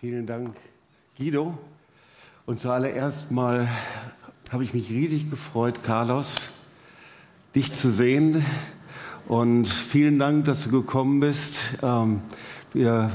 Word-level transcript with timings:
Vielen 0.00 0.26
Dank, 0.26 0.56
Guido. 1.18 1.58
Und 2.46 2.58
zuallererst 2.58 3.30
mal 3.30 3.68
habe 4.50 4.64
ich 4.64 4.72
mich 4.72 4.88
riesig 4.88 5.28
gefreut, 5.28 5.84
Carlos, 5.84 6.48
dich 7.54 7.70
zu 7.74 7.90
sehen. 7.90 8.42
Und 9.28 9.68
vielen 9.68 10.18
Dank, 10.18 10.46
dass 10.46 10.64
du 10.64 10.70
gekommen 10.70 11.20
bist. 11.20 11.58
Ähm, 11.82 12.22
wir 12.72 13.10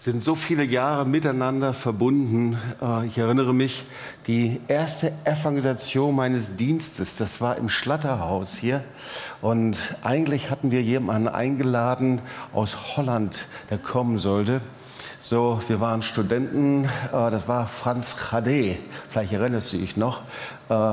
sind 0.00 0.24
so 0.24 0.34
viele 0.34 0.64
Jahre 0.64 1.06
miteinander 1.06 1.72
verbunden. 1.72 2.58
Äh, 2.82 3.06
ich 3.06 3.16
erinnere 3.16 3.54
mich, 3.54 3.86
die 4.26 4.60
erste 4.66 5.12
Evangelisation 5.24 6.12
meines 6.16 6.56
Dienstes, 6.56 7.18
das 7.18 7.40
war 7.40 7.56
im 7.56 7.68
Schlatterhaus 7.68 8.56
hier. 8.56 8.82
Und 9.40 9.78
eigentlich 10.02 10.50
hatten 10.50 10.72
wir 10.72 10.82
jemanden 10.82 11.28
eingeladen 11.28 12.20
aus 12.52 12.96
Holland, 12.96 13.46
der 13.70 13.78
kommen 13.78 14.18
sollte. 14.18 14.60
So, 15.26 15.58
wir 15.68 15.80
waren 15.80 16.02
Studenten, 16.02 16.84
äh, 16.84 17.30
das 17.30 17.48
war 17.48 17.66
Franz 17.66 18.14
Chade, 18.14 18.76
vielleicht 19.08 19.32
erinnerst 19.32 19.72
du 19.72 19.78
dich 19.78 19.96
noch, 19.96 20.20
äh, 20.68 20.92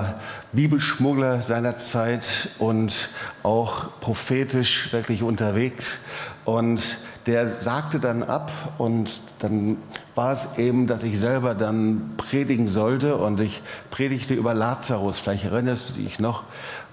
Bibelschmuggler 0.54 1.41
seiner 1.41 1.76
Zeit 1.76 2.48
und 2.57 3.09
auch 3.44 3.99
prophetisch 3.99 4.94
wirklich 4.94 5.21
unterwegs. 5.21 5.99
Und 6.45 6.98
der 7.26 7.57
sagte 7.57 7.99
dann 7.99 8.23
ab 8.23 8.54
und 8.77 9.21
dann 9.40 9.76
war 10.16 10.32
es 10.32 10.57
eben, 10.57 10.88
dass 10.88 11.04
ich 11.04 11.20
selber 11.20 11.54
dann 11.54 12.13
predigen 12.16 12.70
sollte 12.70 13.18
und 13.18 13.41
ich 13.41 13.62
predigte 13.90 14.34
über 14.34 14.54
Lazarus, 14.54 15.20
vielleicht 15.20 15.43
erinnerst 15.43 15.90
du 15.90 15.93
dich 16.01 16.20
noch, 16.20 16.43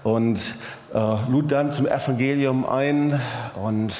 und 0.03 0.39
äh, 0.93 1.29
lud 1.29 1.51
dann 1.53 1.71
zum 1.71 1.87
Evangelium 1.87 2.65
ein 2.65 3.19
und 3.55 3.93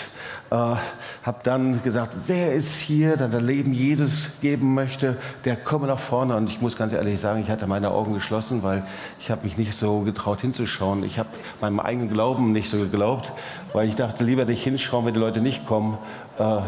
äh, 0.52 0.55
habe 0.55 1.39
dann 1.44 1.83
gesagt, 1.83 2.16
wer 2.28 2.53
ist 2.53 2.80
hier, 2.80 3.17
der 3.17 3.30
sein 3.30 3.45
Leben 3.45 3.73
Jesus 3.73 4.30
geben 4.42 4.73
möchte, 4.73 5.17
der 5.45 5.55
komme 5.55 5.88
nach 5.88 6.00
vorne. 6.00 6.36
Und 6.36 6.50
ich 6.50 6.61
muss 6.61 6.75
ganz 6.75 6.92
ehrlich 6.94 7.19
sagen, 7.19 7.42
ich 7.42 7.52
hatte 7.52 7.67
meine 7.67 7.92
Augen 7.92 8.14
geschlossen, 8.14 8.64
weil 8.64 8.83
ich 9.20 9.30
habe 9.30 9.44
mich 9.44 9.58
nicht 9.58 9.75
so 9.75 10.00
getraut 10.00 10.42
hinzuschauen. 10.42 11.03
Ich 11.03 11.20
habe 11.20 11.30
meinem 11.61 11.80
eigenen 11.80 12.09
Glauben 12.09 12.52
nicht 12.52 12.70
so 12.70 12.77
geglaubt, 12.77 13.31
weil 13.73 13.88
ich 13.88 13.95
dachte, 13.95 14.23
lieber 14.23 14.45
nicht 14.45 14.64
hinschauen, 14.64 15.05
wenn 15.05 15.14
die 15.14 15.20
Leute 15.20 15.42
nicht 15.42 15.66
kommen. 15.67 15.97
Äh, 16.39 16.61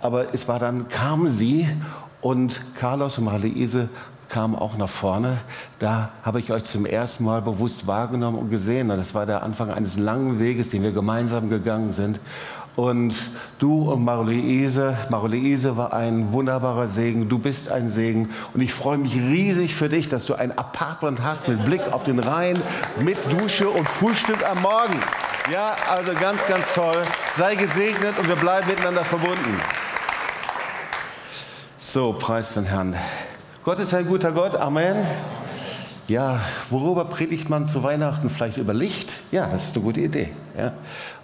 aber 0.00 0.34
es 0.34 0.48
war 0.48 0.58
dann, 0.58 0.88
kamen 0.88 1.30
sie 1.30 1.68
und 2.20 2.60
Carlos 2.74 3.18
und 3.18 3.24
Marie-Ise 3.24 3.88
kamen 4.28 4.54
auch 4.54 4.78
nach 4.78 4.88
vorne. 4.88 5.38
Da 5.78 6.08
habe 6.22 6.40
ich 6.40 6.52
euch 6.52 6.64
zum 6.64 6.86
ersten 6.86 7.24
Mal 7.24 7.42
bewusst 7.42 7.86
wahrgenommen 7.86 8.38
und 8.38 8.50
gesehen. 8.50 8.88
Das 8.88 9.14
war 9.14 9.26
der 9.26 9.42
Anfang 9.42 9.70
eines 9.70 9.98
langen 9.98 10.38
Weges, 10.38 10.70
den 10.70 10.82
wir 10.82 10.92
gemeinsam 10.92 11.50
gegangen 11.50 11.92
sind. 11.92 12.18
Und 12.74 13.14
du 13.58 13.90
und 13.90 14.02
Maruleise, 14.02 14.96
Maruleise 15.10 15.76
war 15.76 15.92
ein 15.92 16.32
wunderbarer 16.32 16.88
Segen. 16.88 17.28
Du 17.28 17.38
bist 17.38 17.70
ein 17.70 17.90
Segen. 17.90 18.30
Und 18.54 18.62
ich 18.62 18.72
freue 18.72 18.96
mich 18.96 19.14
riesig 19.14 19.74
für 19.74 19.90
dich, 19.90 20.08
dass 20.08 20.24
du 20.24 20.34
ein 20.34 20.56
Apartment 20.56 21.22
hast 21.22 21.48
mit 21.48 21.64
Blick 21.66 21.92
auf 21.92 22.02
den 22.04 22.18
Rhein, 22.18 22.62
mit 23.00 23.18
Dusche 23.30 23.68
und 23.68 23.86
Frühstück 23.86 24.48
am 24.48 24.62
Morgen. 24.62 24.98
Ja, 25.52 25.76
also 25.90 26.12
ganz, 26.14 26.46
ganz 26.46 26.72
toll. 26.72 26.96
Sei 27.36 27.56
gesegnet 27.56 28.18
und 28.18 28.26
wir 28.28 28.36
bleiben 28.36 28.68
miteinander 28.68 29.04
verbunden. 29.04 29.60
So, 31.76 32.14
preis 32.14 32.54
den 32.54 32.64
Herrn. 32.64 32.96
Gott 33.64 33.78
ist 33.80 33.92
ein 33.92 34.06
guter 34.06 34.32
Gott. 34.32 34.54
Amen. 34.54 35.04
Ja, 36.08 36.40
worüber 36.68 37.04
predigt 37.04 37.48
man 37.48 37.68
zu 37.68 37.82
Weihnachten? 37.82 38.28
Vielleicht 38.28 38.56
über 38.56 38.74
Licht? 38.74 39.14
Ja, 39.30 39.46
das 39.46 39.66
ist 39.66 39.76
eine 39.76 39.84
gute 39.84 40.00
Idee. 40.00 40.30
Ja. 40.58 40.72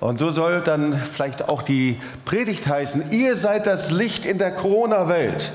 Und 0.00 0.18
so 0.18 0.30
soll 0.30 0.60
dann 0.62 0.96
vielleicht 0.98 1.48
auch 1.48 1.62
die 1.62 2.00
Predigt 2.24 2.66
heißen, 2.66 3.10
ihr 3.10 3.34
seid 3.34 3.66
das 3.66 3.90
Licht 3.90 4.24
in 4.24 4.38
der 4.38 4.52
Corona-Welt. 4.52 5.52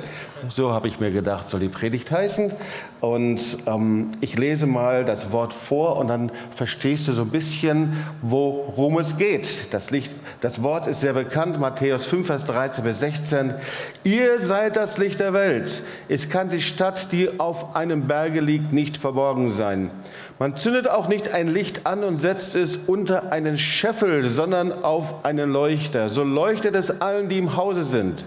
So 0.49 0.73
habe 0.73 0.87
ich 0.87 0.99
mir 0.99 1.11
gedacht, 1.11 1.49
soll 1.49 1.61
die 1.61 1.69
Predigt 1.69 2.11
heißen. 2.11 2.51
Und 2.99 3.41
ähm, 3.65 4.09
ich 4.21 4.37
lese 4.37 4.65
mal 4.65 5.05
das 5.05 5.31
Wort 5.31 5.53
vor 5.53 5.97
und 5.97 6.07
dann 6.07 6.31
verstehst 6.55 7.07
du 7.07 7.13
so 7.13 7.21
ein 7.21 7.29
bisschen, 7.29 7.93
worum 8.21 8.97
es 8.97 9.17
geht. 9.17 9.73
Das, 9.73 9.91
Licht, 9.91 10.11
das 10.41 10.61
Wort 10.63 10.87
ist 10.87 10.99
sehr 10.99 11.13
bekannt, 11.13 11.59
Matthäus 11.59 12.05
5, 12.05 12.27
Vers 12.27 12.45
13 12.45 12.83
bis 12.83 12.99
16. 12.99 13.53
Ihr 14.03 14.39
seid 14.39 14.75
das 14.75 14.97
Licht 14.97 15.19
der 15.19 15.33
Welt. 15.33 15.81
Es 16.09 16.29
kann 16.29 16.49
die 16.49 16.61
Stadt, 16.61 17.11
die 17.11 17.39
auf 17.39 17.75
einem 17.75 18.07
Berge 18.07 18.41
liegt, 18.41 18.73
nicht 18.73 18.97
verborgen 18.97 19.49
sein. 19.51 19.91
Man 20.39 20.55
zündet 20.57 20.89
auch 20.89 21.07
nicht 21.07 21.33
ein 21.33 21.47
Licht 21.47 21.85
an 21.85 22.03
und 22.03 22.19
setzt 22.19 22.55
es 22.55 22.75
unter 22.75 23.31
einen 23.31 23.57
Scheffel, 23.57 24.29
sondern 24.29 24.83
auf 24.83 25.23
einen 25.25 25.51
Leuchter. 25.51 26.09
So 26.09 26.23
leuchtet 26.23 26.75
es 26.75 27.01
allen, 27.01 27.29
die 27.29 27.37
im 27.37 27.55
Hause 27.55 27.83
sind. 27.83 28.25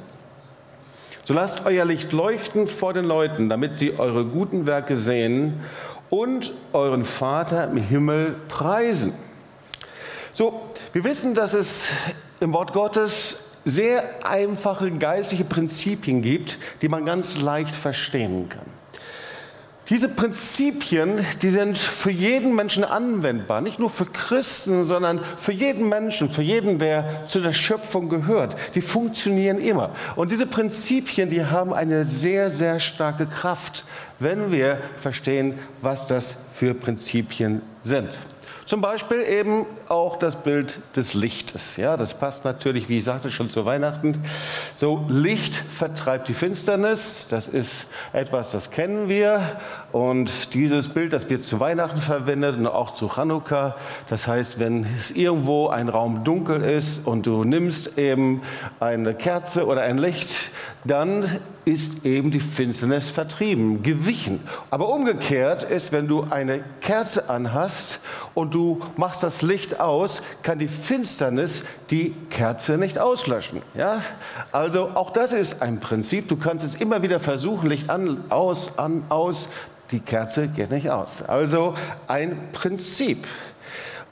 So 1.26 1.34
lasst 1.34 1.66
euer 1.66 1.84
Licht 1.84 2.12
leuchten 2.12 2.69
vor 2.69 2.92
den 2.92 3.04
Leuten, 3.04 3.48
damit 3.48 3.76
sie 3.76 3.98
eure 3.98 4.25
guten 4.25 4.64
Werke 4.64 4.97
sehen 4.97 5.54
und 6.09 6.54
euren 6.72 7.04
Vater 7.04 7.69
im 7.69 7.78
Himmel 7.78 8.37
preisen. 8.47 9.12
So, 10.32 10.62
wir 10.92 11.03
wissen, 11.03 11.34
dass 11.34 11.53
es 11.53 11.91
im 12.38 12.53
Wort 12.53 12.72
Gottes 12.72 13.38
sehr 13.65 14.04
einfache 14.25 14.92
geistliche 14.92 15.42
Prinzipien 15.42 16.22
gibt, 16.22 16.59
die 16.81 16.88
man 16.88 17.04
ganz 17.04 17.36
leicht 17.36 17.75
verstehen 17.75 18.48
kann. 18.48 18.66
Diese 19.88 20.08
Prinzipien, 20.08 21.24
die 21.42 21.48
sind 21.48 21.78
für 21.78 22.10
jeden 22.10 22.56
Menschen 22.56 22.82
anwendbar, 22.82 23.60
nicht 23.60 23.78
nur 23.78 23.88
für 23.88 24.06
Christen, 24.06 24.84
sondern 24.84 25.20
für 25.36 25.52
jeden 25.52 25.88
Menschen, 25.88 26.28
für 26.28 26.42
jeden, 26.42 26.80
der 26.80 27.24
zu 27.26 27.41
der 27.41 27.52
Schöpfung 27.52 28.08
gehört. 28.08 28.74
Die 28.74 28.80
funktionieren 28.80 29.58
immer. 29.58 29.91
Und 30.16 30.32
diese 30.32 30.47
Prinzipien, 30.47 31.30
die 31.30 31.44
haben 31.44 31.72
eine 31.72 32.04
sehr, 32.04 32.50
sehr 32.50 32.80
starke 32.80 33.26
Kraft, 33.26 33.84
wenn 34.19 34.50
wir 34.50 34.78
verstehen, 34.97 35.54
was 35.82 36.08
das 36.08 36.34
für 36.50 36.74
Prinzipien 36.74 37.62
sind. 37.84 38.18
Zum 38.66 38.81
Beispiel 38.81 39.22
eben 39.22 39.65
auch 39.88 40.16
das 40.16 40.34
Bild 40.34 40.81
des 40.97 41.15
Lichtes. 41.15 41.77
Ja, 41.77 41.97
das 41.97 42.19
passt 42.19 42.44
natürlich, 42.44 42.88
wie 42.88 42.99
ich 42.99 43.04
sagte, 43.04 43.31
schon 43.31 43.49
zu 43.49 43.65
Weihnachten. 43.65 44.21
So, 44.75 45.04
Licht 45.09 45.54
vertreibt 45.54 46.27
die 46.27 46.34
Finsternis. 46.34 47.28
Das 47.31 47.47
ist 47.47 47.87
etwas, 48.12 48.50
das 48.50 48.72
kennen 48.72 49.09
wir. 49.09 49.41
Und 49.93 50.53
dieses 50.53 50.88
Bild, 50.88 51.12
das 51.12 51.31
wird 51.31 51.44
zu 51.44 51.60
Weihnachten 51.60 52.00
verwendet 52.00 52.56
und 52.56 52.66
auch 52.66 52.94
zu 52.94 53.09
Chanukka. 53.09 53.77
Das 54.09 54.27
heißt, 54.27 54.59
wenn 54.59 54.84
es 54.98 55.12
irgendwo 55.12 55.69
ein 55.69 55.88
Raum 55.88 56.25
dunkel 56.25 56.60
ist 56.62 57.06
und 57.06 57.25
du 57.27 57.44
nimmst 57.44 57.97
eben 57.97 58.43
eine 58.81 59.15
Kerze 59.15 59.66
oder 59.66 59.83
ein 59.83 59.98
Licht, 59.98 60.50
dann 60.83 61.25
ist 61.65 62.04
eben 62.04 62.31
die 62.31 62.41
Finsternis 62.41 63.10
vertrieben, 63.10 63.83
gewichen. 63.83 64.41
Aber 64.71 64.88
umgekehrt 64.88 65.65
ist, 65.65 65.91
wenn 65.91 66.06
du 66.06 66.25
eine 66.31 66.62
Kerze 66.81 67.28
anhast 67.28 67.98
und 68.34 68.54
du 68.56 68.80
machst 68.96 69.22
das 69.22 69.42
Licht 69.42 69.80
aus, 69.80 70.22
kann 70.42 70.58
die 70.58 70.68
Finsternis 70.68 71.64
die 71.90 72.14
Kerze 72.30 72.78
nicht 72.78 72.98
auslöschen. 72.98 73.60
Ja? 73.74 74.00
Also 74.50 74.88
auch 74.94 75.10
das 75.10 75.34
ist 75.34 75.60
ein 75.60 75.78
Prinzip. 75.78 76.26
Du 76.28 76.36
kannst 76.36 76.64
es 76.64 76.74
immer 76.74 77.02
wieder 77.02 77.20
versuchen, 77.20 77.68
Licht 77.68 77.90
an, 77.90 78.24
aus, 78.30 78.78
an, 78.78 79.04
aus. 79.10 79.48
Die 79.90 80.00
Kerze 80.00 80.48
geht 80.48 80.70
nicht 80.70 80.88
aus. 80.88 81.22
Also 81.22 81.74
ein 82.08 82.50
Prinzip. 82.52 83.26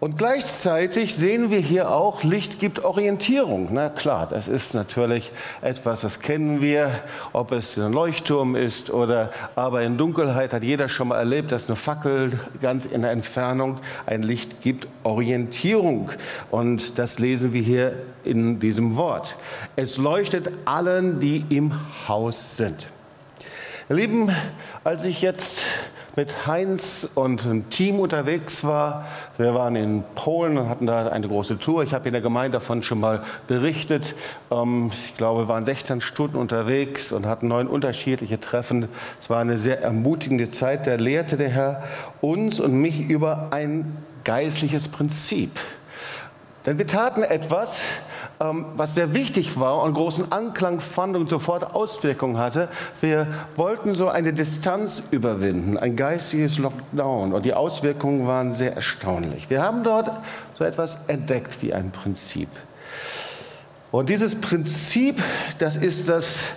Und 0.00 0.18
gleichzeitig 0.18 1.14
sehen 1.14 1.50
wir 1.50 1.60
hier 1.60 1.90
auch, 1.90 2.24
Licht 2.24 2.58
gibt 2.58 2.84
Orientierung. 2.84 3.68
Na 3.70 3.88
klar, 3.88 4.26
das 4.26 4.48
ist 4.48 4.74
natürlich 4.74 5.32
etwas, 5.62 6.02
das 6.02 6.20
kennen 6.20 6.60
wir, 6.60 6.90
ob 7.32 7.52
es 7.52 7.78
ein 7.78 7.92
Leuchtturm 7.92 8.56
ist 8.56 8.90
oder 8.90 9.30
aber 9.54 9.82
in 9.82 9.96
Dunkelheit 9.96 10.52
hat 10.52 10.62
jeder 10.62 10.88
schon 10.88 11.08
mal 11.08 11.18
erlebt, 11.18 11.52
dass 11.52 11.68
eine 11.68 11.76
Fackel 11.76 12.38
ganz 12.60 12.86
in 12.86 13.02
der 13.02 13.12
Entfernung 13.12 13.78
ein 14.04 14.22
Licht 14.22 14.60
gibt 14.62 14.88
Orientierung. 15.04 16.10
Und 16.50 16.98
das 16.98 17.18
lesen 17.18 17.52
wir 17.52 17.62
hier 17.62 17.94
in 18.24 18.58
diesem 18.60 18.96
Wort. 18.96 19.36
Es 19.76 19.96
leuchtet 19.96 20.50
allen, 20.64 21.20
die 21.20 21.44
im 21.48 21.72
Haus 22.08 22.56
sind. 22.56 22.88
Lieben, 23.90 24.34
als 24.82 25.04
ich 25.04 25.20
jetzt 25.20 25.62
mit 26.16 26.46
Heinz 26.46 27.06
und 27.14 27.44
einem 27.44 27.68
Team 27.68 28.00
unterwegs 28.00 28.64
war. 28.64 29.04
Wir 29.36 29.54
waren 29.54 29.76
in 29.76 30.04
Polen 30.14 30.56
und 30.56 30.70
hatten 30.70 30.86
da 30.86 31.08
eine 31.08 31.28
große 31.28 31.58
Tour. 31.58 31.82
Ich 31.82 31.92
habe 31.92 32.08
in 32.08 32.12
der 32.12 32.22
Gemeinde 32.22 32.52
davon 32.58 32.82
schon 32.82 32.98
mal 32.98 33.22
berichtet. 33.46 34.14
Ähm, 34.50 34.90
ich 34.90 35.16
glaube, 35.16 35.42
wir 35.42 35.48
waren 35.48 35.66
16 35.66 36.00
Stunden 36.00 36.36
unterwegs 36.36 37.12
und 37.12 37.26
hatten 37.26 37.48
neun 37.48 37.66
unterschiedliche 37.66 38.40
Treffen. 38.40 38.88
Es 39.20 39.28
war 39.28 39.40
eine 39.40 39.58
sehr 39.58 39.82
ermutigende 39.82 40.48
Zeit. 40.48 40.86
Da 40.86 40.94
lehrte 40.94 41.36
der 41.36 41.50
Herr 41.50 41.82
uns 42.22 42.60
und 42.60 42.72
mich 42.72 43.00
über 43.00 43.48
ein 43.50 43.98
geistliches 44.24 44.88
Prinzip. 44.88 45.60
Denn 46.66 46.78
wir 46.78 46.86
taten 46.86 47.22
etwas, 47.22 47.82
ähm, 48.40 48.66
was 48.76 48.94
sehr 48.94 49.12
wichtig 49.12 49.58
war 49.60 49.82
und 49.82 49.92
großen 49.92 50.32
Anklang 50.32 50.80
fand 50.80 51.14
und 51.14 51.28
sofort 51.28 51.74
Auswirkungen 51.74 52.38
hatte. 52.38 52.68
Wir 53.00 53.26
wollten 53.56 53.94
so 53.94 54.08
eine 54.08 54.32
Distanz 54.32 55.02
überwinden, 55.10 55.76
ein 55.76 55.94
geistiges 55.94 56.58
Lockdown 56.58 57.32
und 57.32 57.44
die 57.44 57.54
Auswirkungen 57.54 58.26
waren 58.26 58.54
sehr 58.54 58.74
erstaunlich. 58.74 59.50
Wir 59.50 59.62
haben 59.62 59.84
dort 59.84 60.10
so 60.58 60.64
etwas 60.64 60.98
entdeckt 61.06 61.60
wie 61.62 61.74
ein 61.74 61.90
Prinzip. 61.92 62.48
Und 63.90 64.08
dieses 64.08 64.40
Prinzip, 64.40 65.22
das 65.58 65.76
ist 65.76 66.08
das 66.08 66.54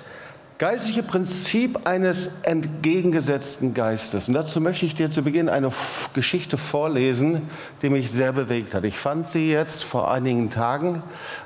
geistliche 0.57 1.03
Prinzip 1.03 1.87
eines 1.87 2.39
entgegengesetzten 2.41 3.75
Geistes. 3.75 4.27
Und 4.27 4.33
dazu 4.33 4.59
möchte 4.59 4.87
ich 4.87 4.95
dir 4.95 5.11
zu 5.11 5.21
Beginn 5.21 5.49
eine 5.49 5.71
Geschichte 6.13 6.57
vorlesen, 6.57 7.43
die 7.81 7.91
mich 7.91 8.09
sehr 8.09 8.33
bewegt 8.33 8.73
hat. 8.73 8.83
Ich 8.83 8.97
fand 8.97 9.27
sie 9.27 9.51
jetzt 9.51 9.83
vor 9.83 10.11
einigen 10.11 10.49
Tagen 10.49 11.03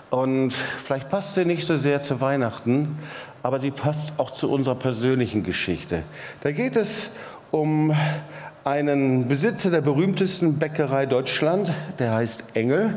und 0.10 0.54
vielleicht 0.54 1.10
passt 1.10 1.36
sie 1.36 1.44
nicht 1.44 1.66
so 1.66 1.76
sehr 1.76 2.02
zu 2.02 2.22
Weihnachten, 2.22 2.98
aber 3.44 3.60
sie 3.60 3.72
passt 3.72 4.14
auch 4.18 4.32
zu 4.32 4.50
unserer 4.50 4.76
persönlichen 4.76 5.44
Geschichte. 5.44 6.04
Da 6.40 6.52
geht 6.54 6.78
es 6.78 7.10
um 7.52 7.94
einen 8.64 9.28
Besitzer 9.28 9.72
der 9.72 9.82
berühmtesten 9.82 10.58
Bäckerei 10.58 11.06
Deutschland, 11.06 11.74
der 12.00 12.14
heißt 12.14 12.44
Engel, 12.54 12.96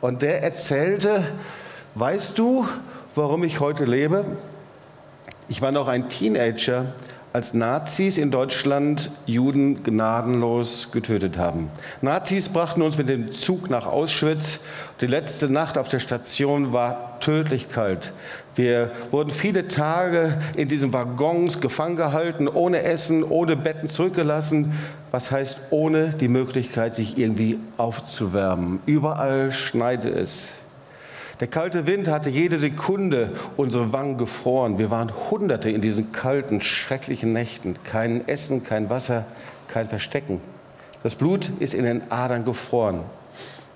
und 0.00 0.22
der 0.22 0.44
erzählte, 0.44 1.24
weißt 1.96 2.38
du, 2.38 2.68
warum 3.16 3.42
ich 3.42 3.58
heute 3.58 3.84
lebe? 3.84 4.24
Ich 5.50 5.62
war 5.62 5.72
noch 5.72 5.88
ein 5.88 6.10
Teenager, 6.10 6.92
als 7.32 7.54
Nazis 7.54 8.18
in 8.18 8.30
Deutschland 8.30 9.10
Juden 9.24 9.82
gnadenlos 9.82 10.90
getötet 10.92 11.38
haben. 11.38 11.70
Nazis 12.02 12.50
brachten 12.50 12.82
uns 12.82 12.98
mit 12.98 13.08
dem 13.08 13.32
Zug 13.32 13.70
nach 13.70 13.86
Auschwitz. 13.86 14.60
Die 15.00 15.06
letzte 15.06 15.48
Nacht 15.48 15.78
auf 15.78 15.88
der 15.88 16.00
Station 16.00 16.74
war 16.74 17.18
tödlich 17.20 17.70
kalt. 17.70 18.12
Wir 18.56 18.90
wurden 19.10 19.30
viele 19.30 19.68
Tage 19.68 20.38
in 20.54 20.68
diesen 20.68 20.92
Waggons 20.92 21.62
gefangen 21.62 21.96
gehalten, 21.96 22.46
ohne 22.46 22.82
Essen, 22.82 23.24
ohne 23.24 23.56
Betten 23.56 23.88
zurückgelassen. 23.88 24.72
Was 25.12 25.30
heißt 25.30 25.58
ohne 25.70 26.10
die 26.10 26.28
Möglichkeit, 26.28 26.94
sich 26.94 27.16
irgendwie 27.16 27.58
aufzuwärmen. 27.78 28.80
Überall 28.84 29.50
schneite 29.50 30.10
es. 30.10 30.50
Der 31.40 31.46
kalte 31.46 31.86
Wind 31.86 32.08
hatte 32.08 32.30
jede 32.30 32.58
Sekunde 32.58 33.30
unsere 33.56 33.92
Wangen 33.92 34.18
gefroren. 34.18 34.78
Wir 34.78 34.90
waren 34.90 35.12
Hunderte 35.30 35.70
in 35.70 35.80
diesen 35.80 36.10
kalten, 36.10 36.60
schrecklichen 36.60 37.32
Nächten. 37.32 37.76
Kein 37.84 38.26
Essen, 38.26 38.64
kein 38.64 38.90
Wasser, 38.90 39.24
kein 39.68 39.86
Verstecken. 39.88 40.40
Das 41.04 41.14
Blut 41.14 41.50
ist 41.60 41.74
in 41.74 41.84
den 41.84 42.10
Adern 42.10 42.44
gefroren. 42.44 43.04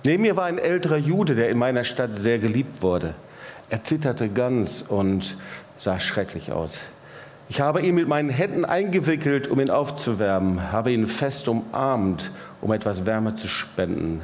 Neben 0.03 0.23
mir 0.23 0.37
war 0.37 0.47
ein 0.47 0.59
älterer 0.59 0.97
Jude, 0.97 1.37
der 1.37 1.51
in 1.51 1.59
meiner 1.59 1.85
Stadt 1.85 2.17
sehr 2.17 2.41
geliebt 2.41 2.83
wurde. 2.83 3.15
Er 3.71 3.85
zitterte 3.85 4.29
ganz 4.29 4.83
und 4.83 5.37
sah 5.77 6.01
schrecklich 6.01 6.51
aus. 6.51 6.81
Ich 7.49 7.61
habe 7.61 7.81
ihn 7.83 7.95
mit 7.95 8.09
meinen 8.09 8.29
Händen 8.29 8.65
eingewickelt, 8.65 9.47
um 9.47 9.61
ihn 9.61 9.71
aufzuwärmen, 9.71 10.73
habe 10.73 10.91
ihn 10.91 11.07
fest 11.07 11.47
umarmt, 11.47 12.33
um 12.61 12.73
etwas 12.73 13.07
Wärme 13.07 13.37
zu 13.37 13.47
spenden 13.47 14.23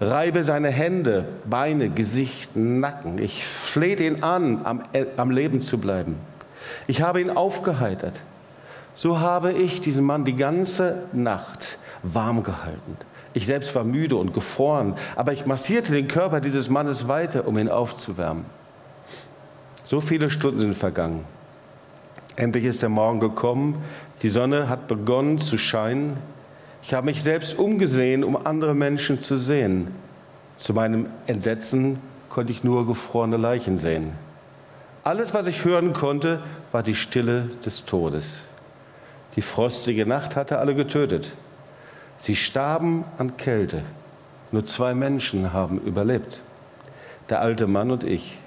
reibe 0.00 0.42
seine 0.42 0.68
Hände, 0.68 1.26
Beine, 1.44 1.90
Gesicht, 1.90 2.56
Nacken. 2.56 3.18
Ich 3.18 3.44
flehte 3.44 4.04
ihn 4.04 4.22
an, 4.22 4.60
am, 4.64 4.82
äh, 4.92 5.06
am 5.16 5.30
Leben 5.30 5.62
zu 5.62 5.78
bleiben. 5.78 6.16
Ich 6.86 7.02
habe 7.02 7.20
ihn 7.20 7.30
aufgeheitert. 7.30 8.22
So 8.96 9.20
habe 9.20 9.52
ich 9.52 9.80
diesen 9.80 10.04
Mann 10.04 10.24
die 10.24 10.36
ganze 10.36 11.04
Nacht 11.12 11.78
warm 12.02 12.42
gehalten. 12.42 12.96
Ich 13.32 13.46
selbst 13.46 13.74
war 13.74 13.82
müde 13.82 14.16
und 14.16 14.32
gefroren, 14.32 14.94
aber 15.16 15.32
ich 15.32 15.46
massierte 15.46 15.92
den 15.92 16.06
Körper 16.06 16.40
dieses 16.40 16.68
Mannes 16.68 17.08
weiter, 17.08 17.48
um 17.48 17.58
ihn 17.58 17.68
aufzuwärmen. 17.68 18.44
So 19.86 20.00
viele 20.00 20.30
Stunden 20.30 20.60
sind 20.60 20.76
vergangen. 20.76 21.24
Endlich 22.36 22.64
ist 22.64 22.82
der 22.82 22.88
Morgen 22.88 23.20
gekommen, 23.20 23.82
die 24.22 24.28
Sonne 24.28 24.68
hat 24.68 24.86
begonnen 24.86 25.40
zu 25.40 25.58
scheinen, 25.58 26.16
ich 26.86 26.92
habe 26.92 27.06
mich 27.06 27.22
selbst 27.22 27.58
umgesehen, 27.58 28.22
um 28.24 28.36
andere 28.36 28.74
Menschen 28.74 29.18
zu 29.18 29.38
sehen. 29.38 29.88
Zu 30.58 30.74
meinem 30.74 31.06
Entsetzen 31.26 31.98
konnte 32.28 32.52
ich 32.52 32.62
nur 32.62 32.86
gefrorene 32.86 33.38
Leichen 33.38 33.78
sehen. 33.78 34.12
Alles, 35.02 35.32
was 35.32 35.46
ich 35.46 35.64
hören 35.64 35.94
konnte, 35.94 36.42
war 36.72 36.82
die 36.82 36.94
Stille 36.94 37.48
des 37.64 37.86
Todes. 37.86 38.42
Die 39.34 39.40
frostige 39.40 40.04
Nacht 40.04 40.36
hatte 40.36 40.58
alle 40.58 40.74
getötet. 40.74 41.32
Sie 42.18 42.36
starben 42.36 43.04
an 43.16 43.38
Kälte. 43.38 43.80
Nur 44.52 44.66
zwei 44.66 44.94
Menschen 44.94 45.54
haben 45.54 45.80
überlebt. 45.80 46.42
Der 47.30 47.40
alte 47.40 47.66
Mann 47.66 47.92
und 47.92 48.04
ich. 48.04 48.38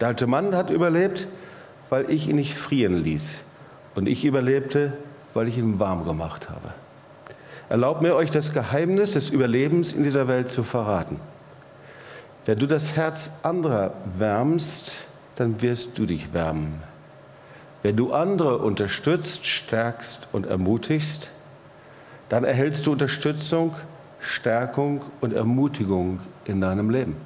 Der 0.00 0.08
alte 0.08 0.26
Mann 0.26 0.56
hat 0.56 0.70
überlebt, 0.70 1.28
weil 1.90 2.10
ich 2.10 2.26
ihn 2.26 2.36
nicht 2.36 2.54
frieren 2.54 2.96
ließ. 2.96 3.42
Und 3.94 4.08
ich 4.08 4.24
überlebte, 4.24 4.94
weil 5.34 5.46
ich 5.46 5.58
ihn 5.58 5.78
warm 5.78 6.06
gemacht 6.06 6.48
habe. 6.48 6.72
Erlaubt 7.68 8.00
mir 8.02 8.14
euch 8.14 8.30
das 8.30 8.52
Geheimnis 8.52 9.12
des 9.12 9.30
Überlebens 9.30 9.92
in 9.92 10.04
dieser 10.04 10.28
Welt 10.28 10.50
zu 10.50 10.62
verraten. 10.62 11.20
Wenn 12.44 12.58
du 12.58 12.66
das 12.66 12.94
Herz 12.94 13.30
anderer 13.42 13.92
wärmst, 14.16 14.92
dann 15.34 15.60
wirst 15.62 15.98
du 15.98 16.06
dich 16.06 16.32
wärmen. 16.32 16.80
Wenn 17.82 17.96
du 17.96 18.12
andere 18.12 18.58
unterstützt, 18.58 19.46
stärkst 19.46 20.28
und 20.32 20.46
ermutigst, 20.46 21.30
dann 22.28 22.44
erhältst 22.44 22.86
du 22.86 22.92
Unterstützung, 22.92 23.74
Stärkung 24.20 25.02
und 25.20 25.32
Ermutigung 25.32 26.20
in 26.44 26.60
deinem 26.60 26.90
Leben. 26.90 27.16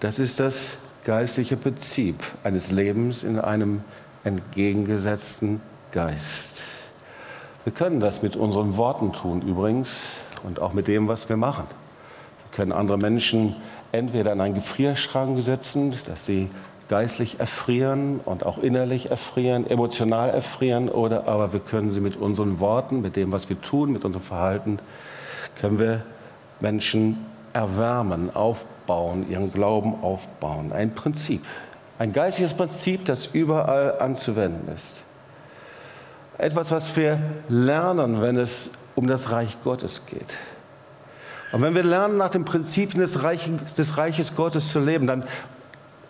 Das 0.00 0.18
ist 0.18 0.38
das 0.40 0.76
geistliche 1.04 1.56
Prinzip 1.56 2.22
eines 2.44 2.70
Lebens 2.70 3.24
in 3.24 3.38
einem 3.38 3.82
entgegengesetzten 4.24 5.60
Geist. 5.90 6.81
Wir 7.64 7.72
können 7.72 8.00
das 8.00 8.22
mit 8.22 8.34
unseren 8.34 8.76
Worten 8.76 9.12
tun 9.12 9.40
übrigens 9.40 10.00
und 10.42 10.60
auch 10.60 10.72
mit 10.72 10.88
dem, 10.88 11.06
was 11.06 11.28
wir 11.28 11.36
machen. 11.36 11.64
Wir 11.68 12.56
können 12.56 12.72
andere 12.72 12.98
Menschen 12.98 13.54
entweder 13.92 14.32
in 14.32 14.40
einen 14.40 14.54
Gefrierschrank 14.54 15.40
setzen, 15.40 15.94
dass 16.06 16.26
sie 16.26 16.50
geistlich 16.88 17.38
erfrieren 17.38 18.18
und 18.24 18.44
auch 18.44 18.58
innerlich 18.58 19.12
erfrieren, 19.12 19.64
emotional 19.64 20.30
erfrieren, 20.30 20.88
oder 20.88 21.28
aber 21.28 21.52
wir 21.52 21.60
können 21.60 21.92
sie 21.92 22.00
mit 22.00 22.16
unseren 22.16 22.58
Worten, 22.58 23.00
mit 23.00 23.14
dem, 23.14 23.30
was 23.30 23.48
wir 23.48 23.60
tun, 23.60 23.92
mit 23.92 24.04
unserem 24.04 24.24
Verhalten, 24.24 24.80
können 25.60 25.78
wir 25.78 26.02
Menschen 26.58 27.24
erwärmen, 27.52 28.34
aufbauen, 28.34 29.30
ihren 29.30 29.52
Glauben 29.52 30.02
aufbauen. 30.02 30.72
Ein 30.72 30.96
Prinzip, 30.96 31.44
ein 32.00 32.12
geistiges 32.12 32.54
Prinzip, 32.54 33.04
das 33.04 33.26
überall 33.26 34.00
anzuwenden 34.00 34.74
ist 34.74 35.04
etwas, 36.38 36.70
was 36.70 36.96
wir 36.96 37.18
lernen, 37.48 38.20
wenn 38.20 38.36
es 38.36 38.70
um 38.94 39.06
das 39.06 39.30
Reich 39.30 39.56
Gottes 39.62 40.02
geht. 40.06 40.36
Und 41.52 41.60
wenn 41.62 41.74
wir 41.74 41.82
lernen, 41.82 42.16
nach 42.16 42.30
den 42.30 42.44
Prinzipien 42.44 43.00
des 43.00 43.22
Reiches, 43.22 43.74
des 43.74 43.96
Reiches 43.98 44.34
Gottes 44.34 44.72
zu 44.72 44.80
leben, 44.80 45.06
dann 45.06 45.24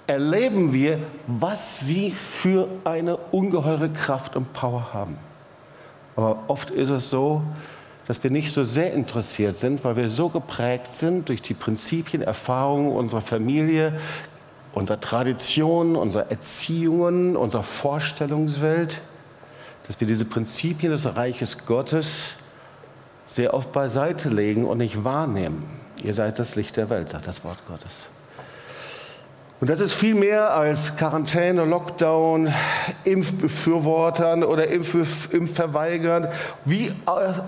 erleben 0.06 0.72
wir, 0.72 0.98
was 1.26 1.80
sie 1.80 2.12
für 2.12 2.68
eine 2.84 3.16
ungeheure 3.16 3.88
Kraft 3.88 4.36
und 4.36 4.52
Power 4.52 4.92
haben. 4.92 5.18
Aber 6.16 6.44
oft 6.48 6.70
ist 6.70 6.90
es 6.90 7.10
so, 7.10 7.42
dass 8.06 8.22
wir 8.22 8.30
nicht 8.30 8.52
so 8.52 8.64
sehr 8.64 8.92
interessiert 8.92 9.56
sind, 9.56 9.84
weil 9.84 9.96
wir 9.96 10.10
so 10.10 10.28
geprägt 10.28 10.94
sind 10.94 11.28
durch 11.28 11.40
die 11.40 11.54
Prinzipien, 11.54 12.22
Erfahrungen 12.22 12.92
unserer 12.92 13.22
Familie, 13.22 13.98
unserer 14.74 15.00
Traditionen, 15.00 15.96
unserer 15.96 16.30
Erziehungen, 16.30 17.36
unserer 17.36 17.62
Vorstellungswelt, 17.62 19.00
dass 19.86 20.00
wir 20.00 20.06
diese 20.06 20.24
Prinzipien 20.24 20.92
des 20.92 21.16
Reiches 21.16 21.66
Gottes 21.66 22.34
sehr 23.26 23.54
oft 23.54 23.72
beiseite 23.72 24.28
legen 24.28 24.66
und 24.66 24.78
nicht 24.78 25.04
wahrnehmen. 25.04 25.64
Ihr 26.02 26.14
seid 26.14 26.38
das 26.38 26.56
Licht 26.56 26.76
der 26.76 26.90
Welt, 26.90 27.08
sagt 27.08 27.26
das 27.26 27.44
Wort 27.44 27.64
Gottes. 27.66 28.08
Und 29.60 29.70
das 29.70 29.78
ist 29.78 29.94
viel 29.94 30.14
mehr 30.14 30.52
als 30.52 30.96
Quarantäne, 30.96 31.64
Lockdown, 31.64 32.52
Impfbefürwortern 33.04 34.42
oder 34.42 34.66
Impf 34.66 35.32
Impfverweigern, 35.32 36.26
wie, 36.64 36.92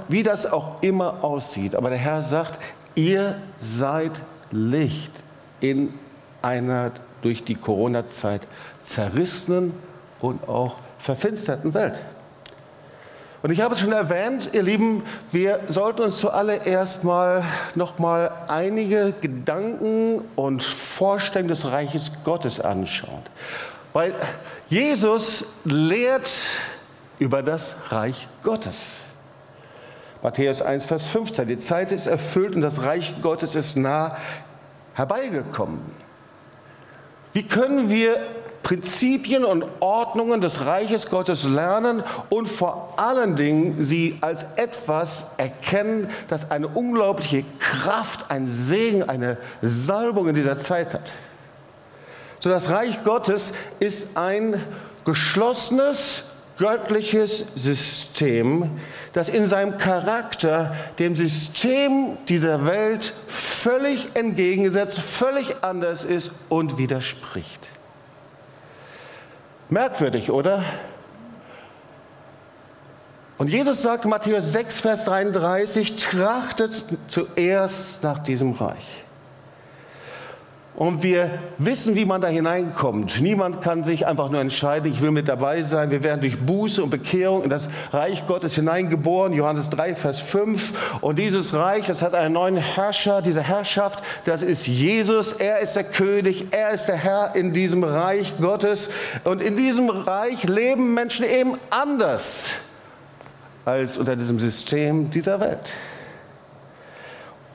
wie 0.09 0.23
das 0.23 0.47
auch 0.47 0.81
immer 0.81 1.25
aussieht. 1.25 1.75
Aber 1.75 1.91
der 1.91 1.99
Herr 1.99 2.23
sagt, 2.23 2.61
ihr 2.95 3.35
seid 3.59 4.23
Licht 4.53 5.11
in 5.61 5.93
einer 6.41 6.93
durch 7.23 7.43
die 7.43 7.57
Corona-Zeit 7.57 8.43
zerrissenen 8.85 9.73
und 10.21 10.49
auch 10.49 10.77
verfinsterten 11.01 11.75
Welt. 11.75 12.01
Und 13.45 13.51
ich 13.51 13.61
habe 13.61 13.75
es 13.75 13.81
schon 13.81 13.93
erwähnt, 13.93 14.49
ihr 14.55 14.63
Lieben, 14.63 15.03
wir 15.31 15.61
sollten 15.69 16.01
uns 16.01 16.17
zuallererst 16.17 17.05
mal 17.05 17.45
noch 17.75 17.99
mal 17.99 18.33
einige 18.49 19.13
Gedanken 19.21 20.25
und 20.35 20.63
Vorstellungen 20.63 21.51
des 21.51 21.71
Reiches 21.71 22.11
Gottes 22.25 22.59
anschauen. 22.59 23.21
Weil 23.93 24.15
Jesus 24.69 25.45
lehrt 25.67 26.33
über 27.19 27.43
das 27.43 27.77
Reich 27.91 28.29
Gottes. 28.43 29.01
Matthäus 30.23 30.63
1, 30.63 30.87
Vers 30.87 31.05
15. 31.05 31.47
Die 31.47 31.59
Zeit 31.59 31.93
ist 31.93 32.07
erfüllt 32.07 32.55
und 32.55 32.63
das 32.63 32.83
Reich 32.83 33.13
Gottes 33.21 33.55
ist 33.55 33.77
nah 33.77 34.17
herbeigekommen. 34.95 35.83
Wie 37.35 37.43
können 37.43 37.91
wir 37.91 38.27
Prinzipien 38.65 39.45
und 39.45 39.65
Ordnungen 39.79 40.41
des 40.41 40.65
Reiches 40.65 41.09
Gottes 41.11 41.45
lernen 41.45 42.03
und 42.31 42.49
vor 42.49 42.95
allen 42.97 43.37
Dingen 43.37 43.85
sie 43.85 44.17
als 44.23 44.47
etwas 44.57 45.33
erkennen, 45.37 46.09
das 46.29 46.51
eine 46.51 46.67
unglaubliche 46.67 47.45
Kraft, 47.61 48.31
ein 48.31 48.49
Segen, 48.49 49.03
eine 49.05 49.37
Salbung 49.61 50.29
in 50.29 50.35
dieser 50.35 50.59
Zeit 50.59 50.95
hat. 50.95 51.13
So 52.41 52.49
das 52.49 52.71
Reich 52.71 53.05
Gottes 53.05 53.53
ist 53.81 54.17
ein 54.17 54.61
geschlossenes, 55.05 56.25
göttliches 56.57 57.45
System, 57.57 58.71
das 59.13 59.29
in 59.29 59.47
seinem 59.47 59.77
Charakter 59.77 60.75
dem 60.99 61.17
System 61.17 62.17
dieser 62.29 62.65
Welt 62.65 63.13
völlig 63.27 64.07
entgegengesetzt, 64.15 65.01
völlig 65.01 65.57
anders 65.63 66.05
ist 66.05 66.31
und 66.49 66.79
widerspricht. 66.79 67.74
Merkwürdig, 69.75 70.31
oder? 70.31 70.63
Und 73.39 73.49
Jesus 73.49 73.83
sagt, 73.83 74.05
Matthäus 74.05 74.53
6, 74.53 74.81
Vers 74.81 75.05
33, 75.05 75.97
trachtet 75.97 76.85
zuerst 77.09 78.03
nach 78.05 78.21
diesem 78.21 78.53
Reich. 78.53 79.04
Und 80.77 81.05
wir 81.05 81.39
wissen, 81.59 81.95
wie 81.95 82.05
man 82.05 82.21
da 82.21 82.27
hineinkommt. 82.27 83.21
Niemand 83.21 83.61
kann 83.61 83.85
sich 83.85 84.09
einfach 84.09 84.29
nur 84.29 84.41
entscheiden, 84.41 84.91
ich 84.91 85.01
will 85.01 85.13
mit 85.13 85.29
dabei 85.29 85.63
sein. 85.63 85.93
Wir 85.93 86.03
werden 86.03 86.21
durch 86.21 86.41
Buße 86.41 86.83
und 86.83 86.91
Bekehrung 86.91 87.45
in 87.45 87.51
das 87.51 87.69
Reich 87.93 88.27
Gottes 88.27 88.57
hineingeboren. 88.57 89.33
Johannes 89.33 89.71
3, 89.71 89.95
Vers 89.95 90.19
5. 90.19 90.99
Und 91.01 91.21
dieses 91.21 91.55
Reich, 91.55 91.87
das 91.87 92.03
hat 92.03 92.15
einen 92.15 92.35
neuen 92.35 92.57
Herrscher. 92.57 93.23
Diese 93.23 93.41
Herrschaft, 93.41 94.03
das 94.25 94.43
ist 94.43 94.67
Jesus. 94.67 95.33
Er 95.33 95.61
ist 95.61 95.77
der 95.77 95.85
König. 95.85 96.47
Er 96.51 96.71
ist 96.71 96.87
der 96.87 96.97
Herr 96.97 97.37
in 97.37 97.53
diesem 97.53 97.85
Reich 97.85 98.35
Gottes. 98.41 98.91
Und 99.23 99.43
in 99.43 99.57
diesem 99.57 99.89
Reich 99.89 100.43
leben 100.43 100.93
Menschen 100.93 101.25
eben 101.25 101.53
anders 101.71 102.55
als 103.65 103.97
unter 103.97 104.17
diesem 104.17 104.41
System 104.41 105.09
dieser 105.09 105.39
Welt. 105.39 105.73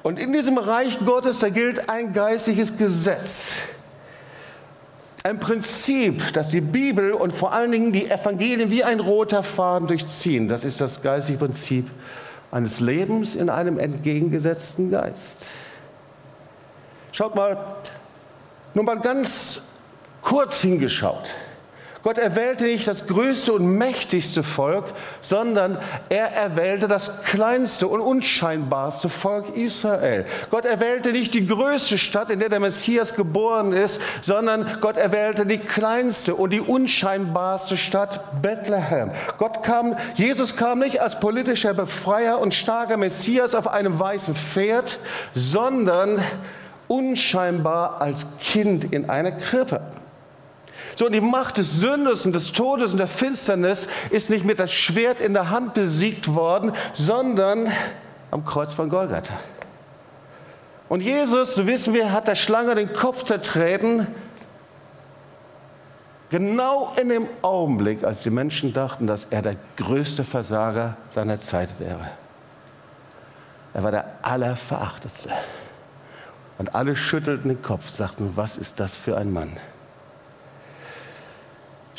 Und 0.10 0.18
in 0.18 0.34
diesem 0.34 0.58
Reich 0.58 0.98
Gottes, 1.06 1.38
da 1.38 1.50
gilt 1.50 1.88
ein 1.88 2.14
geistliches 2.14 2.76
Gesetz. 2.76 3.62
Ein 5.22 5.40
Prinzip, 5.40 6.34
das 6.34 6.50
die 6.50 6.62
Bibel 6.62 7.14
und 7.14 7.32
vor 7.32 7.54
allen 7.54 7.72
Dingen 7.72 7.92
die 7.92 8.10
Evangelien 8.10 8.72
wie 8.72 8.84
ein 8.84 9.02
roter 9.02 9.44
Faden 9.44 9.88
durchziehen. 9.88 10.50
Das 10.50 10.64
ist 10.64 10.82
das 10.82 11.04
geistliche 11.04 11.38
Prinzip 11.38 11.92
eines 12.50 12.80
Lebens 12.80 13.36
in 13.36 13.52
einem 13.52 13.78
entgegengesetzten 13.78 14.90
Geist. 14.90 15.46
Schaut 17.12 17.36
mal, 17.36 17.76
nur 18.74 18.86
mal 18.86 19.00
ganz 19.02 19.62
kurz 20.24 20.62
hingeschaut. 20.62 21.30
Gott 22.02 22.18
erwählte 22.18 22.64
nicht 22.64 22.88
das 22.88 23.08
größte 23.08 23.52
und 23.52 23.78
mächtigste 23.78 24.42
Volk, 24.42 24.86
sondern 25.22 25.78
er 26.08 26.32
erwählte 26.32 26.88
das 26.88 27.24
kleinste 27.24 27.90
und 27.90 28.00
unscheinbarste 28.00 29.10
Volk 29.10 29.56
Israel. 29.58 30.26
Gott 30.50 30.64
erwählte 30.64 31.12
nicht 31.12 31.34
die 31.34 31.46
größte 31.46 31.98
Stadt, 31.98 32.30
in 32.30 32.40
der 32.40 32.48
der 32.48 32.62
Messias 32.62 33.16
geboren 33.16 33.74
ist, 33.74 34.00
sondern 34.22 34.66
Gott 34.80 34.96
erwählte 34.96 35.46
die 35.46 35.58
kleinste 35.58 36.36
und 36.36 36.52
die 36.52 36.62
unscheinbarste 36.62 37.76
Stadt 37.76 38.42
Bethlehem. 38.42 39.12
Gott 39.38 39.62
kam, 39.64 39.98
Jesus 40.14 40.56
kam 40.56 40.80
nicht 40.80 41.02
als 41.02 41.20
politischer 41.20 41.74
Befreier 41.74 42.40
und 42.40 42.54
starker 42.54 42.96
Messias 42.96 43.54
auf 43.56 43.68
einem 43.68 44.00
weißen 44.00 44.36
Pferd, 44.36 45.00
sondern 45.36 46.24
unscheinbar 46.88 48.02
als 48.02 48.26
Kind 48.40 48.94
in 48.94 49.10
einer 49.10 49.34
Krippe. 49.34 49.82
So, 51.00 51.06
und 51.06 51.14
die 51.14 51.22
Macht 51.22 51.56
des 51.56 51.80
Sündes 51.80 52.26
und 52.26 52.36
des 52.36 52.52
Todes 52.52 52.92
und 52.92 52.98
der 52.98 53.08
Finsternis 53.08 53.88
ist 54.10 54.30
nicht 54.30 54.44
mit 54.44 54.60
das 54.60 54.70
Schwert 54.70 55.22
in 55.22 55.32
der 55.32 55.50
Hand 55.50 55.74
besiegt 55.74 56.36
worden, 56.36 56.74
sondern 56.92 57.72
am 58.32 58.44
Kreuz 58.44 58.74
von 58.74 58.90
Golgatha. 58.90 59.34
Und 60.90 61.00
Jesus, 61.00 61.56
so 61.56 61.66
wissen 61.68 61.94
wir, 61.94 62.12
hat 62.12 62.28
der 62.28 62.36
Schlange 62.36 62.76
den 62.76 62.92
Kopf 62.92 63.24
zertreten, 63.24 64.08
genau 66.30 66.92
in 66.98 67.08
dem 67.08 67.28
Augenblick, 67.44 68.04
als 68.04 68.24
die 68.24 68.30
Menschen 68.30 68.74
dachten, 68.74 69.08
dass 69.08 69.28
er 69.30 69.42
der 69.42 69.56
größte 69.78 70.26
Versager 70.26 70.98
seiner 71.12 71.40
Zeit 71.40 71.80
wäre. 71.80 72.10
Er 73.74 73.84
war 73.86 73.92
der 73.92 74.18
Allerverachtetste. 74.22 75.30
Und 76.58 76.76
alle 76.76 76.98
schüttelten 76.98 77.48
den 77.48 77.62
Kopf, 77.62 77.90
sagten, 77.90 78.34
was 78.36 78.58
ist 78.58 78.82
das 78.82 78.96
für 78.96 79.16
ein 79.16 79.32
Mann? 79.32 79.58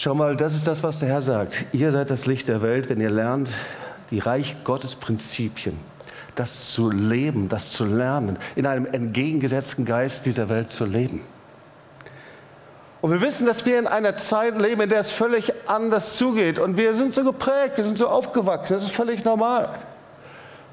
Schau 0.02 0.14
mal, 0.14 0.34
das 0.34 0.54
ist 0.54 0.66
das, 0.66 0.82
was 0.82 0.98
der 0.98 1.10
Herr 1.10 1.20
sagt. 1.20 1.66
Ihr 1.72 1.92
seid 1.92 2.08
das 2.08 2.24
Licht 2.24 2.48
der 2.48 2.62
Welt, 2.62 2.88
wenn 2.88 3.02
ihr 3.02 3.10
lernt, 3.10 3.50
die 4.10 4.18
Reich 4.18 4.56
Gottes 4.64 4.96
Prinzipien, 4.96 5.78
das 6.36 6.72
zu 6.72 6.88
leben, 6.88 7.50
das 7.50 7.72
zu 7.72 7.84
lernen, 7.84 8.38
in 8.56 8.64
einem 8.64 8.86
entgegengesetzten 8.86 9.84
Geist 9.84 10.24
dieser 10.24 10.48
Welt 10.48 10.70
zu 10.70 10.86
leben. 10.86 11.20
Und 13.02 13.10
wir 13.10 13.20
wissen, 13.20 13.46
dass 13.46 13.66
wir 13.66 13.78
in 13.78 13.86
einer 13.86 14.16
Zeit 14.16 14.58
leben, 14.58 14.80
in 14.80 14.88
der 14.88 15.00
es 15.00 15.10
völlig 15.10 15.52
anders 15.66 16.16
zugeht. 16.16 16.58
Und 16.58 16.78
wir 16.78 16.94
sind 16.94 17.12
so 17.12 17.22
geprägt, 17.22 17.76
wir 17.76 17.84
sind 17.84 17.98
so 17.98 18.08
aufgewachsen, 18.08 18.72
das 18.72 18.84
ist 18.84 18.92
völlig 18.92 19.22
normal. 19.26 19.68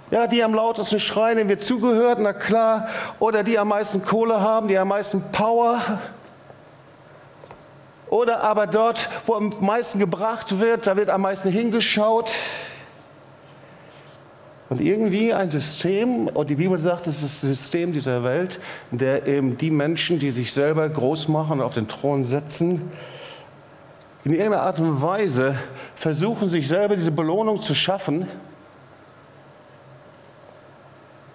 Ja, 0.09 0.27
die 0.27 0.41
am 0.41 0.53
lautesten 0.53 1.01
schreien, 1.01 1.35
denen 1.35 1.49
wir 1.49 1.59
zugehört, 1.59 2.19
na 2.21 2.31
klar. 2.31 2.87
Oder 3.19 3.43
die 3.43 3.59
am 3.59 3.67
meisten 3.67 4.05
Kohle 4.05 4.39
haben, 4.39 4.69
die 4.69 4.77
am 4.77 4.87
meisten 4.87 5.21
Power, 5.33 5.81
oder 8.09 8.41
aber 8.43 8.67
dort, 8.67 9.09
wo 9.25 9.35
am 9.35 9.51
meisten 9.59 9.99
gebracht 9.99 10.59
wird, 10.59 10.87
da 10.87 10.95
wird 10.95 11.09
am 11.09 11.21
meisten 11.21 11.49
hingeschaut. 11.49 12.31
Und 14.69 14.81
irgendwie 14.81 15.33
ein 15.33 15.49
System, 15.49 16.27
und 16.27 16.49
die 16.49 16.55
Bibel 16.55 16.77
sagt, 16.77 17.07
es 17.07 17.23
ist 17.23 17.23
das 17.23 17.41
System 17.41 17.93
dieser 17.93 18.23
Welt, 18.23 18.59
in 18.91 18.97
der 18.97 19.25
eben 19.25 19.57
die 19.57 19.71
Menschen, 19.71 20.19
die 20.19 20.31
sich 20.31 20.51
selber 20.51 20.89
groß 20.89 21.29
machen 21.29 21.59
und 21.59 21.61
auf 21.61 21.73
den 21.73 21.87
Thron 21.87 22.25
setzen, 22.25 22.91
in 24.25 24.33
irgendeiner 24.33 24.63
Art 24.63 24.79
und 24.79 25.01
Weise 25.01 25.57
versuchen, 25.95 26.49
sich 26.49 26.67
selber 26.67 26.97
diese 26.97 27.11
Belohnung 27.11 27.61
zu 27.61 27.73
schaffen. 27.73 28.27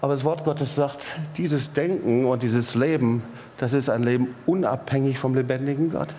Aber 0.02 0.12
das 0.12 0.24
Wort 0.24 0.44
Gottes 0.44 0.74
sagt, 0.74 1.02
dieses 1.38 1.72
Denken 1.72 2.26
und 2.26 2.42
dieses 2.42 2.74
Leben, 2.74 3.22
das 3.56 3.72
ist 3.72 3.88
ein 3.88 4.02
Leben 4.02 4.34
unabhängig 4.44 5.18
vom 5.18 5.34
lebendigen 5.34 5.90
Gott 5.90 6.14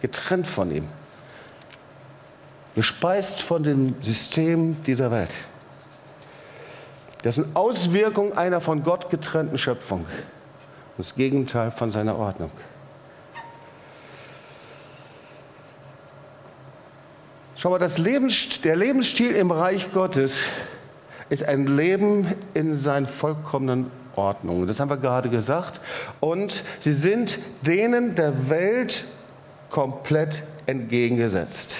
getrennt 0.00 0.46
von 0.46 0.70
ihm, 0.74 0.88
gespeist 2.74 3.40
von 3.42 3.62
dem 3.62 3.94
System 4.02 4.82
dieser 4.84 5.10
Welt. 5.10 5.30
Das 7.22 7.34
sind 7.34 7.54
Auswirkungen 7.54 8.32
einer 8.32 8.60
von 8.60 8.82
Gott 8.82 9.10
getrennten 9.10 9.58
Schöpfung. 9.58 10.06
Das 10.96 11.14
Gegenteil 11.14 11.70
von 11.70 11.90
seiner 11.90 12.16
Ordnung. 12.16 12.50
Schau 17.56 17.70
mal, 17.70 17.78
das 17.78 17.98
Lebens, 17.98 18.62
der 18.62 18.74
Lebensstil 18.74 19.32
im 19.32 19.50
Reich 19.50 19.92
Gottes 19.92 20.46
ist 21.28 21.44
ein 21.44 21.66
Leben 21.66 22.26
in 22.54 22.74
seinen 22.74 23.04
vollkommenen 23.04 23.90
Ordnungen. 24.16 24.66
Das 24.66 24.80
haben 24.80 24.88
wir 24.88 24.96
gerade 24.96 25.28
gesagt. 25.28 25.80
Und 26.20 26.64
sie 26.80 26.94
sind 26.94 27.38
denen 27.62 28.14
der 28.14 28.48
Welt 28.48 29.04
komplett 29.70 30.42
entgegengesetzt. 30.66 31.74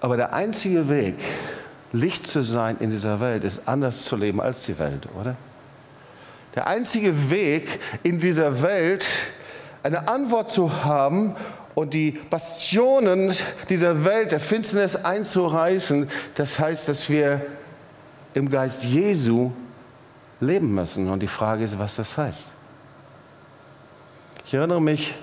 Aber 0.00 0.16
der 0.16 0.32
einzige 0.32 0.88
Weg, 0.88 1.16
Licht 1.92 2.26
zu 2.26 2.42
sein 2.42 2.76
in 2.80 2.90
dieser 2.90 3.20
Welt, 3.20 3.44
ist 3.44 3.62
anders 3.66 4.04
zu 4.04 4.16
leben 4.16 4.40
als 4.40 4.64
die 4.64 4.78
Welt, 4.78 5.06
oder? 5.18 5.36
Der 6.54 6.66
einzige 6.66 7.30
Weg 7.30 7.78
in 8.02 8.18
dieser 8.18 8.62
Welt, 8.62 9.06
eine 9.82 10.08
Antwort 10.08 10.50
zu 10.50 10.84
haben 10.84 11.36
und 11.74 11.94
die 11.94 12.12
Bastionen 12.28 13.32
dieser 13.68 14.04
Welt, 14.04 14.32
der 14.32 14.40
Finsternis 14.40 14.96
einzureißen, 14.96 16.08
das 16.34 16.58
heißt, 16.58 16.88
dass 16.88 17.08
wir 17.08 17.42
im 18.34 18.50
Geist 18.50 18.84
Jesu 18.84 19.52
leben 20.40 20.74
müssen. 20.74 21.08
Und 21.08 21.20
die 21.20 21.28
Frage 21.28 21.64
ist, 21.64 21.78
was 21.78 21.96
das 21.96 22.16
heißt. 22.16 22.46
Ich 24.50 24.54
erinnere 24.54 24.82
mich, 24.82 25.14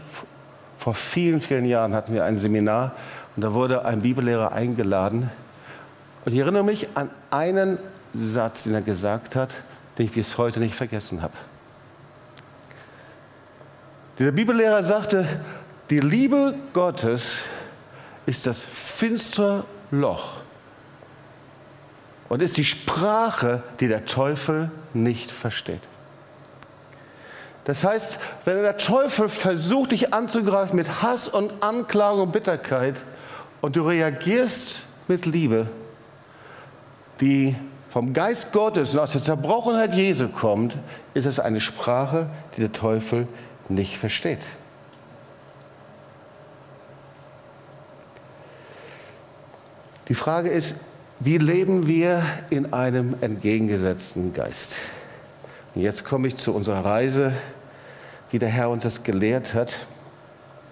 vor 0.78 0.94
vielen, 0.94 1.42
vielen 1.42 1.66
Jahren 1.66 1.94
hatten 1.94 2.14
wir 2.14 2.24
ein 2.24 2.38
Seminar 2.38 2.94
und 3.36 3.42
da 3.44 3.54
wurde 3.54 3.84
ein 3.84 4.00
Bibellehrer 4.00 4.54
eingeladen. 4.54 5.30
Und 6.24 6.32
ich 6.32 6.40
erinnere 6.40 6.64
mich 6.64 6.88
an 6.96 7.10
einen 7.30 7.78
Satz, 8.14 8.64
den 8.64 8.74
er 8.74 8.82
gesagt 8.82 9.36
hat, 9.36 9.50
den 9.98 10.06
ich 10.06 10.14
bis 10.14 10.38
heute 10.38 10.62
nicht 10.62 10.76
vergessen 10.76 11.22
habe. 11.22 11.34
Dieser 14.18 14.32
Bibellehrer 14.32 14.82
sagte, 14.82 15.28
die 15.90 16.00
Liebe 16.00 16.56
Gottes 16.72 17.42
ist 18.26 18.48
das 18.48 18.62
finstere 18.62 19.66
Loch 19.92 20.40
und 22.30 22.42
ist 22.42 22.56
die 22.56 22.64
Sprache, 22.64 23.62
die 23.82 23.90
der 23.90 24.06
Teufel 24.06 24.72
nicht 24.94 25.32
versteht. 25.32 25.82
Das 27.68 27.84
heißt, 27.84 28.20
wenn 28.46 28.62
der 28.62 28.78
Teufel 28.78 29.28
versucht, 29.28 29.92
dich 29.92 30.14
anzugreifen 30.14 30.78
mit 30.78 31.02
Hass 31.02 31.28
und 31.28 31.52
Anklage 31.62 32.22
und 32.22 32.32
Bitterkeit 32.32 32.96
und 33.60 33.76
du 33.76 33.86
reagierst 33.86 34.84
mit 35.10 35.26
Liebe, 35.26 35.68
die 37.20 37.58
vom 37.90 38.14
Geist 38.14 38.54
Gottes 38.54 38.94
und 38.94 39.02
aus 39.02 39.12
der 39.12 39.22
Zerbrochenheit 39.22 39.94
Jesu 39.94 40.30
kommt, 40.30 40.78
ist 41.14 41.26
es 41.26 41.42
eine 41.42 41.60
Sprache, 41.60 42.30
die 42.56 42.62
der 42.62 42.72
Teufel 42.72 43.28
nicht 43.68 43.98
versteht. 43.98 44.40
Die 50.08 50.16
Frage 50.16 50.48
ist, 50.48 50.78
wie 51.20 51.38
leben 51.38 51.86
wir 51.86 52.24
in 52.50 52.72
einem 52.72 53.18
entgegengesetzten 53.20 54.32
Geist? 54.32 54.78
Und 55.76 55.82
jetzt 55.82 56.06
komme 56.06 56.30
ich 56.30 56.38
zu 56.38 56.56
unserer 56.56 56.86
Reise 56.86 57.34
wie 58.30 58.40
der 58.40 58.50
Herr 58.50 58.70
uns 58.70 58.84
das 58.84 59.04
gelehrt 59.04 59.54
hat, 59.54 59.88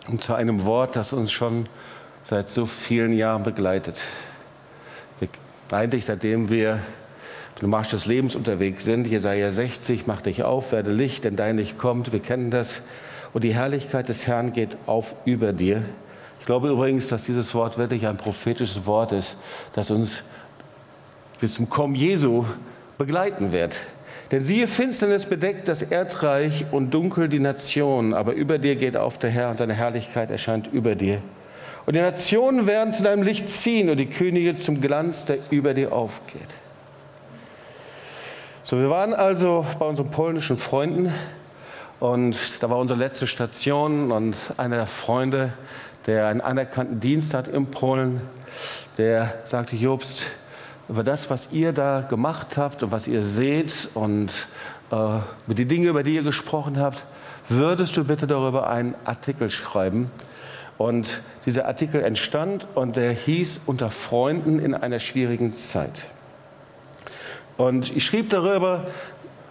und 0.08 0.24
zu 0.24 0.34
einem 0.34 0.66
Wort, 0.66 0.96
das 0.96 1.14
uns 1.14 1.32
schon 1.32 1.68
seit 2.24 2.50
so 2.50 2.66
vielen 2.66 3.14
Jahren 3.14 3.44
begleitet. 3.44 4.00
Wir, 5.20 5.30
eigentlich 5.72 6.06
seitdem 6.06 6.50
wir 6.50 6.80
im 7.62 7.70
Marsch 7.70 7.90
des 7.90 8.06
Lebens 8.06 8.36
unterwegs 8.36 8.84
sind, 8.84 9.08
Jesaja 9.08 9.50
60, 9.52 10.08
mach 10.08 10.22
dich 10.22 10.44
auf, 10.44 10.72
werde 10.72 10.92
Licht, 10.92 11.24
denn 11.24 11.36
dein 11.36 11.58
Licht 11.58 11.78
kommt, 11.78 12.12
wir 12.12 12.20
kennen 12.20 12.52
das. 12.52 12.82
Und 13.34 13.44
die 13.44 13.54
Herrlichkeit 13.54 14.10
des 14.10 14.28
Herrn 14.28 14.54
geht 14.54 14.78
auf 14.86 15.16
über 15.26 15.54
dir. 15.54 15.84
Ich 16.40 16.46
glaube 16.46 16.70
übrigens, 16.70 17.08
dass 17.08 17.26
dieses 17.26 17.54
Wort 17.56 17.78
wirklich 17.78 18.06
ein 18.06 18.18
prophetisches 18.18 18.86
Wort 18.86 19.12
ist, 19.12 19.38
das 19.74 19.90
uns 19.90 20.24
bis 21.40 21.56
zum 21.56 21.70
Kommen 21.70 21.96
Jesu 21.96 22.46
begleiten 22.98 23.52
wird. 23.52 23.78
Denn 24.32 24.44
siehe, 24.44 24.68
Finsternis 24.68 25.26
bedeckt 25.26 25.68
das 25.68 25.84
Erdreich 25.84 26.66
und 26.72 26.92
dunkel 26.92 27.30
die 27.30 27.40
Nationen, 27.40 28.14
aber 28.14 28.34
über 28.34 28.58
dir 28.58 28.76
geht 28.76 28.98
auf 28.98 29.20
der 29.20 29.30
Herr 29.30 29.50
und 29.50 29.58
seine 29.58 29.74
Herrlichkeit 29.74 30.32
erscheint 30.32 30.68
über 30.72 30.96
dir. 30.96 31.22
Und 31.86 31.96
die 31.96 32.02
Nationen 32.02 32.66
werden 32.66 32.94
zu 32.94 33.04
deinem 33.04 33.22
Licht 33.22 33.48
ziehen 33.48 33.90
und 33.90 33.98
die 33.98 34.10
Könige 34.10 34.56
zum 34.56 34.82
Glanz, 34.82 35.26
der 35.26 35.38
über 35.52 35.76
dir 35.76 35.94
aufgeht. 35.94 36.42
So, 38.64 38.80
wir 38.80 38.90
waren 38.90 39.14
also 39.14 39.64
bei 39.78 39.86
unseren 39.86 40.10
polnischen 40.10 40.58
Freunden 40.58 41.14
und 42.00 42.64
da 42.64 42.70
war 42.72 42.80
unsere 42.80 42.98
letzte 42.98 43.28
Station 43.28 44.12
und 44.12 44.36
einer 44.58 44.78
der 44.78 44.88
Freunde, 44.88 45.54
der 46.08 46.26
einen 46.26 46.42
anerkannten 46.42 47.00
Dienst 47.00 47.36
hat 47.36 47.48
in 47.48 47.68
Polen, 47.68 48.22
der 48.98 49.36
sagte, 49.44 49.76
Jobst, 49.76 50.26
über 50.88 51.04
das, 51.04 51.30
was 51.30 51.50
ihr 51.52 51.74
da 51.74 52.02
gemacht 52.02 52.58
habt 52.58 52.84
und 52.84 52.92
was 52.92 53.08
ihr 53.08 53.24
seht 53.24 53.90
und 53.94 54.32
äh, 54.92 54.96
über 54.96 55.56
die 55.56 55.66
Dinge, 55.66 55.90
über 55.90 56.04
die 56.04 56.16
ihr 56.16 56.24
gesprochen 56.24 56.80
habt, 56.80 57.06
würdest 57.50 57.98
du 57.98 58.04
bitte 58.04 58.28
darüber 58.28 58.70
einen 58.70 58.96
Artikel 59.06 59.50
schreiben? 59.50 60.12
Und 60.78 61.22
dieser 61.46 61.68
Artikel 61.68 62.04
entstand 62.04 62.68
und 62.76 62.98
der 62.98 63.12
hieß 63.12 63.62
Unter 63.66 63.92
Freunden 63.92 64.60
in 64.60 64.74
einer 64.74 65.00
schwierigen 65.00 65.54
Zeit. 65.54 66.08
Und 67.58 67.96
ich 67.96 68.06
schrieb 68.06 68.30
darüber, 68.30 68.88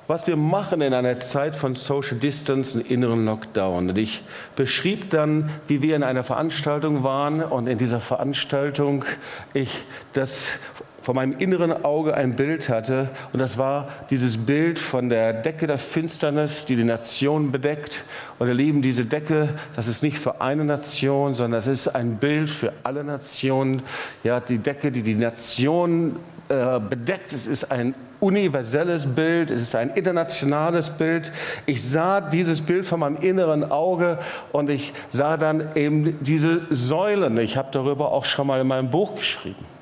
was 0.06 0.26
wir 0.26 0.36
machen 0.36 0.82
in 0.82 0.92
einer 0.92 1.18
Zeit 1.18 1.56
von 1.56 1.76
Social 1.76 2.18
Distance 2.18 2.76
und 2.76 2.90
inneren 2.90 3.24
Lockdown. 3.24 3.88
Und 3.88 3.96
ich 3.96 4.22
beschrieb 4.54 5.08
dann, 5.10 5.48
wie 5.66 5.80
wir 5.80 5.96
in 5.96 6.02
einer 6.02 6.24
Veranstaltung 6.24 7.04
waren 7.04 7.42
und 7.42 7.66
in 7.66 7.78
dieser 7.78 8.00
Veranstaltung 8.00 9.06
ich 9.54 9.84
das 10.12 10.58
vor 11.04 11.14
meinem 11.14 11.36
inneren 11.36 11.84
Auge 11.84 12.14
ein 12.14 12.34
Bild 12.34 12.70
hatte. 12.70 13.10
Und 13.34 13.38
das 13.38 13.58
war 13.58 13.88
dieses 14.08 14.38
Bild 14.38 14.78
von 14.78 15.10
der 15.10 15.34
Decke 15.34 15.66
der 15.66 15.76
Finsternis, 15.76 16.64
die 16.64 16.76
die 16.76 16.84
Nation 16.84 17.52
bedeckt. 17.52 18.04
Und 18.38 18.48
ihr 18.48 18.54
Lieben, 18.54 18.80
diese 18.80 19.04
Decke, 19.04 19.50
das 19.76 19.86
ist 19.86 20.02
nicht 20.02 20.18
für 20.18 20.40
eine 20.40 20.64
Nation, 20.64 21.34
sondern 21.34 21.58
das 21.58 21.66
ist 21.66 21.88
ein 21.88 22.16
Bild 22.16 22.48
für 22.48 22.72
alle 22.84 23.04
Nationen. 23.04 23.82
Ja, 24.22 24.40
die 24.40 24.56
Decke, 24.56 24.90
die 24.90 25.02
die 25.02 25.14
Nation 25.14 26.16
äh, 26.48 26.80
bedeckt. 26.80 27.34
Es 27.34 27.46
ist 27.46 27.70
ein 27.70 27.94
universelles 28.20 29.04
Bild, 29.04 29.50
es 29.50 29.60
ist 29.60 29.74
ein 29.74 29.90
internationales 29.90 30.88
Bild. 30.88 31.32
Ich 31.66 31.82
sah 31.82 32.22
dieses 32.22 32.62
Bild 32.62 32.86
von 32.86 33.00
meinem 33.00 33.16
inneren 33.16 33.70
Auge 33.70 34.18
und 34.52 34.70
ich 34.70 34.94
sah 35.10 35.36
dann 35.36 35.68
eben 35.74 36.16
diese 36.22 36.62
Säulen. 36.70 37.36
Ich 37.36 37.58
habe 37.58 37.68
darüber 37.72 38.10
auch 38.12 38.24
schon 38.24 38.46
mal 38.46 38.58
in 38.62 38.66
meinem 38.66 38.90
Buch 38.90 39.16
geschrieben. 39.16 39.73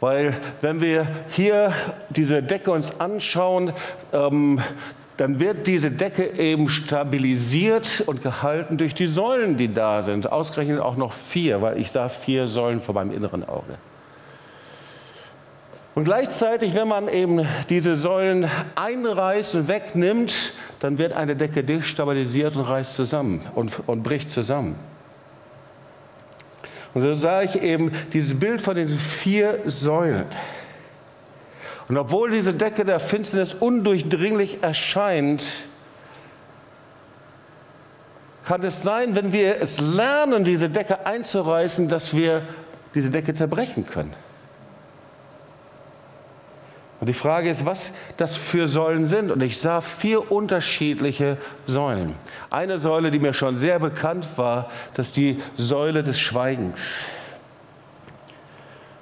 Weil 0.00 0.34
wenn 0.60 0.80
wir 0.80 1.08
hier 1.28 1.72
diese 2.10 2.42
Decke 2.42 2.70
uns 2.70 3.00
anschauen, 3.00 3.72
ähm, 4.12 4.60
dann 5.16 5.40
wird 5.40 5.66
diese 5.66 5.90
Decke 5.90 6.38
eben 6.38 6.68
stabilisiert 6.68 8.04
und 8.06 8.22
gehalten 8.22 8.76
durch 8.76 8.94
die 8.94 9.06
Säulen, 9.06 9.56
die 9.56 9.72
da 9.72 10.02
sind. 10.02 10.30
Ausgerechnet 10.30 10.80
auch 10.80 10.96
noch 10.96 11.12
vier, 11.12 11.62
weil 11.62 11.78
ich 11.78 11.90
sah 11.90 12.10
vier 12.10 12.48
Säulen 12.48 12.80
vor 12.82 12.94
meinem 12.94 13.12
inneren 13.12 13.48
Auge. 13.48 13.78
Und 15.94 16.04
gleichzeitig, 16.04 16.74
wenn 16.74 16.88
man 16.88 17.08
eben 17.08 17.46
diese 17.70 17.96
Säulen 17.96 18.50
einreißt 18.74 19.54
und 19.54 19.68
wegnimmt, 19.68 20.52
dann 20.78 20.98
wird 20.98 21.14
eine 21.14 21.36
Decke 21.36 21.64
destabilisiert 21.64 22.54
und 22.54 22.64
reißt 22.64 22.94
zusammen 22.94 23.40
und, 23.54 23.80
und 23.86 24.02
bricht 24.02 24.30
zusammen. 24.30 24.76
Und 26.96 27.02
so 27.02 27.12
sah 27.12 27.42
ich 27.42 27.60
eben 27.60 27.92
dieses 28.14 28.40
Bild 28.40 28.62
von 28.62 28.74
den 28.74 28.88
vier 28.88 29.60
Säulen. 29.66 30.24
Und 31.88 31.98
obwohl 31.98 32.30
diese 32.30 32.54
Decke 32.54 32.86
der 32.86 33.00
Finsternis 33.00 33.52
undurchdringlich 33.52 34.62
erscheint, 34.62 35.44
kann 38.46 38.62
es 38.62 38.82
sein, 38.82 39.14
wenn 39.14 39.34
wir 39.34 39.60
es 39.60 39.78
lernen, 39.78 40.42
diese 40.42 40.70
Decke 40.70 41.04
einzureißen, 41.04 41.86
dass 41.90 42.16
wir 42.16 42.40
diese 42.94 43.10
Decke 43.10 43.34
zerbrechen 43.34 43.84
können. 43.84 44.14
Und 46.98 47.08
die 47.08 47.14
Frage 47.14 47.50
ist, 47.50 47.66
was 47.66 47.92
das 48.16 48.36
für 48.36 48.68
Säulen 48.68 49.06
sind. 49.06 49.30
Und 49.30 49.42
ich 49.42 49.58
sah 49.58 49.80
vier 49.80 50.32
unterschiedliche 50.32 51.36
Säulen. 51.66 52.14
Eine 52.48 52.78
Säule, 52.78 53.10
die 53.10 53.18
mir 53.18 53.34
schon 53.34 53.56
sehr 53.56 53.78
bekannt 53.78 54.26
war, 54.36 54.70
das 54.94 55.08
ist 55.08 55.16
die 55.16 55.42
Säule 55.56 56.02
des 56.02 56.18
Schweigens. 56.18 57.06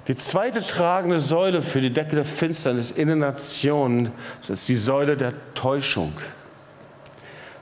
Die 0.07 0.15
zweite 0.15 0.61
tragende 0.61 1.19
Säule 1.19 1.61
für 1.61 1.81
die 1.81 1.91
Decke 1.91 2.15
der 2.15 2.25
Finsternis 2.25 2.91
in 2.91 3.07
den 3.07 3.19
Nationen, 3.19 4.11
das 4.41 4.59
ist 4.59 4.69
die 4.69 4.75
Säule 4.75 5.17
der 5.17 5.33
Täuschung. 5.55 6.13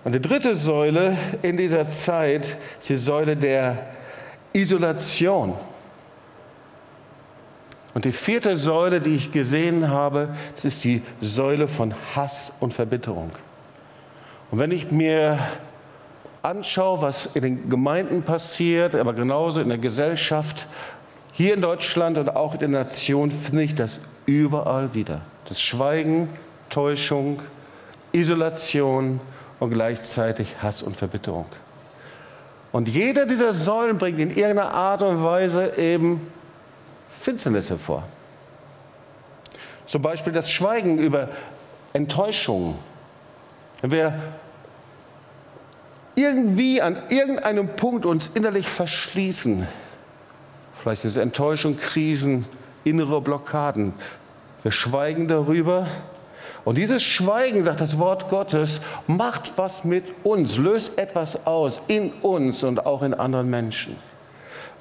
Und 0.04 0.14
die 0.14 0.22
dritte 0.22 0.54
Säule 0.54 1.16
in 1.42 1.56
dieser 1.56 1.88
Zeit 1.88 2.58
ist 2.80 2.90
die 2.90 2.98
Säule 2.98 3.38
der 3.38 3.88
Isolation. 4.52 5.56
Und 7.94 8.06
die 8.06 8.12
vierte 8.12 8.56
Säule, 8.56 9.02
die 9.02 9.16
ich 9.16 9.32
gesehen 9.32 9.90
habe, 9.90 10.30
das 10.56 10.66
ist 10.66 10.84
die 10.84 11.04
Säule 11.22 11.68
von 11.68 11.94
Hass 12.16 12.54
und 12.60 12.74
Verbitterung. 12.74 13.32
Und 14.50 14.60
wenn 14.60 14.72
ich 14.72 14.92
mir 14.92 15.38
anschaue, 16.42 17.02
was 17.02 17.30
in 17.34 17.42
den 17.42 17.70
Gemeinden 17.70 18.24
passiert, 18.24 18.96
aber 18.96 19.14
genauso 19.14 19.62
in 19.62 19.70
der 19.70 19.78
Gesellschaft, 19.78 20.68
hier 21.32 21.54
in 21.54 21.62
Deutschland 21.62 22.18
und 22.18 22.36
auch 22.36 22.54
in 22.54 22.60
der 22.60 22.70
Nation, 22.70 23.32
finde 23.32 23.64
ich 23.64 23.76
das 23.76 24.00
überall 24.26 24.94
wieder. 24.94 25.22
Das 25.48 25.62
Schweigen, 25.62 26.30
Täuschung, 26.70 27.42
Isolation 28.12 29.20
und 29.60 29.72
gleichzeitig 29.72 30.62
Hass 30.62 30.84
und 30.84 30.96
Verbitterung. 30.96 31.48
Und 32.72 32.90
jeder 32.90 33.26
dieser 33.26 33.54
Säulen 33.54 33.98
bringt 33.98 34.20
in 34.20 34.30
irgendeiner 34.30 34.74
Art 34.74 35.04
und 35.04 35.24
Weise 35.24 35.74
eben 35.78 36.28
Finsternis 37.24 37.70
hervor. 37.70 38.04
Zum 39.86 40.02
Beispiel 40.02 40.34
das 40.34 40.52
Schweigen 40.52 40.98
über 40.98 41.30
Enttäuschung. 41.94 42.78
Wenn 43.82 43.92
wir 43.92 44.20
irgendwie 46.16 46.82
an 46.82 47.02
irgendeinem 47.08 47.68
Punkt 47.78 48.06
uns 48.06 48.30
innerlich 48.34 48.68
verschließen, 48.68 49.66
vielleicht 50.82 51.04
sind 51.04 51.12
es 51.12 51.16
Enttäuschung, 51.16 51.78
Krisen, 51.78 52.46
innere 52.84 53.22
Blockaden, 53.22 53.94
wir 54.62 54.74
schweigen 54.74 55.30
darüber. 55.30 55.88
Und 56.66 56.78
dieses 56.78 57.04
Schweigen, 57.04 57.64
sagt 57.64 57.80
das 57.80 58.00
Wort 58.00 58.28
Gottes, 58.28 58.82
macht 59.08 59.54
was 59.58 59.86
mit 59.86 60.14
uns, 60.26 60.58
löst 60.58 60.98
etwas 60.98 61.48
aus 61.48 61.82
in 61.88 62.12
uns 62.12 62.66
und 62.66 62.86
auch 62.86 63.02
in 63.02 63.14
anderen 63.14 63.50
Menschen. 63.50 63.96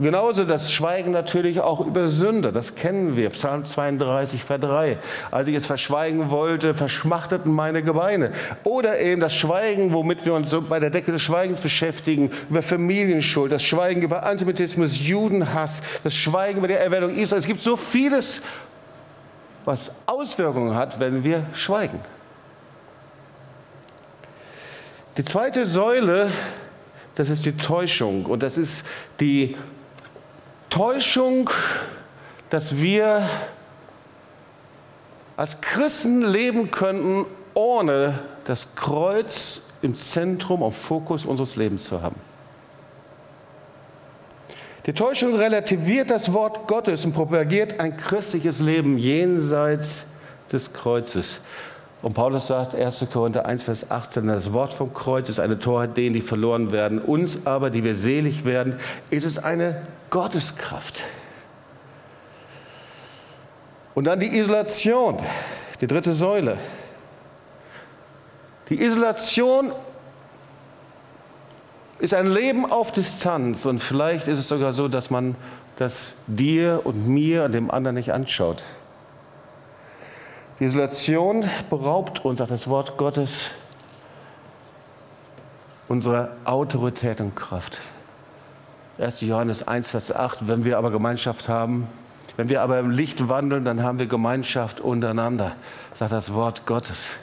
Genauso 0.03 0.43
das 0.43 0.73
Schweigen 0.73 1.13
natürlich 1.13 1.61
auch 1.61 1.79
über 1.79 2.09
Sünde, 2.09 2.51
das 2.51 2.75
kennen 2.75 3.17
wir. 3.17 3.31
Psalm 3.31 3.65
32, 3.65 4.43
Vers 4.43 4.61
3. 4.61 4.99
Als 5.31 5.47
ich 5.47 5.55
es 5.55 5.67
verschweigen 5.67 6.31
wollte, 6.31 6.75
verschmachteten 6.75 7.53
meine 7.53 7.85
Gebeine. 7.85 8.33
Oder 8.65 8.99
eben 8.99 9.21
das 9.21 9.33
Schweigen, 9.33 9.93
womit 9.93 10.27
wir 10.27 10.35
uns 10.35 10.51
so 10.51 10.61
bei 10.61 10.81
der 10.81 10.91
Decke 10.91 11.13
des 11.13 11.23
Schweigens 11.23 11.61
beschäftigen, 11.61 12.33
über 12.51 12.63
Familienschuld, 12.63 13.53
das 13.53 13.63
Schweigen 13.63 14.03
über 14.03 14.25
Antisemitismus, 14.25 14.99
Judenhass, 14.99 15.83
das 16.03 16.15
Schweigen 16.15 16.59
über 16.59 16.69
die 16.69 16.75
Erwählung 16.75 17.15
Israels. 17.15 17.45
Es 17.45 17.49
gibt 17.49 17.63
so 17.63 17.77
vieles, 17.77 18.43
was 19.65 19.95
Auswirkungen 20.07 20.75
hat, 20.75 20.99
wenn 20.99 21.23
wir 21.23 21.47
schweigen. 21.53 22.01
Die 25.17 25.25
zweite 25.25 25.65
Säule, 25.65 26.29
das 27.15 27.31
ist 27.31 27.47
die 27.47 27.57
Täuschung 27.57 28.27
und 28.27 28.43
das 28.43 28.59
ist 28.59 28.85
die 29.21 29.55
Täuschung, 30.73 31.51
dass 32.49 32.79
wir 32.79 33.29
als 35.37 35.61
Christen 35.61 36.23
leben 36.23 36.71
könnten, 36.71 37.27
ohne 37.53 38.21
das 38.47 38.75
Kreuz 38.75 39.61
im 39.83 39.95
Zentrum, 39.95 40.63
auf 40.63 40.75
Fokus 40.75 41.27
unseres 41.27 41.57
Lebens 41.57 41.85
zu 41.85 42.01
haben. 42.01 42.17
Die 44.87 44.95
Täuschung 44.95 45.37
relativiert 45.37 46.09
das 46.09 46.33
Wort 46.33 46.67
Gottes 46.67 47.05
und 47.05 47.13
propagiert 47.13 47.79
ein 47.79 47.95
christliches 47.99 48.59
Leben 48.59 48.97
jenseits 48.97 50.07
des 50.51 50.73
Kreuzes. 50.73 51.41
Und 52.03 52.15
Paulus 52.15 52.49
sagt 52.49 52.75
1. 52.75 53.07
Korinther 53.13 53.47
1, 53.47 53.63
Vers 53.63 53.91
18, 53.91 54.27
das 54.27 54.53
Wort 54.53 54.75
vom 54.75 54.93
Kreuz 54.93 55.29
ist 55.29 55.39
eine 55.39 55.61
Torheit 55.61 55.97
denen, 55.97 56.15
die 56.15 56.21
verloren 56.21 56.73
werden. 56.73 57.01
Uns 57.01 57.47
aber, 57.47 57.71
die 57.71 57.85
wir 57.85 57.95
selig 57.95 58.45
werden, 58.45 58.77
ist 59.11 59.25
es 59.25 59.39
eine 59.39 59.83
Gotteskraft. 60.11 61.03
Und 63.95 64.07
dann 64.07 64.19
die 64.19 64.37
Isolation, 64.37 65.19
die 65.81 65.87
dritte 65.87 66.13
Säule. 66.13 66.57
Die 68.69 68.83
Isolation 68.83 69.73
ist 72.01 72.15
ein 72.15 72.27
Leben 72.27 72.71
auf 72.71 72.91
Distanz 72.91 73.65
und 73.65 73.81
vielleicht 73.81 74.27
ist 74.27 74.41
es 74.41 74.49
sogar 74.49 74.73
so, 74.73 74.89
dass 74.89 75.11
man 75.11 75.37
das 75.77 76.15
dir 76.27 76.81
und 76.83 77.07
mir 77.07 77.45
und 77.45 77.53
dem 77.53 77.71
anderen 77.71 77.95
nicht 77.95 78.13
anschaut. 78.13 78.65
Die 80.63 80.67
Isolation 80.67 81.45
beraubt 81.71 82.25
uns, 82.25 82.39
sagt 82.39 82.53
das 82.53 82.69
Wort 82.69 82.97
Gottes, 82.97 83.51
unserer 85.89 86.37
Autorität 86.45 87.21
und 87.21 87.35
Kraft. 87.35 87.81
1. 88.97 89.23
Johannes 89.23 89.67
1, 89.67 89.89
Vers 89.89 90.15
8, 90.15 90.47
wenn 90.47 90.65
wir 90.65 90.79
aber 90.79 90.93
Gemeinschaft 90.93 91.49
haben, 91.49 91.89
wenn 92.37 92.49
wir 92.49 92.63
aber 92.63 92.79
im 92.79 92.91
Licht 92.91 93.29
wandeln, 93.29 93.65
dann 93.65 93.83
haben 93.83 93.99
wir 93.99 94.07
Gemeinschaft 94.07 94.79
untereinander, 94.79 95.57
sagt 95.95 96.13
das 96.13 96.33
Wort 96.33 96.65
Gottes. 96.65 97.17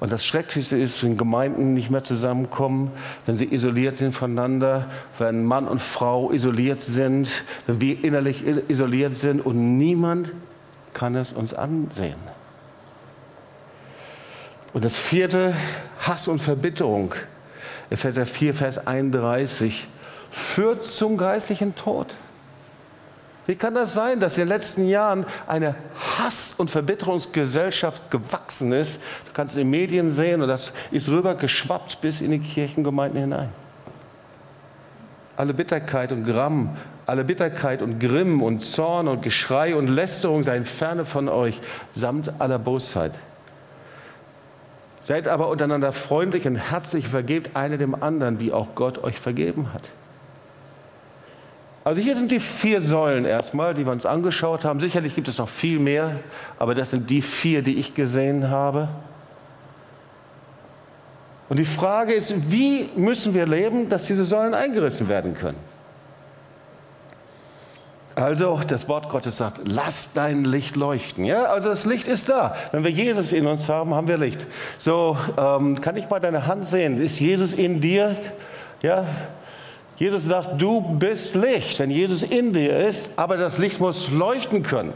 Und 0.00 0.10
das 0.10 0.24
Schrecklichste 0.24 0.78
ist, 0.78 1.04
wenn 1.04 1.18
Gemeinden 1.18 1.74
nicht 1.74 1.90
mehr 1.90 2.04
zusammenkommen, 2.04 2.90
wenn 3.26 3.36
sie 3.36 3.52
isoliert 3.52 3.98
sind 3.98 4.12
voneinander, 4.12 4.86
wenn 5.18 5.44
Mann 5.44 5.68
und 5.68 5.82
Frau 5.82 6.30
isoliert 6.30 6.80
sind, 6.80 7.28
wenn 7.66 7.82
wir 7.82 8.02
innerlich 8.02 8.46
isoliert 8.46 9.14
sind 9.14 9.44
und 9.44 9.76
niemand 9.76 10.32
kann 10.94 11.14
es 11.16 11.32
uns 11.32 11.52
ansehen. 11.52 12.16
Und 14.72 14.84
das 14.84 14.96
vierte, 14.96 15.54
Hass 16.00 16.26
und 16.26 16.40
Verbitterung. 16.40 17.14
Epheser 17.90 18.26
4, 18.26 18.54
Vers 18.54 18.86
31, 18.86 19.86
führt 20.30 20.82
zum 20.82 21.16
geistlichen 21.16 21.76
Tod. 21.76 22.16
Wie 23.46 23.56
kann 23.56 23.74
das 23.74 23.92
sein, 23.92 24.20
dass 24.20 24.38
in 24.38 24.44
den 24.44 24.48
letzten 24.48 24.88
Jahren 24.88 25.26
eine 25.46 25.74
Hass- 26.18 26.54
und 26.56 26.70
Verbitterungsgesellschaft 26.70 28.10
gewachsen 28.10 28.72
ist? 28.72 29.02
Du 29.26 29.32
kannst 29.34 29.54
in 29.54 29.60
den 29.62 29.70
Medien 29.70 30.10
sehen 30.10 30.40
und 30.40 30.48
das 30.48 30.72
ist 30.90 31.08
rübergeschwappt 31.08 32.00
bis 32.00 32.22
in 32.22 32.30
die 32.30 32.38
Kirchengemeinden 32.38 33.20
hinein. 33.20 33.50
Alle 35.36 35.52
Bitterkeit 35.52 36.10
und 36.10 36.24
Gramm, 36.24 36.76
alle 37.06 37.24
Bitterkeit 37.24 37.82
und 37.82 37.98
Grimm 37.98 38.42
und 38.42 38.64
Zorn 38.64 39.08
und 39.08 39.22
Geschrei 39.22 39.76
und 39.76 39.88
Lästerung 39.88 40.42
seien 40.42 40.64
ferne 40.64 41.04
von 41.04 41.28
euch, 41.28 41.60
samt 41.92 42.40
aller 42.40 42.58
Bosheit. 42.58 43.12
Seid 45.02 45.28
aber 45.28 45.48
untereinander 45.48 45.92
freundlich 45.92 46.46
und 46.46 46.56
herzlich, 46.56 47.08
vergebt 47.08 47.56
einer 47.56 47.76
dem 47.76 47.94
anderen, 48.02 48.40
wie 48.40 48.52
auch 48.52 48.68
Gott 48.74 49.04
euch 49.04 49.20
vergeben 49.20 49.74
hat. 49.74 49.90
Also 51.84 52.00
hier 52.00 52.14
sind 52.14 52.32
die 52.32 52.40
vier 52.40 52.80
Säulen 52.80 53.26
erstmal, 53.26 53.74
die 53.74 53.84
wir 53.84 53.92
uns 53.92 54.06
angeschaut 54.06 54.64
haben. 54.64 54.80
Sicherlich 54.80 55.14
gibt 55.14 55.28
es 55.28 55.36
noch 55.36 55.50
viel 55.50 55.78
mehr, 55.78 56.20
aber 56.58 56.74
das 56.74 56.90
sind 56.90 57.10
die 57.10 57.20
vier, 57.20 57.60
die 57.60 57.76
ich 57.76 57.94
gesehen 57.94 58.48
habe. 58.48 58.88
Und 61.50 61.58
die 61.58 61.66
Frage 61.66 62.14
ist, 62.14 62.50
wie 62.50 62.88
müssen 62.96 63.34
wir 63.34 63.44
leben, 63.44 63.90
dass 63.90 64.06
diese 64.06 64.24
Säulen 64.24 64.54
eingerissen 64.54 65.10
werden 65.10 65.34
können? 65.34 65.73
Also 68.14 68.60
das 68.66 68.88
Wort 68.88 69.08
Gottes 69.08 69.38
sagt, 69.38 69.62
lass 69.64 70.12
dein 70.14 70.44
Licht 70.44 70.76
leuchten. 70.76 71.24
Ja, 71.24 71.46
also 71.46 71.68
das 71.68 71.84
Licht 71.84 72.06
ist 72.06 72.28
da. 72.28 72.54
Wenn 72.70 72.84
wir 72.84 72.90
Jesus 72.90 73.32
in 73.32 73.46
uns 73.46 73.68
haben, 73.68 73.92
haben 73.92 74.06
wir 74.06 74.18
Licht. 74.18 74.46
So, 74.78 75.18
ähm, 75.36 75.80
kann 75.80 75.96
ich 75.96 76.08
mal 76.08 76.20
deine 76.20 76.46
Hand 76.46 76.64
sehen? 76.64 77.00
Ist 77.00 77.18
Jesus 77.18 77.54
in 77.54 77.80
dir? 77.80 78.16
Ja, 78.82 79.04
Jesus 79.96 80.26
sagt, 80.26 80.60
du 80.60 80.80
bist 80.80 81.34
Licht, 81.34 81.78
wenn 81.78 81.90
Jesus 81.90 82.22
in 82.22 82.52
dir 82.52 82.78
ist, 82.78 83.12
aber 83.16 83.36
das 83.36 83.58
Licht 83.58 83.80
muss 83.80 84.10
leuchten 84.10 84.62
können. 84.62 84.92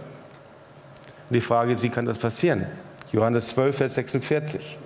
Die 1.30 1.40
Frage 1.40 1.72
ist, 1.72 1.82
wie 1.82 1.88
kann 1.88 2.06
das 2.06 2.18
passieren? 2.18 2.66
Johannes 3.12 3.48
12, 3.48 3.76
Vers 3.76 3.94
46. 3.94 4.78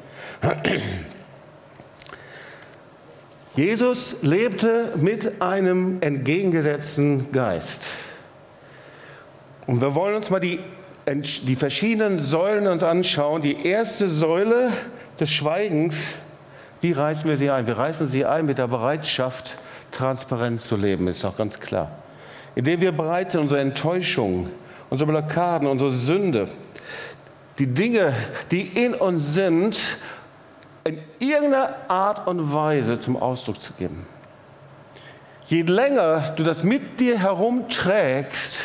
Jesus 3.54 4.16
lebte 4.22 4.92
mit 4.96 5.42
einem 5.42 5.98
entgegengesetzten 6.00 7.30
Geist. 7.32 7.84
Und 9.66 9.80
wir 9.80 9.94
wollen 9.94 10.16
uns 10.16 10.30
mal 10.30 10.40
die, 10.40 10.60
die 11.06 11.56
verschiedenen 11.56 12.18
Säulen 12.18 12.66
uns 12.66 12.82
anschauen. 12.82 13.42
Die 13.42 13.66
erste 13.66 14.08
Säule 14.08 14.70
des 15.20 15.30
Schweigens, 15.30 16.14
wie 16.80 16.92
reißen 16.92 17.28
wir 17.28 17.36
sie 17.36 17.50
ein? 17.50 17.66
Wir 17.66 17.78
reißen 17.78 18.08
sie 18.08 18.24
ein 18.24 18.46
mit 18.46 18.58
der 18.58 18.66
Bereitschaft, 18.66 19.56
transparent 19.92 20.60
zu 20.60 20.76
leben, 20.76 21.06
ist 21.06 21.22
doch 21.22 21.36
ganz 21.36 21.60
klar. 21.60 21.90
Indem 22.54 22.80
wir 22.80 22.92
bereit 22.92 23.30
sind, 23.30 23.42
unsere 23.42 23.60
Enttäuschung, 23.60 24.48
unsere 24.90 25.10
Blockaden, 25.10 25.68
unsere 25.68 25.92
Sünde, 25.92 26.48
die 27.58 27.66
Dinge, 27.66 28.14
die 28.50 28.62
in 28.62 28.94
uns 28.94 29.34
sind, 29.34 29.98
in 30.84 30.98
irgendeiner 31.18 31.74
Art 31.88 32.26
und 32.26 32.52
Weise 32.52 32.98
zum 32.98 33.16
Ausdruck 33.16 33.62
zu 33.62 33.72
geben. 33.74 34.06
Je 35.46 35.62
länger 35.62 36.32
du 36.36 36.42
das 36.42 36.64
mit 36.64 36.98
dir 36.98 37.18
herumträgst 37.18 38.62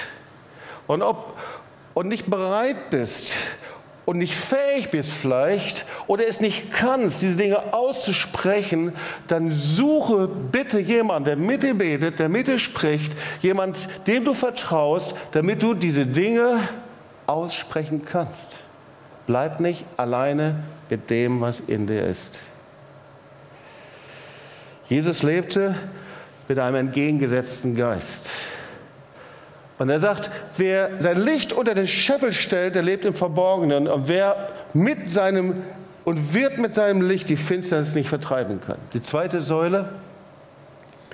und, 0.87 1.01
ob, 1.01 1.37
und 1.93 2.07
nicht 2.07 2.29
bereit 2.29 2.89
bist, 2.89 3.35
und 4.07 4.19
nicht 4.19 4.35
fähig 4.35 4.89
bist 4.89 5.11
vielleicht 5.11 5.85
oder 6.07 6.25
es 6.25 6.39
nicht 6.39 6.71
kannst, 6.71 7.21
diese 7.21 7.35
Dinge 7.35 7.73
auszusprechen, 7.73 8.93
dann 9.27 9.51
suche 9.51 10.29
bitte 10.29 10.79
jemanden, 10.79 11.25
der 11.25 11.35
mit 11.35 11.61
dir 11.61 11.73
betet, 11.73 12.17
der 12.17 12.29
mit 12.29 12.47
dir 12.47 12.57
spricht, 12.57 13.11
jemand, 13.41 13.89
dem 14.07 14.23
du 14.23 14.33
vertraust, 14.33 15.13
damit 15.33 15.61
du 15.61 15.73
diese 15.73 16.05
Dinge 16.05 16.57
aussprechen 17.25 18.05
kannst. 18.05 18.55
Bleib 19.25 19.59
nicht 19.59 19.83
alleine 19.97 20.63
mit 20.89 21.09
dem, 21.09 21.41
was 21.41 21.59
in 21.59 21.85
dir 21.85 22.07
ist. 22.07 22.39
Jesus 24.87 25.21
lebte 25.21 25.75
mit 26.47 26.57
einem 26.59 26.77
entgegengesetzten 26.77 27.75
Geist. 27.75 28.29
Und 29.79 29.89
er 29.89 29.99
sagt, 29.99 30.31
wer 30.57 30.89
sein 30.99 31.21
Licht 31.21 31.53
unter 31.53 31.75
den 31.75 31.87
Scheffel 31.87 32.31
stellt, 32.31 32.75
der 32.75 32.81
lebt 32.81 33.05
im 33.05 33.13
Verborgenen. 33.13 33.87
Und 33.87 34.07
wer 34.07 34.49
mit 34.73 35.09
seinem 35.09 35.63
und 36.07 36.33
wird 36.33 36.57
mit 36.57 36.73
seinem 36.73 37.01
Licht 37.01 37.27
die 37.27 37.35
Finsternis 37.35 37.93
nicht 37.93 38.07
vertreiben 38.07 38.61
können. 38.61 38.81
Die 38.93 39.01
zweite 39.01 39.41
Säule 39.41 39.89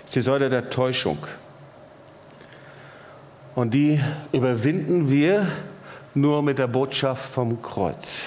ist 0.06 0.16
die 0.16 0.22
Säule 0.22 0.50
der 0.50 0.70
Täuschung. 0.70 1.18
Und 3.56 3.74
die 3.74 4.00
überwinden 4.32 5.10
wir 5.10 5.48
nur 6.14 6.44
mit 6.44 6.60
der 6.60 6.68
Botschaft 6.68 7.34
vom 7.34 7.62
Kreuz. 7.64 8.26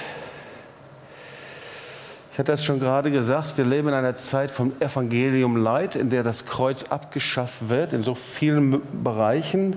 Ich 2.32 2.38
hatte 2.38 2.50
das 2.50 2.64
schon 2.64 2.80
gerade 2.80 3.12
gesagt, 3.12 3.56
wir 3.56 3.64
leben 3.64 3.88
in 3.88 3.94
einer 3.94 4.16
Zeit 4.16 4.50
vom 4.50 4.72
Evangelium 4.80 5.56
Leid, 5.56 5.94
in 5.94 6.10
der 6.10 6.24
das 6.24 6.46
Kreuz 6.46 6.82
abgeschafft 6.90 7.68
wird, 7.68 7.92
in 7.92 8.02
so 8.02 8.16
vielen 8.16 8.82
Bereichen 9.04 9.76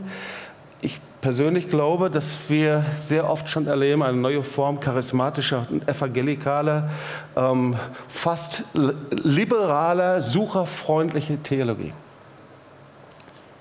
ich 0.81 0.99
persönlich 1.21 1.69
glaube, 1.69 2.09
dass 2.09 2.37
wir 2.49 2.85
sehr 2.99 3.29
oft 3.29 3.49
schon 3.49 3.67
erleben, 3.67 4.03
eine 4.03 4.17
neue 4.17 4.43
Form 4.43 4.79
charismatischer 4.79 5.67
und 5.69 5.87
evangelikaler, 5.87 6.89
ähm, 7.35 7.75
fast 8.07 8.63
liberaler, 8.73 10.21
sucherfreundlicher 10.21 11.41
Theologie. 11.43 11.93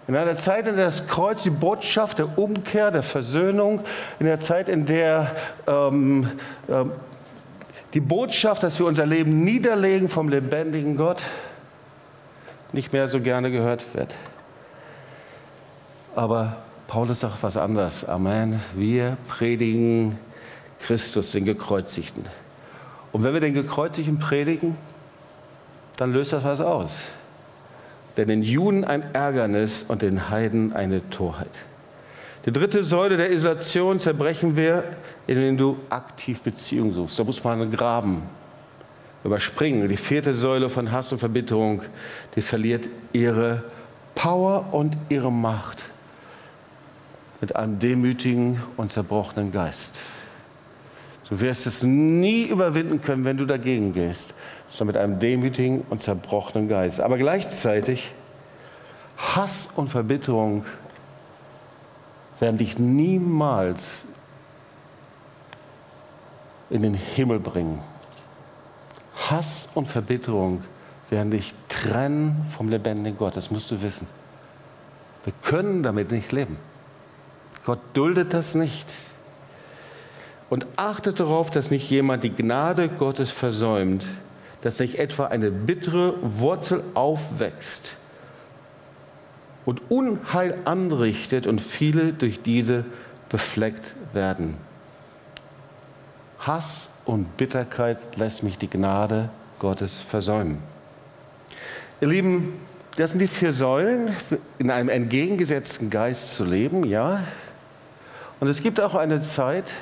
In 0.06 0.16
einer 0.16 0.36
Zeit, 0.36 0.66
in 0.66 0.76
der 0.76 0.86
das 0.86 1.06
Kreuz 1.06 1.42
die 1.42 1.50
Botschaft 1.50 2.18
der 2.18 2.38
Umkehr, 2.38 2.90
der 2.90 3.02
Versöhnung, 3.02 3.82
in 4.18 4.26
der 4.26 4.40
Zeit, 4.40 4.68
in 4.68 4.86
der 4.86 5.34
ähm, 5.66 6.30
äh, 6.68 6.84
die 7.94 8.00
Botschaft, 8.00 8.62
dass 8.62 8.78
wir 8.78 8.86
unser 8.86 9.06
Leben 9.06 9.44
niederlegen 9.44 10.08
vom 10.08 10.28
lebendigen 10.28 10.96
Gott, 10.96 11.24
nicht 12.72 12.92
mehr 12.92 13.08
so 13.08 13.20
gerne 13.20 13.50
gehört 13.50 13.94
wird. 13.94 14.14
Aber 16.14 16.56
Paulus 16.88 17.20
sagt 17.20 17.42
was 17.42 17.58
anderes. 17.58 18.06
Amen. 18.06 18.60
Wir 18.74 19.18
predigen 19.28 20.18
Christus, 20.80 21.32
den 21.32 21.44
Gekreuzigten. 21.44 22.24
Und 23.12 23.22
wenn 23.24 23.34
wir 23.34 23.40
den 23.40 23.52
Gekreuzigten 23.52 24.18
predigen, 24.18 24.74
dann 25.96 26.14
löst 26.14 26.32
das 26.32 26.44
was 26.44 26.62
aus. 26.62 27.08
Denn 28.16 28.28
den 28.28 28.42
Juden 28.42 28.84
ein 28.84 29.14
Ärgernis 29.14 29.84
und 29.86 30.00
den 30.00 30.30
Heiden 30.30 30.72
eine 30.72 31.08
Torheit. 31.10 31.50
Die 32.46 32.52
dritte 32.52 32.82
Säule 32.82 33.18
der 33.18 33.30
Isolation 33.32 34.00
zerbrechen 34.00 34.56
wir, 34.56 34.84
indem 35.26 35.58
du 35.58 35.76
aktiv 35.90 36.40
Beziehung 36.40 36.94
suchst. 36.94 37.18
Da 37.18 37.24
muss 37.24 37.44
man 37.44 37.70
Graben 37.70 38.22
überspringen. 39.24 39.86
Die 39.90 39.96
vierte 39.98 40.32
Säule 40.32 40.70
von 40.70 40.90
Hass 40.90 41.12
und 41.12 41.18
Verbitterung, 41.18 41.82
die 42.34 42.40
verliert 42.40 42.88
ihre 43.12 43.62
Power 44.14 44.72
und 44.72 44.96
ihre 45.10 45.30
Macht 45.30 45.84
mit 47.40 47.56
einem 47.56 47.78
demütigen 47.78 48.62
und 48.76 48.92
zerbrochenen 48.92 49.52
Geist. 49.52 49.98
Du 51.28 51.40
wirst 51.40 51.66
es 51.66 51.82
nie 51.82 52.44
überwinden 52.44 53.02
können, 53.02 53.24
wenn 53.24 53.36
du 53.36 53.44
dagegen 53.44 53.92
gehst, 53.92 54.34
sondern 54.68 54.94
mit 54.94 55.02
einem 55.02 55.20
demütigen 55.20 55.82
und 55.90 56.02
zerbrochenen 56.02 56.68
Geist. 56.68 57.00
Aber 57.00 57.18
gleichzeitig 57.18 58.12
Hass 59.16 59.68
und 59.76 59.88
Verbitterung 59.88 60.64
werden 62.40 62.56
dich 62.56 62.78
niemals 62.78 64.04
in 66.70 66.82
den 66.82 66.94
Himmel 66.94 67.40
bringen. 67.40 67.80
Hass 69.28 69.68
und 69.74 69.86
Verbitterung 69.86 70.62
werden 71.10 71.30
dich 71.30 71.54
trennen 71.68 72.46
vom 72.50 72.68
lebendigen 72.68 73.18
Gott. 73.18 73.36
Das 73.36 73.50
musst 73.50 73.70
du 73.70 73.82
wissen. 73.82 74.06
Wir 75.24 75.32
können 75.42 75.82
damit 75.82 76.10
nicht 76.10 76.32
leben. 76.32 76.56
Gott 77.68 77.80
duldet 77.92 78.32
das 78.32 78.54
nicht. 78.54 78.94
Und 80.48 80.66
achtet 80.76 81.20
darauf, 81.20 81.50
dass 81.50 81.70
nicht 81.70 81.90
jemand 81.90 82.24
die 82.24 82.34
Gnade 82.34 82.88
Gottes 82.88 83.30
versäumt, 83.30 84.06
dass 84.62 84.78
nicht 84.78 84.98
etwa 84.98 85.26
eine 85.26 85.50
bittere 85.50 86.14
Wurzel 86.22 86.82
aufwächst 86.94 87.96
und 89.66 89.82
Unheil 89.90 90.58
anrichtet 90.64 91.46
und 91.46 91.60
viele 91.60 92.14
durch 92.14 92.40
diese 92.40 92.86
befleckt 93.28 93.96
werden. 94.14 94.56
Hass 96.38 96.88
und 97.04 97.36
Bitterkeit 97.36 97.98
lässt 98.16 98.42
mich 98.44 98.56
die 98.56 98.70
Gnade 98.70 99.28
Gottes 99.58 100.00
versäumen. 100.00 100.56
Ihr 102.00 102.08
Lieben, 102.08 102.54
das 102.96 103.10
sind 103.10 103.18
die 103.18 103.28
vier 103.28 103.52
Säulen, 103.52 104.16
in 104.58 104.70
einem 104.70 104.88
entgegengesetzten 104.88 105.90
Geist 105.90 106.34
zu 106.34 106.46
leben, 106.46 106.84
ja. 106.84 107.24
Und 108.40 108.48
es 108.48 108.62
gibt 108.62 108.80
auch 108.80 108.94
eine 108.94 109.20
Zeit, 109.20 109.72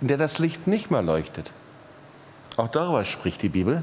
in 0.00 0.08
der 0.08 0.16
das 0.16 0.38
Licht 0.38 0.66
nicht 0.66 0.90
mehr 0.90 1.02
leuchtet. 1.02 1.52
Auch 2.56 2.68
darüber 2.68 3.04
spricht 3.04 3.42
die 3.42 3.48
Bibel. 3.48 3.82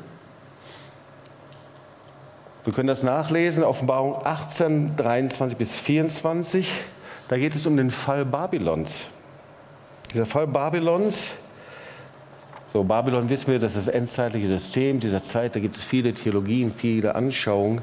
Wir 2.66 2.74
können 2.74 2.88
das 2.88 3.04
nachlesen, 3.04 3.64
Offenbarung 3.64 4.24
18, 4.24 4.96
23 4.98 5.58
bis 5.58 5.74
24. 5.74 6.72
Da 7.30 7.38
geht 7.38 7.56
es 7.56 7.66
um 7.66 7.78
den 7.78 7.90
Fall 7.90 8.26
Babylons. 8.26 9.10
Dieser 10.14 10.26
Fall 10.26 10.48
Babylons, 10.48 11.38
so 12.68 12.84
Babylon 12.84 13.30
wissen 13.30 13.52
wir, 13.52 13.60
das 13.60 13.76
ist 13.76 13.88
das 13.88 13.94
endzeitliche 13.94 14.48
System 14.48 15.00
dieser 15.00 15.22
Zeit, 15.24 15.56
da 15.56 15.60
gibt 15.60 15.76
es 15.76 15.84
viele 15.84 16.14
Theologien, 16.14 16.72
viele 16.72 17.16
Anschauungen. 17.16 17.82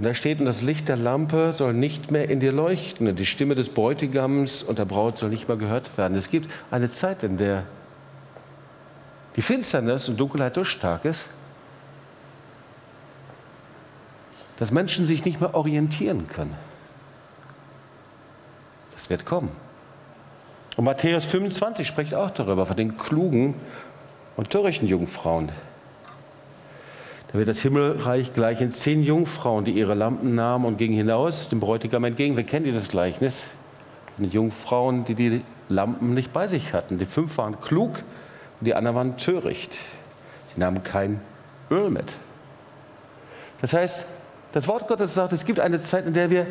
Und 0.00 0.04
da 0.04 0.14
steht, 0.14 0.40
und 0.40 0.46
das 0.46 0.62
Licht 0.62 0.88
der 0.88 0.96
Lampe 0.96 1.52
soll 1.52 1.74
nicht 1.74 2.10
mehr 2.10 2.30
in 2.30 2.40
dir 2.40 2.52
leuchten, 2.52 3.06
und 3.06 3.18
die 3.18 3.26
Stimme 3.26 3.54
des 3.54 3.68
Bräutigams 3.68 4.62
und 4.62 4.78
der 4.78 4.86
Braut 4.86 5.18
soll 5.18 5.28
nicht 5.28 5.46
mehr 5.46 5.58
gehört 5.58 5.98
werden. 5.98 6.16
Es 6.16 6.30
gibt 6.30 6.50
eine 6.70 6.88
Zeit, 6.90 7.22
in 7.22 7.36
der 7.36 7.64
die 9.36 9.42
Finsternis 9.42 10.08
und 10.08 10.18
Dunkelheit 10.18 10.54
so 10.54 10.64
stark 10.64 11.04
ist, 11.04 11.28
dass 14.56 14.70
Menschen 14.70 15.06
sich 15.06 15.26
nicht 15.26 15.38
mehr 15.38 15.54
orientieren 15.54 16.28
können. 16.28 16.54
Das 18.92 19.10
wird 19.10 19.26
kommen. 19.26 19.50
Und 20.78 20.86
Matthäus 20.86 21.26
25 21.26 21.86
spricht 21.86 22.14
auch 22.14 22.30
darüber, 22.30 22.64
von 22.64 22.76
den 22.78 22.96
klugen 22.96 23.54
und 24.38 24.48
törichten 24.48 24.88
Jungfrauen. 24.88 25.52
Da 27.32 27.38
wird 27.38 27.48
das 27.48 27.60
Himmelreich 27.60 28.32
gleich 28.32 28.60
in 28.60 28.70
zehn 28.70 29.04
Jungfrauen, 29.04 29.64
die 29.64 29.70
ihre 29.70 29.94
Lampen 29.94 30.34
nahmen 30.34 30.64
und 30.64 30.78
gingen 30.78 30.96
hinaus, 30.96 31.48
dem 31.48 31.60
Bräutigam 31.60 32.02
entgegen. 32.02 32.36
Wir 32.36 32.42
kennen 32.42 32.64
dieses 32.64 32.88
Gleichnis. 32.88 33.46
Die 34.18 34.26
Jungfrauen, 34.26 35.04
die 35.04 35.14
die 35.14 35.42
Lampen 35.68 36.14
nicht 36.14 36.32
bei 36.32 36.48
sich 36.48 36.72
hatten. 36.72 36.98
Die 36.98 37.06
fünf 37.06 37.38
waren 37.38 37.60
klug 37.60 38.02
und 38.60 38.66
die 38.66 38.74
anderen 38.74 38.96
waren 38.96 39.16
töricht. 39.16 39.78
Sie 40.48 40.58
nahmen 40.58 40.82
kein 40.82 41.20
Öl 41.70 41.88
mit. 41.88 42.12
Das 43.60 43.74
heißt, 43.74 44.06
das 44.50 44.66
Wort 44.66 44.88
Gottes 44.88 45.14
sagt, 45.14 45.32
es 45.32 45.44
gibt 45.44 45.60
eine 45.60 45.80
Zeit, 45.80 46.06
in 46.06 46.14
der 46.14 46.30
wir 46.30 46.46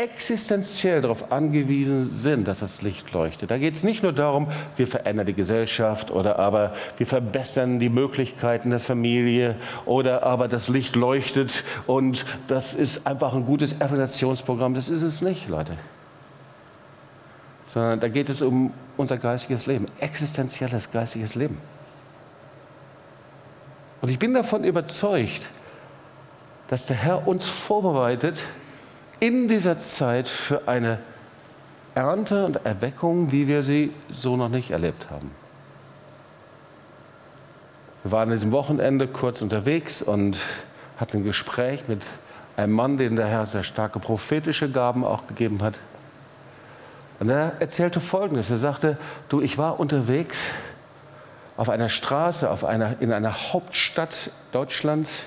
existenziell 0.00 1.02
darauf 1.02 1.30
angewiesen 1.30 2.16
sind, 2.16 2.48
dass 2.48 2.60
das 2.60 2.80
Licht 2.80 3.12
leuchtet. 3.12 3.50
Da 3.50 3.58
geht 3.58 3.74
es 3.74 3.84
nicht 3.84 4.02
nur 4.02 4.14
darum, 4.14 4.48
wir 4.76 4.86
verändern 4.86 5.26
die 5.26 5.34
Gesellschaft 5.34 6.10
oder 6.10 6.38
aber 6.38 6.72
wir 6.96 7.06
verbessern 7.06 7.80
die 7.80 7.90
Möglichkeiten 7.90 8.70
der 8.70 8.80
Familie 8.80 9.56
oder 9.84 10.22
aber 10.22 10.48
das 10.48 10.68
Licht 10.68 10.96
leuchtet 10.96 11.64
und 11.86 12.24
das 12.48 12.74
ist 12.74 13.06
einfach 13.06 13.34
ein 13.34 13.44
gutes 13.44 13.74
Evaluationsprogramm. 13.74 14.72
Das 14.72 14.88
ist 14.88 15.02
es 15.02 15.20
nicht, 15.20 15.50
Leute. 15.50 15.76
Sondern 17.66 18.00
da 18.00 18.08
geht 18.08 18.30
es 18.30 18.40
um 18.40 18.72
unser 18.96 19.18
geistiges 19.18 19.66
Leben, 19.66 19.84
existenzielles 20.00 20.90
geistiges 20.90 21.34
Leben. 21.34 21.58
Und 24.00 24.08
ich 24.08 24.18
bin 24.18 24.32
davon 24.32 24.64
überzeugt, 24.64 25.50
dass 26.68 26.86
der 26.86 26.96
Herr 26.96 27.28
uns 27.28 27.46
vorbereitet 27.46 28.38
in 29.20 29.48
dieser 29.48 29.78
Zeit 29.78 30.28
für 30.28 30.66
eine 30.66 30.98
Ernte 31.94 32.46
und 32.46 32.64
Erweckung, 32.64 33.32
wie 33.32 33.46
wir 33.46 33.62
sie 33.62 33.92
so 34.08 34.36
noch 34.36 34.48
nicht 34.48 34.70
erlebt 34.70 35.10
haben. 35.10 35.30
Wir 38.02 38.12
waren 38.12 38.28
an 38.28 38.34
diesem 38.34 38.52
Wochenende 38.52 39.06
kurz 39.06 39.42
unterwegs 39.42 40.00
und 40.00 40.38
hatten 40.96 41.18
ein 41.18 41.24
Gespräch 41.24 41.86
mit 41.86 42.02
einem 42.56 42.72
Mann, 42.72 42.96
den 42.96 43.16
der 43.16 43.26
Herr 43.26 43.46
sehr 43.46 43.62
starke 43.62 43.98
prophetische 43.98 44.70
Gaben 44.70 45.04
auch 45.04 45.26
gegeben 45.26 45.62
hat. 45.62 45.78
Und 47.18 47.28
er 47.28 47.52
erzählte 47.60 48.00
Folgendes. 48.00 48.50
Er 48.50 48.56
sagte, 48.56 48.96
du, 49.28 49.42
ich 49.42 49.58
war 49.58 49.78
unterwegs 49.78 50.46
auf 51.58 51.68
einer 51.68 51.90
Straße, 51.90 52.50
auf 52.50 52.64
einer, 52.64 52.96
in 53.00 53.12
einer 53.12 53.52
Hauptstadt 53.52 54.30
Deutschlands 54.52 55.24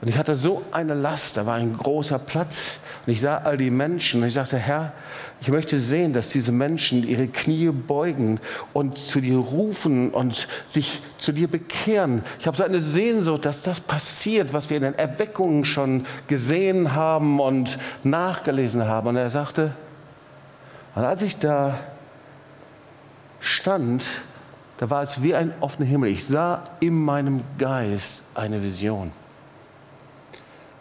und 0.00 0.08
ich 0.08 0.16
hatte 0.16 0.34
so 0.34 0.62
eine 0.70 0.94
Last, 0.94 1.36
da 1.36 1.44
war 1.44 1.56
ein 1.56 1.76
großer 1.76 2.18
Platz. 2.18 2.78
Und 3.06 3.12
ich 3.12 3.20
sah 3.20 3.38
all 3.38 3.58
die 3.58 3.70
Menschen 3.70 4.22
und 4.22 4.28
ich 4.28 4.34
sagte, 4.34 4.56
Herr, 4.56 4.92
ich 5.42 5.48
möchte 5.48 5.78
sehen, 5.78 6.12
dass 6.12 6.28
diese 6.28 6.52
Menschen 6.52 7.06
ihre 7.06 7.26
Knie 7.26 7.70
beugen 7.70 8.40
und 8.72 8.98
zu 8.98 9.20
dir 9.20 9.36
rufen 9.36 10.10
und 10.10 10.48
sich 10.68 11.02
zu 11.18 11.32
dir 11.32 11.48
bekehren. 11.48 12.22
Ich 12.38 12.46
habe 12.46 12.56
so 12.56 12.62
eine 12.62 12.80
Sehnsucht, 12.80 13.44
dass 13.44 13.62
das 13.62 13.80
passiert, 13.80 14.52
was 14.52 14.70
wir 14.70 14.76
in 14.76 14.82
den 14.82 14.98
Erweckungen 14.98 15.64
schon 15.64 16.04
gesehen 16.28 16.94
haben 16.94 17.40
und 17.40 17.78
nachgelesen 18.02 18.86
haben. 18.86 19.08
Und 19.08 19.16
er 19.16 19.30
sagte, 19.30 19.74
und 20.94 21.04
als 21.04 21.22
ich 21.22 21.38
da 21.38 21.78
stand, 23.38 24.04
da 24.78 24.88
war 24.88 25.02
es 25.02 25.22
wie 25.22 25.34
ein 25.34 25.52
offener 25.60 25.88
Himmel. 25.88 26.10
Ich 26.10 26.26
sah 26.26 26.64
in 26.80 26.94
meinem 26.94 27.42
Geist 27.58 28.22
eine 28.34 28.62
Vision. 28.62 29.12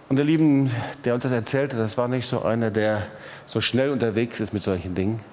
Und 0.09 0.15
der 0.15 0.25
Lieben, 0.25 0.71
der 1.05 1.13
uns 1.13 1.23
das 1.23 1.31
erzählte, 1.31 1.77
das 1.77 1.95
war 1.95 2.07
nicht 2.07 2.27
so 2.27 2.41
einer, 2.41 2.71
der 2.71 3.03
so 3.45 3.61
schnell 3.61 3.91
unterwegs 3.91 4.39
ist 4.39 4.53
mit 4.53 4.63
solchen 4.63 4.95
Dingen. 4.95 5.23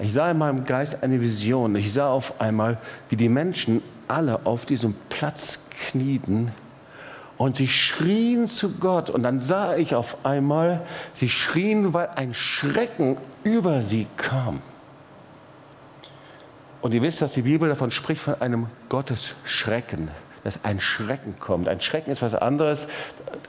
Ich 0.00 0.12
sah 0.12 0.30
in 0.30 0.38
meinem 0.38 0.64
Geist 0.64 1.02
eine 1.02 1.20
Vision. 1.20 1.74
Ich 1.74 1.92
sah 1.92 2.08
auf 2.08 2.40
einmal, 2.40 2.78
wie 3.08 3.16
die 3.16 3.28
Menschen 3.28 3.82
alle 4.06 4.46
auf 4.46 4.64
diesem 4.64 4.94
Platz 5.08 5.58
knieten 5.70 6.52
und 7.36 7.56
sie 7.56 7.68
schrien 7.68 8.48
zu 8.48 8.70
Gott. 8.76 9.10
Und 9.10 9.24
dann 9.24 9.40
sah 9.40 9.76
ich 9.76 9.94
auf 9.94 10.24
einmal, 10.24 10.86
sie 11.12 11.28
schrien, 11.28 11.92
weil 11.92 12.10
ein 12.14 12.32
Schrecken 12.32 13.16
über 13.42 13.82
sie 13.82 14.06
kam. 14.16 14.62
Und 16.80 16.94
ihr 16.94 17.02
wisst, 17.02 17.22
dass 17.22 17.32
die 17.32 17.42
Bibel 17.42 17.68
davon 17.68 17.90
spricht, 17.90 18.22
von 18.22 18.40
einem 18.40 18.66
Gottesschrecken 18.88 20.10
dass 20.44 20.64
ein 20.64 20.80
Schrecken 20.80 21.38
kommt. 21.38 21.68
Ein 21.68 21.80
Schrecken 21.80 22.10
ist 22.10 22.22
was 22.22 22.34
anderes 22.34 22.88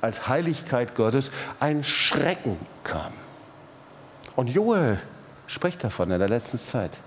als 0.02 0.28
Heiligkeit 0.28 0.96
Gottes. 0.96 1.32
Ein 1.60 1.84
Schrecken 1.84 2.58
kam. 2.84 3.14
Und 4.36 4.48
Joel 4.48 5.00
spricht 5.48 5.84
davon 5.84 6.12
in 6.12 6.20
der 6.20 6.30
letzten 6.30 6.58
Zeit. 6.58 6.98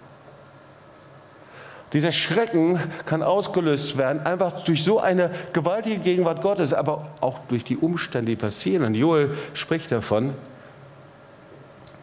Dieser 1.93 2.11
Schrecken 2.11 2.81
kann 3.07 3.23
ausgelöst 3.23 3.97
werden, 3.97 4.27
einfach 4.27 4.65
durch 4.65 4.83
so 4.83 4.99
eine 4.99 5.31
gewaltige 5.53 5.99
Gegenwart 5.99 6.43
Gottes, 6.43 6.75
aber 6.75 7.07
auch 7.21 7.39
durch 7.49 7.63
die 7.63 7.77
Umstände, 7.77 8.33
die 8.33 8.37
passieren. 8.37 8.85
Und 8.85 8.95
Joel 8.95 9.37
spricht 9.55 9.93
davon, 9.93 10.35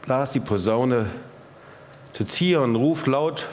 blas 0.03 0.31
die 0.31 0.39
Posaune 0.39 1.07
zu 2.13 2.23
Zion, 2.23 2.75
ruft 2.75 3.05
laut 3.07 3.49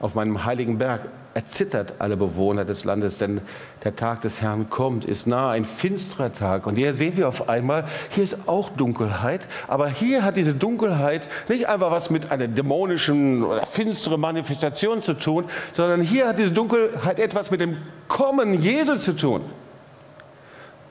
auf 0.00 0.14
meinem 0.14 0.44
heiligen 0.44 0.78
Berg, 0.78 1.06
erzittert 1.34 1.94
alle 1.98 2.16
Bewohner 2.16 2.64
des 2.64 2.84
Landes, 2.84 3.18
denn 3.18 3.40
der 3.82 3.96
Tag 3.96 4.20
des 4.22 4.40
Herrn 4.40 4.70
kommt, 4.70 5.04
ist 5.04 5.26
nahe, 5.26 5.50
ein 5.50 5.64
finsterer 5.64 6.32
Tag. 6.32 6.66
Und 6.66 6.76
hier 6.76 6.96
sehen 6.96 7.16
wir 7.16 7.28
auf 7.28 7.48
einmal, 7.48 7.84
hier 8.10 8.22
ist 8.22 8.48
auch 8.48 8.70
Dunkelheit, 8.70 9.46
aber 9.66 9.88
hier 9.88 10.22
hat 10.22 10.36
diese 10.36 10.54
Dunkelheit 10.54 11.28
nicht 11.48 11.68
einfach 11.68 11.90
was 11.90 12.10
mit 12.10 12.30
einer 12.30 12.46
dämonischen 12.46 13.42
oder 13.42 13.66
finsteren 13.66 14.20
Manifestation 14.20 15.02
zu 15.02 15.14
tun, 15.14 15.44
sondern 15.72 16.00
hier 16.00 16.28
hat 16.28 16.38
diese 16.38 16.52
Dunkelheit 16.52 17.18
etwas 17.18 17.50
mit 17.50 17.60
dem 17.60 17.78
Kommen 18.06 18.62
Jesu 18.62 18.96
zu 18.96 19.16
tun. 19.16 19.42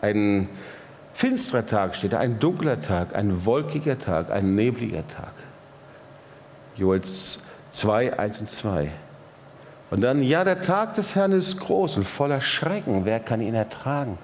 Ein 0.01 0.49
finsterer 1.13 1.65
Tag 1.65 1.95
steht, 1.95 2.13
ein 2.13 2.39
dunkler 2.39 2.81
Tag, 2.81 3.15
ein 3.15 3.45
wolkiger 3.45 3.97
Tag, 3.97 4.29
ein 4.29 4.55
nebliger 4.55 5.07
Tag. 5.07 5.31
Joel 6.75 7.01
2, 7.71 8.19
1 8.19 8.41
und 8.41 8.49
2. 8.49 8.91
Und 9.93 10.01
dann, 10.01 10.23
ja, 10.23 10.43
der 10.43 10.63
Tag 10.63 10.95
des 10.95 11.13
Herrn 11.13 11.33
ist 11.33 11.59
groß 11.59 11.97
und 11.97 12.03
voller 12.05 12.41
Schrecken. 12.41 13.05
Wer 13.05 13.19
kann 13.19 13.41
ihn 13.41 13.53
ertragen? 13.53 14.17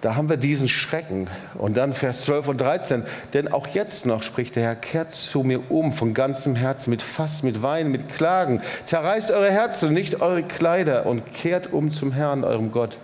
Da 0.00 0.14
haben 0.14 0.28
wir 0.28 0.36
diesen 0.36 0.68
Schrecken. 0.68 1.26
Und 1.54 1.76
dann 1.76 1.92
Vers 1.92 2.22
12 2.22 2.46
und 2.46 2.60
13. 2.60 3.02
Denn 3.34 3.52
auch 3.52 3.66
jetzt 3.66 4.06
noch 4.06 4.22
spricht 4.22 4.54
der 4.54 4.62
Herr, 4.62 4.76
kehrt 4.76 5.10
zu 5.10 5.42
mir 5.42 5.72
um 5.72 5.92
von 5.92 6.14
ganzem 6.14 6.54
Herzen, 6.54 6.90
mit 6.90 7.02
Fass, 7.02 7.42
mit 7.42 7.64
Wein, 7.64 7.90
mit 7.90 8.08
Klagen. 8.08 8.62
Zerreißt 8.84 9.32
eure 9.32 9.50
Herzen, 9.50 9.92
nicht 9.92 10.22
eure 10.22 10.44
Kleider 10.44 11.04
und 11.04 11.34
kehrt 11.34 11.72
um 11.72 11.90
zum 11.90 12.12
Herrn, 12.12 12.44
eurem 12.44 12.70
Gott. 12.70 12.96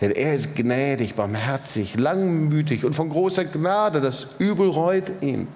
Denn 0.00 0.12
er 0.12 0.36
ist 0.36 0.54
gnädig, 0.54 1.16
barmherzig, 1.16 1.96
langmütig 1.96 2.84
und 2.84 2.92
von 2.92 3.08
großer 3.08 3.44
Gnade. 3.44 4.00
Das 4.00 4.28
Übel 4.38 4.70
reut 4.70 5.10
ihn. 5.20 5.48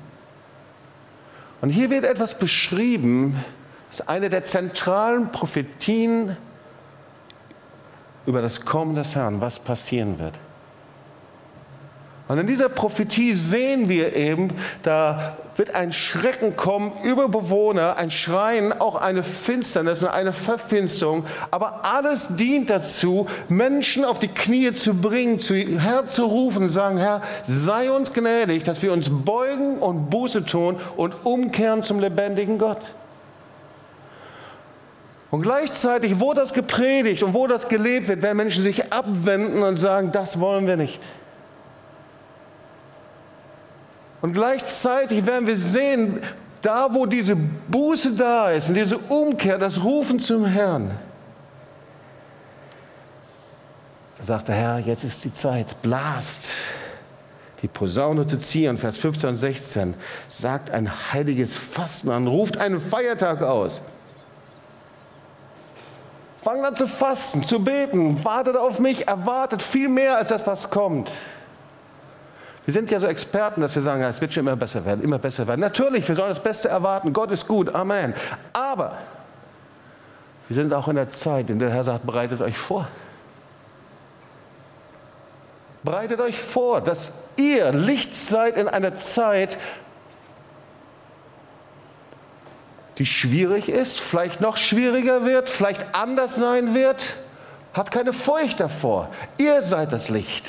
Und 1.60 1.70
hier 1.70 1.90
wird 1.90 2.04
etwas 2.04 2.38
beschrieben, 2.38 3.44
das 3.90 4.00
ist 4.00 4.08
eine 4.08 4.28
der 4.28 4.44
zentralen 4.44 5.30
Prophetien 5.32 6.36
über 8.26 8.40
das 8.40 8.64
Kommen 8.64 8.94
des 8.94 9.14
Herrn, 9.14 9.40
was 9.40 9.58
passieren 9.58 10.18
wird. 10.18 10.34
Und 12.30 12.38
in 12.38 12.46
dieser 12.46 12.68
Prophetie 12.68 13.32
sehen 13.32 13.88
wir 13.88 14.14
eben, 14.14 14.50
da 14.84 15.36
wird 15.56 15.74
ein 15.74 15.92
Schrecken 15.92 16.54
kommen 16.54 16.92
über 17.02 17.28
Bewohner, 17.28 17.96
ein 17.96 18.12
Schreien, 18.12 18.72
auch 18.72 18.94
eine 18.94 19.24
Finsternis 19.24 20.04
und 20.04 20.10
eine 20.10 20.32
Verfinsterung. 20.32 21.24
Aber 21.50 21.84
alles 21.84 22.36
dient 22.36 22.70
dazu, 22.70 23.26
Menschen 23.48 24.04
auf 24.04 24.20
die 24.20 24.28
Knie 24.28 24.72
zu 24.72 24.94
bringen, 24.94 25.40
zu 25.40 25.56
Herr 25.56 26.06
zu 26.06 26.24
rufen 26.24 26.62
und 26.62 26.70
sagen, 26.70 26.98
Herr, 26.98 27.20
sei 27.42 27.90
uns 27.90 28.12
gnädig, 28.12 28.62
dass 28.62 28.80
wir 28.80 28.92
uns 28.92 29.10
beugen 29.10 29.78
und 29.78 30.08
Buße 30.08 30.44
tun 30.44 30.76
und 30.96 31.26
umkehren 31.26 31.82
zum 31.82 31.98
lebendigen 31.98 32.58
Gott. 32.58 32.78
Und 35.32 35.42
gleichzeitig, 35.42 36.20
wo 36.20 36.32
das 36.32 36.54
gepredigt 36.54 37.24
und 37.24 37.34
wo 37.34 37.48
das 37.48 37.68
gelebt 37.68 38.06
wird, 38.06 38.22
werden 38.22 38.36
Menschen 38.36 38.62
sich 38.62 38.92
abwenden 38.92 39.64
und 39.64 39.78
sagen, 39.78 40.12
das 40.12 40.38
wollen 40.38 40.68
wir 40.68 40.76
nicht. 40.76 41.02
Und 44.20 44.34
gleichzeitig 44.34 45.24
werden 45.24 45.46
wir 45.46 45.56
sehen, 45.56 46.20
da 46.62 46.88
wo 46.92 47.06
diese 47.06 47.36
Buße 47.36 48.12
da 48.12 48.50
ist 48.50 48.68
und 48.68 48.74
diese 48.74 48.98
Umkehr, 48.98 49.56
das 49.58 49.82
Rufen 49.82 50.20
zum 50.20 50.44
Herrn, 50.44 50.90
da 54.18 54.24
sagt 54.24 54.48
der 54.48 54.54
Herr, 54.54 54.78
jetzt 54.80 55.04
ist 55.04 55.24
die 55.24 55.32
Zeit, 55.32 55.80
blast 55.80 56.50
die 57.62 57.68
Posaune 57.68 58.26
zu 58.26 58.38
ziehen, 58.38 58.78
Vers 58.78 58.98
15 58.98 59.30
und 59.30 59.36
16, 59.36 59.94
sagt 60.28 60.70
ein 60.70 60.90
heiliges 61.12 61.54
Fasten 61.54 62.10
an, 62.10 62.26
ruft 62.26 62.56
einen 62.56 62.80
Feiertag 62.80 63.42
aus. 63.42 63.82
Fangt 66.42 66.64
an 66.64 66.74
zu 66.74 66.86
fasten, 66.86 67.42
zu 67.42 67.62
beten, 67.62 68.24
wartet 68.24 68.56
auf 68.56 68.78
mich, 68.78 69.06
erwartet 69.06 69.62
viel 69.62 69.88
mehr 69.88 70.16
als 70.16 70.28
das, 70.28 70.46
was 70.46 70.70
kommt. 70.70 71.10
Wir 72.66 72.72
sind 72.72 72.90
ja 72.90 73.00
so 73.00 73.06
Experten, 73.06 73.60
dass 73.60 73.74
wir 73.74 73.82
sagen, 73.82 74.02
es 74.02 74.20
wird 74.20 74.34
schon 74.34 74.42
immer 74.42 74.56
besser 74.56 74.84
werden, 74.84 75.02
immer 75.02 75.18
besser 75.18 75.46
werden. 75.46 75.60
Natürlich, 75.60 76.06
wir 76.06 76.14
sollen 76.14 76.28
das 76.28 76.42
Beste 76.42 76.68
erwarten. 76.68 77.12
Gott 77.12 77.30
ist 77.30 77.48
gut, 77.48 77.74
Amen. 77.74 78.14
Aber 78.52 78.96
wir 80.48 80.54
sind 80.54 80.72
auch 80.74 80.88
in 80.88 80.96
der 80.96 81.08
Zeit, 81.08 81.48
in 81.48 81.58
der 81.58 81.68
der 81.68 81.76
Herr 81.76 81.84
sagt, 81.84 82.04
bereitet 82.04 82.40
euch 82.40 82.58
vor. 82.58 82.88
Bereitet 85.82 86.20
euch 86.20 86.38
vor, 86.38 86.80
dass 86.80 87.12
ihr 87.36 87.72
Licht 87.72 88.14
seid 88.14 88.56
in 88.56 88.68
einer 88.68 88.94
Zeit, 88.94 89.56
die 92.98 93.06
schwierig 93.06 93.70
ist, 93.70 93.98
vielleicht 93.98 94.42
noch 94.42 94.58
schwieriger 94.58 95.24
wird, 95.24 95.48
vielleicht 95.48 95.94
anders 95.94 96.36
sein 96.36 96.74
wird. 96.74 97.14
Habt 97.72 97.92
keine 97.92 98.12
Furcht 98.12 98.60
davor. 98.60 99.08
Ihr 99.38 99.62
seid 99.62 99.92
das 99.92 100.10
Licht. 100.10 100.46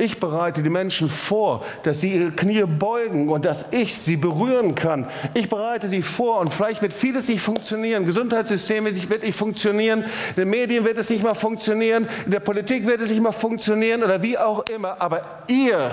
Ich 0.00 0.18
bereite 0.18 0.62
die 0.62 0.70
Menschen 0.70 1.10
vor, 1.10 1.62
dass 1.82 2.00
sie 2.00 2.14
ihre 2.14 2.30
Knie 2.30 2.64
beugen 2.64 3.28
und 3.28 3.44
dass 3.44 3.66
ich 3.70 3.94
sie 3.94 4.16
berühren 4.16 4.74
kann. 4.74 5.06
Ich 5.34 5.50
bereite 5.50 5.88
sie 5.88 6.00
vor 6.00 6.38
und 6.38 6.54
vielleicht 6.54 6.80
wird 6.80 6.94
vieles 6.94 7.28
nicht 7.28 7.42
funktionieren. 7.42 8.06
Gesundheitssystem 8.06 8.86
wird 8.86 9.22
nicht 9.22 9.36
funktionieren, 9.36 10.04
in 10.30 10.34
den 10.36 10.48
Medien 10.48 10.86
wird 10.86 10.96
es 10.96 11.10
nicht 11.10 11.22
mal 11.22 11.34
funktionieren, 11.34 12.08
in 12.24 12.30
der 12.30 12.40
Politik 12.40 12.86
wird 12.86 13.02
es 13.02 13.10
nicht 13.10 13.20
mal 13.20 13.32
funktionieren 13.32 14.02
oder 14.02 14.22
wie 14.22 14.38
auch 14.38 14.64
immer. 14.70 14.98
Aber 15.02 15.42
ihr 15.48 15.90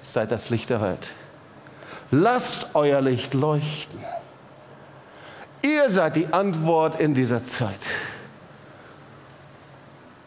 seid 0.00 0.30
das 0.30 0.48
Licht 0.48 0.70
der 0.70 0.80
Welt. 0.80 1.08
Lasst 2.10 2.70
euer 2.72 3.02
Licht 3.02 3.34
leuchten. 3.34 4.00
Ihr 5.60 5.90
seid 5.90 6.16
die 6.16 6.32
Antwort 6.32 6.98
in 6.98 7.12
dieser 7.12 7.44
Zeit 7.44 7.76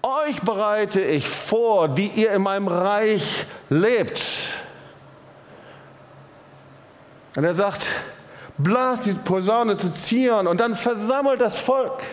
euch 0.04 0.42
bereite 0.42 1.02
ich 1.02 1.28
vor, 1.28 1.88
die 1.88 2.08
ihr 2.08 2.34
in 2.34 2.42
meinem 2.42 2.68
Reich 2.68 3.46
lebt. 3.70 4.22
Und 7.36 7.44
er 7.44 7.54
sagt, 7.54 7.88
blas 8.58 9.02
die 9.02 9.13
Posaune 9.13 9.78
zu 9.78 9.92
Zion 9.92 10.46
und 10.48 10.60
dann 10.60 10.76
versammelt 10.76 11.42
das 11.42 11.58
Volk. 11.58 12.04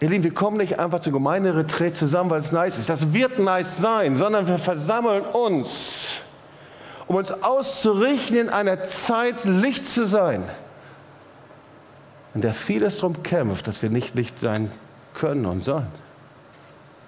Ihr 0.00 0.10
Lieben, 0.10 0.22
wir 0.22 0.34
kommen 0.34 0.58
nicht 0.58 0.78
einfach 0.78 1.00
zur 1.00 1.14
Gemeinderetreat 1.14 1.96
zusammen, 1.96 2.28
weil 2.28 2.40
es 2.40 2.52
nice 2.52 2.78
ist. 2.78 2.90
Das 2.90 3.14
wird 3.14 3.38
nice 3.38 3.78
sein, 3.78 4.16
sondern 4.16 4.46
wir 4.46 4.58
versammeln 4.58 5.24
uns, 5.24 6.22
um 7.06 7.16
uns 7.16 7.30
auszurichten, 7.30 8.36
in 8.36 8.48
einer 8.50 8.82
Zeit 8.84 9.44
Licht 9.44 9.88
zu 9.88 10.06
sein, 10.06 10.42
in 12.34 12.42
der 12.42 12.52
vieles 12.52 12.98
darum 12.98 13.22
kämpft, 13.22 13.66
dass 13.66 13.82
wir 13.82 13.88
nicht 13.88 14.14
Licht 14.14 14.38
sein 14.38 14.70
können 15.14 15.46
und 15.46 15.62
sollen. 15.62 15.86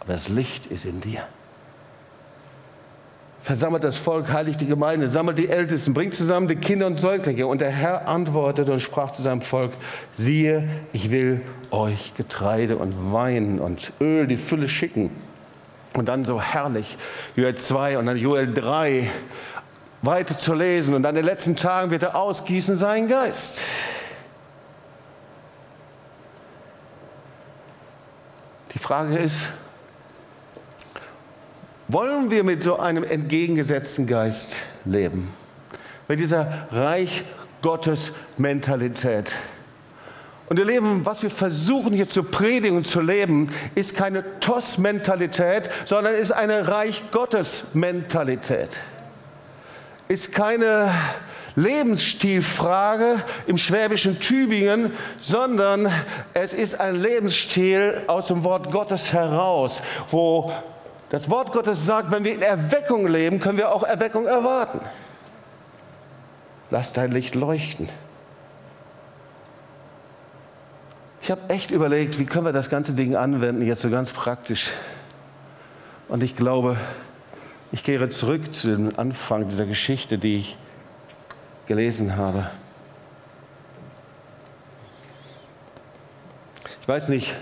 Aber 0.00 0.12
das 0.12 0.28
Licht 0.28 0.66
ist 0.66 0.84
in 0.84 1.00
dir. 1.00 1.26
Versammelt 3.42 3.84
das 3.84 3.96
Volk, 3.96 4.32
heiligt 4.32 4.60
die 4.60 4.66
Gemeinde, 4.66 5.08
sammelt 5.08 5.38
die 5.38 5.48
Ältesten, 5.48 5.94
bringt 5.94 6.14
zusammen 6.14 6.48
die 6.48 6.56
Kinder 6.56 6.86
und 6.86 6.98
Säuglinge. 6.98 7.46
Und 7.46 7.60
der 7.60 7.70
Herr 7.70 8.08
antwortete 8.08 8.72
und 8.72 8.80
sprach 8.80 9.12
zu 9.12 9.22
seinem 9.22 9.40
Volk, 9.40 9.72
siehe, 10.12 10.68
ich 10.92 11.12
will 11.12 11.42
euch 11.70 12.12
Getreide 12.16 12.76
und 12.76 13.12
Wein 13.12 13.60
und 13.60 13.92
Öl, 14.00 14.26
die 14.26 14.36
Fülle 14.36 14.68
schicken. 14.68 15.10
Und 15.94 16.08
dann 16.08 16.24
so 16.24 16.40
herrlich, 16.40 16.98
Joel 17.36 17.54
2 17.54 17.98
und 17.98 18.06
dann 18.06 18.16
Joel 18.16 18.52
3, 18.52 19.08
weiter 20.02 20.36
zu 20.36 20.52
lesen. 20.52 20.94
Und 20.94 21.06
an 21.06 21.14
den 21.14 21.24
letzten 21.24 21.54
Tagen 21.54 21.92
wird 21.92 22.02
er 22.02 22.16
ausgießen 22.16 22.76
seinen 22.76 23.06
Geist. 23.06 23.62
Frage 28.86 29.18
ist, 29.18 29.48
wollen 31.88 32.30
wir 32.30 32.44
mit 32.44 32.62
so 32.62 32.78
einem 32.78 33.02
entgegengesetzten 33.02 34.06
Geist 34.06 34.58
leben? 34.84 35.28
Mit 36.06 36.20
dieser 36.20 36.68
Reich 36.70 37.24
Gottes 37.62 38.12
Mentalität. 38.36 39.32
Und 40.48 40.60
ihr 40.60 40.64
Leben, 40.64 41.04
was 41.04 41.24
wir 41.24 41.30
versuchen 41.30 41.94
hier 41.94 42.08
zu 42.08 42.22
predigen 42.22 42.76
und 42.76 42.86
zu 42.86 43.00
leben, 43.00 43.50
ist 43.74 43.96
keine 43.96 44.38
TOS-Mentalität, 44.38 45.68
sondern 45.84 46.14
ist 46.14 46.30
eine 46.30 46.68
Reich 46.68 47.02
Gottes 47.10 47.64
Mentalität. 47.74 48.70
Ist 50.06 50.30
keine 50.30 50.92
Lebensstilfrage 51.56 53.22
im 53.46 53.56
schwäbischen 53.56 54.20
Tübingen, 54.20 54.92
sondern 55.18 55.90
es 56.34 56.52
ist 56.52 56.78
ein 56.78 57.00
Lebensstil 57.00 58.02
aus 58.06 58.28
dem 58.28 58.44
Wort 58.44 58.70
Gottes 58.70 59.12
heraus, 59.12 59.82
wo 60.10 60.52
das 61.08 61.30
Wort 61.30 61.52
Gottes 61.52 61.86
sagt, 61.86 62.10
wenn 62.10 62.24
wir 62.24 62.34
in 62.34 62.42
Erweckung 62.42 63.06
leben, 63.06 63.40
können 63.40 63.58
wir 63.58 63.72
auch 63.72 63.82
Erweckung 63.82 64.26
erwarten. 64.26 64.80
Lass 66.70 66.92
dein 66.92 67.10
Licht 67.12 67.34
leuchten. 67.34 67.88
Ich 71.22 71.30
habe 71.30 71.40
echt 71.48 71.70
überlegt, 71.70 72.18
wie 72.18 72.26
können 72.26 72.44
wir 72.44 72.52
das 72.52 72.70
ganze 72.70 72.92
Ding 72.92 73.16
anwenden, 73.16 73.66
jetzt 73.66 73.82
so 73.82 73.90
ganz 73.90 74.10
praktisch. 74.10 74.72
Und 76.08 76.22
ich 76.22 76.36
glaube, 76.36 76.76
ich 77.72 77.82
kehre 77.82 78.08
zurück 78.10 78.52
zu 78.52 78.68
dem 78.68 78.96
Anfang 78.96 79.48
dieser 79.48 79.66
Geschichte, 79.66 80.18
die 80.18 80.38
ich 80.38 80.58
gelesen 81.66 82.16
habe. 82.16 82.50
Ich 86.80 86.88
weiß 86.88 87.08
nicht, 87.08 87.34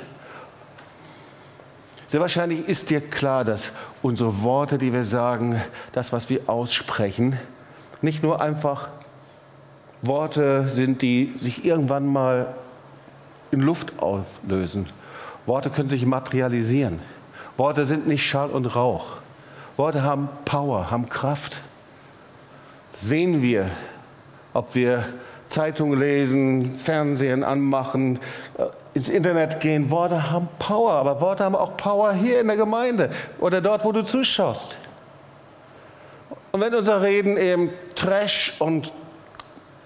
sehr 2.06 2.20
wahrscheinlich 2.20 2.68
ist 2.68 2.90
dir 2.90 3.00
klar, 3.00 3.44
dass 3.44 3.72
unsere 4.02 4.42
Worte, 4.42 4.78
die 4.78 4.92
wir 4.92 5.04
sagen, 5.04 5.60
das, 5.92 6.12
was 6.12 6.30
wir 6.30 6.48
aussprechen, 6.48 7.38
nicht 8.00 8.22
nur 8.22 8.40
einfach 8.40 8.88
Worte 10.02 10.68
sind, 10.68 11.02
die 11.02 11.32
sich 11.36 11.64
irgendwann 11.64 12.06
mal 12.06 12.54
in 13.50 13.60
Luft 13.60 14.00
auflösen 14.00 14.86
Worte 15.46 15.70
können 15.70 15.88
sich 15.88 16.06
materialisieren. 16.06 17.00
Worte 17.56 17.84
sind 17.84 18.06
nicht 18.06 18.24
Schall 18.24 18.50
und 18.50 18.66
Rauch. 18.66 19.16
Worte 19.76 20.02
haben 20.02 20.28
Power, 20.44 20.90
haben 20.90 21.08
Kraft. 21.08 21.60
Das 22.92 23.02
sehen 23.02 23.42
wir, 23.42 23.70
ob 24.54 24.74
wir 24.74 25.04
Zeitungen 25.48 25.98
lesen, 25.98 26.70
Fernsehen 26.78 27.44
anmachen, 27.44 28.18
äh, 28.56 28.64
ins 28.94 29.08
Internet 29.08 29.60
gehen. 29.60 29.90
Worte 29.90 30.30
haben 30.30 30.48
Power, 30.58 30.92
aber 30.92 31.20
Worte 31.20 31.44
haben 31.44 31.54
auch 31.54 31.76
Power 31.76 32.12
hier 32.12 32.40
in 32.40 32.46
der 32.46 32.56
Gemeinde 32.56 33.10
oder 33.38 33.60
dort, 33.60 33.84
wo 33.84 33.92
du 33.92 34.02
zuschaust. 34.02 34.78
Und 36.52 36.60
wenn 36.60 36.74
unser 36.74 37.02
Reden 37.02 37.36
eben 37.36 37.70
Trash 37.94 38.54
und 38.60 38.92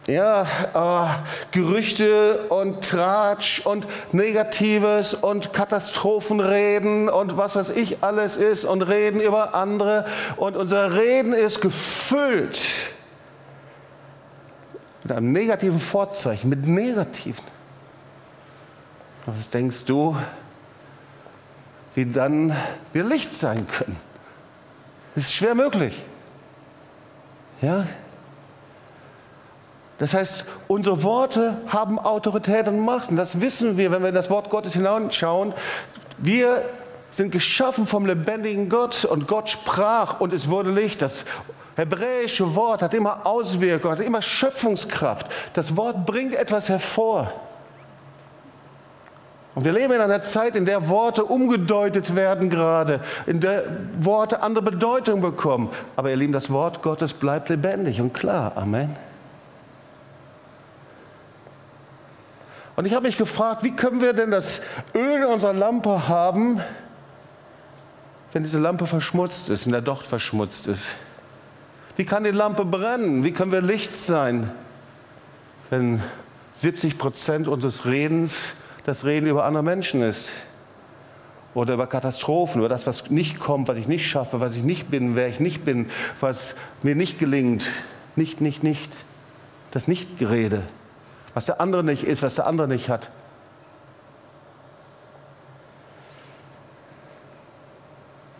ja, 0.06 0.42
äh, 0.42 1.56
Gerüchte 1.56 2.46
und 2.48 2.82
Tratsch 2.82 3.60
und 3.66 3.86
Negatives 4.12 5.12
und 5.12 5.52
Katastrophenreden 5.52 7.10
und 7.10 7.36
was 7.36 7.56
weiß 7.56 7.70
ich 7.70 8.02
alles 8.02 8.36
ist 8.36 8.64
und 8.64 8.82
Reden 8.82 9.20
über 9.20 9.54
andere 9.54 10.06
und 10.36 10.56
unser 10.56 10.94
Reden 10.94 11.34
ist 11.34 11.60
gefüllt 11.60 12.58
mit 15.08 15.16
einem 15.16 15.32
negativen 15.32 15.80
Vorzeichen, 15.80 16.50
mit 16.50 16.66
negativen. 16.66 17.44
Was 19.24 19.48
denkst 19.48 19.84
du, 19.84 20.16
wie 21.94 22.04
dann 22.04 22.54
wir 22.92 23.04
Licht 23.04 23.32
sein 23.32 23.66
können? 23.66 23.96
Das 25.14 25.24
ist 25.24 25.32
schwer 25.32 25.54
möglich. 25.54 25.94
Ja? 27.62 27.86
Das 29.96 30.12
heißt, 30.12 30.44
unsere 30.68 31.02
Worte 31.02 31.56
haben 31.68 31.98
Autorität 31.98 32.68
und 32.68 32.78
Macht. 32.80 33.08
Und 33.08 33.16
das 33.16 33.40
wissen 33.40 33.78
wir, 33.78 33.90
wenn 33.90 34.02
wir 34.02 34.10
in 34.10 34.14
das 34.14 34.28
Wort 34.28 34.50
Gottes 34.50 34.74
hinausschauen. 34.74 35.54
Wir 36.18 36.64
sind 37.10 37.32
geschaffen 37.32 37.86
vom 37.86 38.04
lebendigen 38.04 38.68
Gott 38.68 39.06
und 39.06 39.26
Gott 39.26 39.48
sprach 39.48 40.20
und 40.20 40.34
es 40.34 40.50
wurde 40.50 40.70
Licht. 40.70 41.00
Das 41.00 41.24
hebräische 41.78 42.54
Wort 42.54 42.82
hat 42.82 42.92
immer 42.92 43.24
Auswirkungen, 43.24 43.92
hat 43.98 44.04
immer 44.04 44.20
Schöpfungskraft. 44.20 45.26
Das 45.54 45.76
Wort 45.76 46.04
bringt 46.04 46.34
etwas 46.34 46.68
hervor. 46.68 47.32
Und 49.54 49.64
wir 49.64 49.72
leben 49.72 49.94
in 49.94 50.00
einer 50.00 50.22
Zeit, 50.22 50.54
in 50.54 50.66
der 50.66 50.88
Worte 50.88 51.24
umgedeutet 51.24 52.14
werden 52.14 52.50
gerade, 52.50 53.00
in 53.26 53.40
der 53.40 53.64
Worte 53.98 54.42
andere 54.42 54.64
Bedeutung 54.64 55.20
bekommen. 55.20 55.70
Aber 55.96 56.10
ihr 56.10 56.16
Lieben, 56.16 56.32
das 56.32 56.50
Wort 56.50 56.82
Gottes 56.82 57.12
bleibt 57.12 57.48
lebendig 57.48 58.00
und 58.00 58.12
klar. 58.12 58.52
Amen. 58.56 58.94
Und 62.76 62.86
ich 62.86 62.94
habe 62.94 63.06
mich 63.06 63.16
gefragt, 63.16 63.64
wie 63.64 63.74
können 63.74 64.00
wir 64.00 64.12
denn 64.12 64.30
das 64.30 64.62
Öl 64.94 65.22
in 65.22 65.24
unserer 65.24 65.52
Lampe 65.52 66.06
haben, 66.08 66.60
wenn 68.32 68.44
diese 68.44 68.60
Lampe 68.60 68.86
verschmutzt 68.86 69.48
ist, 69.48 69.66
in 69.66 69.72
der 69.72 69.80
Docht 69.80 70.06
verschmutzt 70.06 70.68
ist? 70.68 70.94
Wie 71.98 72.06
kann 72.06 72.24
die 72.24 72.30
Lampe 72.30 72.64
brennen? 72.64 73.24
Wie 73.24 73.32
können 73.32 73.52
wir 73.52 73.60
Licht 73.60 73.94
sein, 73.94 74.50
wenn 75.68 76.02
70 76.54 76.96
Prozent 76.96 77.46
unseres 77.46 77.84
Redens 77.84 78.54
das 78.86 79.04
Reden 79.04 79.26
über 79.26 79.44
andere 79.44 79.62
Menschen 79.62 80.00
ist? 80.00 80.30
Oder 81.52 81.74
über 81.74 81.86
Katastrophen, 81.86 82.60
über 82.60 82.70
das, 82.70 82.86
was 82.86 83.10
nicht 83.10 83.38
kommt, 83.38 83.68
was 83.68 83.76
ich 83.76 83.88
nicht 83.88 84.08
schaffe, 84.08 84.40
was 84.40 84.56
ich 84.56 84.62
nicht 84.62 84.90
bin, 84.90 85.14
wer 85.14 85.28
ich 85.28 85.40
nicht 85.40 85.66
bin, 85.66 85.90
was 86.20 86.56
mir 86.82 86.94
nicht 86.94 87.18
gelingt. 87.18 87.68
Nicht, 88.16 88.40
nicht, 88.40 88.62
nicht. 88.62 88.90
Das 89.72 89.86
Nichtgerede 89.86 90.62
was 91.38 91.44
der 91.44 91.60
andere 91.60 91.84
nicht 91.84 92.02
ist, 92.02 92.22
was 92.24 92.34
der 92.34 92.48
andere 92.48 92.66
nicht 92.66 92.88
hat. 92.88 93.10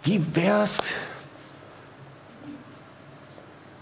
Wie 0.02 0.34
wär's, 0.34 0.78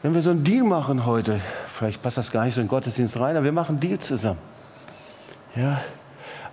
wenn 0.07 0.15
wir 0.15 0.23
so 0.23 0.31
einen 0.31 0.45
Deal 0.45 0.63
machen 0.63 1.05
heute? 1.05 1.41
Vielleicht 1.67 2.01
passt 2.01 2.17
das 2.17 2.31
gar 2.31 2.45
nicht 2.45 2.55
so 2.55 2.61
in 2.61 2.69
Gottesdienst 2.69 3.19
rein, 3.19 3.35
aber 3.35 3.45
wir 3.45 3.51
machen 3.51 3.71
einen 3.73 3.81
Deal 3.81 3.99
zusammen. 3.99 4.39
Ja, 5.57 5.81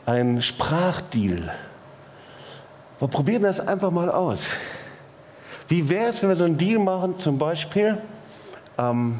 ein 0.08 0.42
Sprachdeal. 0.42 1.54
Wir 2.98 3.08
probieren 3.08 3.44
das 3.44 3.60
einfach 3.60 3.92
mal 3.92 4.10
aus. 4.10 4.56
Wie 5.68 5.88
wäre 5.88 6.08
es, 6.08 6.24
wenn 6.24 6.30
wir 6.30 6.36
so 6.36 6.46
einen 6.46 6.58
Deal 6.58 6.80
machen, 6.80 7.20
zum 7.20 7.38
Beispiel, 7.38 8.00
ähm, 8.80 9.20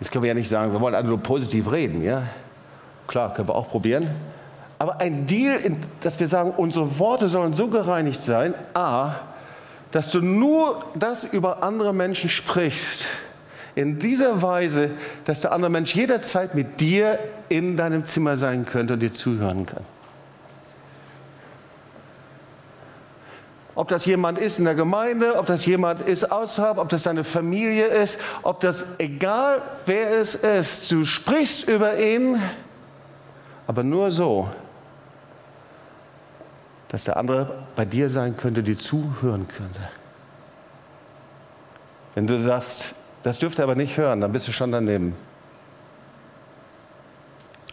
Jetzt 0.00 0.10
können 0.10 0.22
wir 0.22 0.28
ja 0.28 0.34
nicht 0.34 0.48
sagen, 0.48 0.72
wir 0.72 0.80
wollen 0.80 0.94
alle 0.94 1.06
nur 1.06 1.18
positiv 1.18 1.70
reden. 1.70 2.02
Ja? 2.02 2.22
Klar, 3.06 3.34
können 3.34 3.48
wir 3.48 3.54
auch 3.54 3.68
probieren. 3.68 4.08
Aber 4.78 5.00
ein 5.02 5.26
Deal, 5.26 5.58
dass 6.00 6.18
wir 6.18 6.26
sagen, 6.26 6.52
unsere 6.56 6.98
Worte 6.98 7.28
sollen 7.28 7.52
so 7.52 7.68
gereinigt 7.68 8.22
sein, 8.22 8.54
a, 8.72 9.16
dass 9.90 10.10
du 10.10 10.20
nur 10.20 10.86
das 10.94 11.24
über 11.24 11.62
andere 11.62 11.92
Menschen 11.92 12.30
sprichst, 12.30 13.06
in 13.76 13.98
dieser 13.98 14.42
Weise, 14.42 14.90
dass 15.26 15.42
der 15.42 15.52
andere 15.52 15.70
Mensch 15.70 15.94
jederzeit 15.94 16.54
mit 16.54 16.80
dir 16.80 17.18
in 17.48 17.76
deinem 17.76 18.04
Zimmer 18.06 18.36
sein 18.36 18.64
könnte 18.64 18.94
und 18.94 19.00
dir 19.00 19.12
zuhören 19.12 19.66
kann. 19.66 19.84
Ob 23.74 23.88
das 23.88 24.06
jemand 24.06 24.38
ist 24.38 24.58
in 24.58 24.64
der 24.64 24.74
Gemeinde, 24.74 25.36
ob 25.36 25.44
das 25.44 25.66
jemand 25.66 26.00
ist 26.00 26.32
außerhalb, 26.32 26.78
ob 26.78 26.88
das 26.88 27.02
deine 27.02 27.22
Familie 27.22 27.86
ist, 27.86 28.18
ob 28.42 28.60
das 28.60 28.86
egal 28.96 29.60
wer 29.84 30.10
es 30.12 30.34
ist, 30.34 30.90
du 30.90 31.04
sprichst 31.04 31.68
über 31.68 31.98
ihn, 31.98 32.40
aber 33.66 33.82
nur 33.82 34.10
so, 34.10 34.48
dass 36.88 37.04
der 37.04 37.18
andere 37.18 37.64
bei 37.76 37.84
dir 37.84 38.08
sein 38.08 38.34
könnte, 38.34 38.62
dir 38.62 38.78
zuhören 38.78 39.46
könnte. 39.46 39.80
Wenn 42.14 42.26
du 42.26 42.40
sagst, 42.40 42.94
das 43.26 43.40
dürfte 43.40 43.60
aber 43.64 43.74
nicht 43.74 43.96
hören, 43.96 44.20
dann 44.20 44.30
bist 44.30 44.46
du 44.46 44.52
schon 44.52 44.70
daneben. 44.70 45.12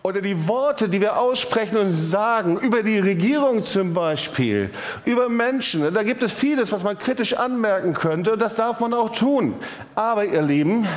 Oder 0.01 0.19
die 0.19 0.47
Worte, 0.47 0.89
die 0.89 0.99
wir 0.99 1.19
aussprechen 1.19 1.77
und 1.77 1.93
sagen, 1.93 2.57
über 2.57 2.81
die 2.81 2.97
Regierung 2.97 3.63
zum 3.63 3.93
Beispiel, 3.93 4.71
über 5.05 5.29
Menschen. 5.29 5.93
Da 5.93 6.01
gibt 6.01 6.23
es 6.23 6.33
vieles, 6.33 6.71
was 6.71 6.81
man 6.81 6.97
kritisch 6.97 7.33
anmerken 7.35 7.93
könnte 7.93 8.33
und 8.33 8.39
das 8.39 8.55
darf 8.55 8.79
man 8.79 8.95
auch 8.95 9.11
tun. 9.11 9.53
Aber 9.93 10.25
ihr 10.25 10.41
Lieben, 10.41 10.87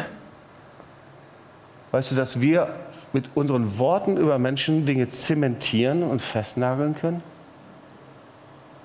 weißt 1.90 2.12
du, 2.12 2.14
dass 2.14 2.40
wir 2.40 2.70
mit 3.12 3.28
unseren 3.34 3.78
Worten 3.78 4.16
über 4.16 4.38
Menschen 4.38 4.86
Dinge 4.86 5.06
zementieren 5.08 6.02
und 6.02 6.22
festnageln 6.22 6.96
können? 6.96 7.22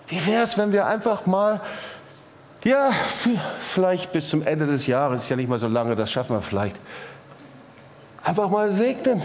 Wie 0.07 0.27
wäre 0.27 0.43
es, 0.43 0.57
wenn 0.57 0.73
wir 0.73 0.85
einfach 0.85 1.25
mal, 1.25 1.61
ja, 2.63 2.91
vielleicht 3.59 4.11
bis 4.11 4.29
zum 4.29 4.45
Ende 4.45 4.65
des 4.65 4.87
Jahres, 4.87 5.23
ist 5.23 5.29
ja 5.29 5.35
nicht 5.35 5.49
mal 5.49 5.59
so 5.59 5.67
lange, 5.67 5.95
das 5.95 6.11
schaffen 6.11 6.35
wir 6.35 6.41
vielleicht, 6.41 6.79
einfach 8.23 8.49
mal 8.49 8.71
segnen? 8.71 9.21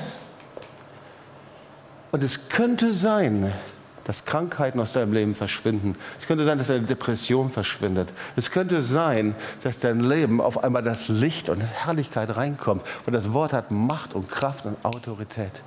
Und 2.12 2.22
es 2.22 2.49
könnte 2.49 2.93
sein, 2.93 3.53
dass 4.05 4.24
Krankheiten 4.24 4.78
aus 4.78 4.93
deinem 4.93 5.12
Leben 5.12 5.34
verschwinden. 5.34 5.97
Es 6.16 6.28
könnte 6.28 6.45
sein, 6.45 6.59
dass 6.59 6.68
deine 6.68 6.87
Depression 6.87 7.51
verschwindet. 7.51 8.12
Es 8.37 8.53
könnte 8.53 8.80
sein, 8.80 9.34
dass 9.64 9.80
dein 9.80 10.01
Leben 10.01 10.41
auf 10.41 10.62
einmal 10.62 10.84
das 10.84 11.09
Licht 11.09 11.49
und 11.49 11.61
Herrlichkeit 11.61 12.37
reinkommt. 12.37 12.84
Und 13.05 13.12
das 13.12 13.32
Wort 13.32 13.53
hat 13.53 13.72
Macht 13.72 14.14
und 14.14 14.30
Kraft 14.30 14.64
und 14.64 14.76
Autorität. 14.84 15.62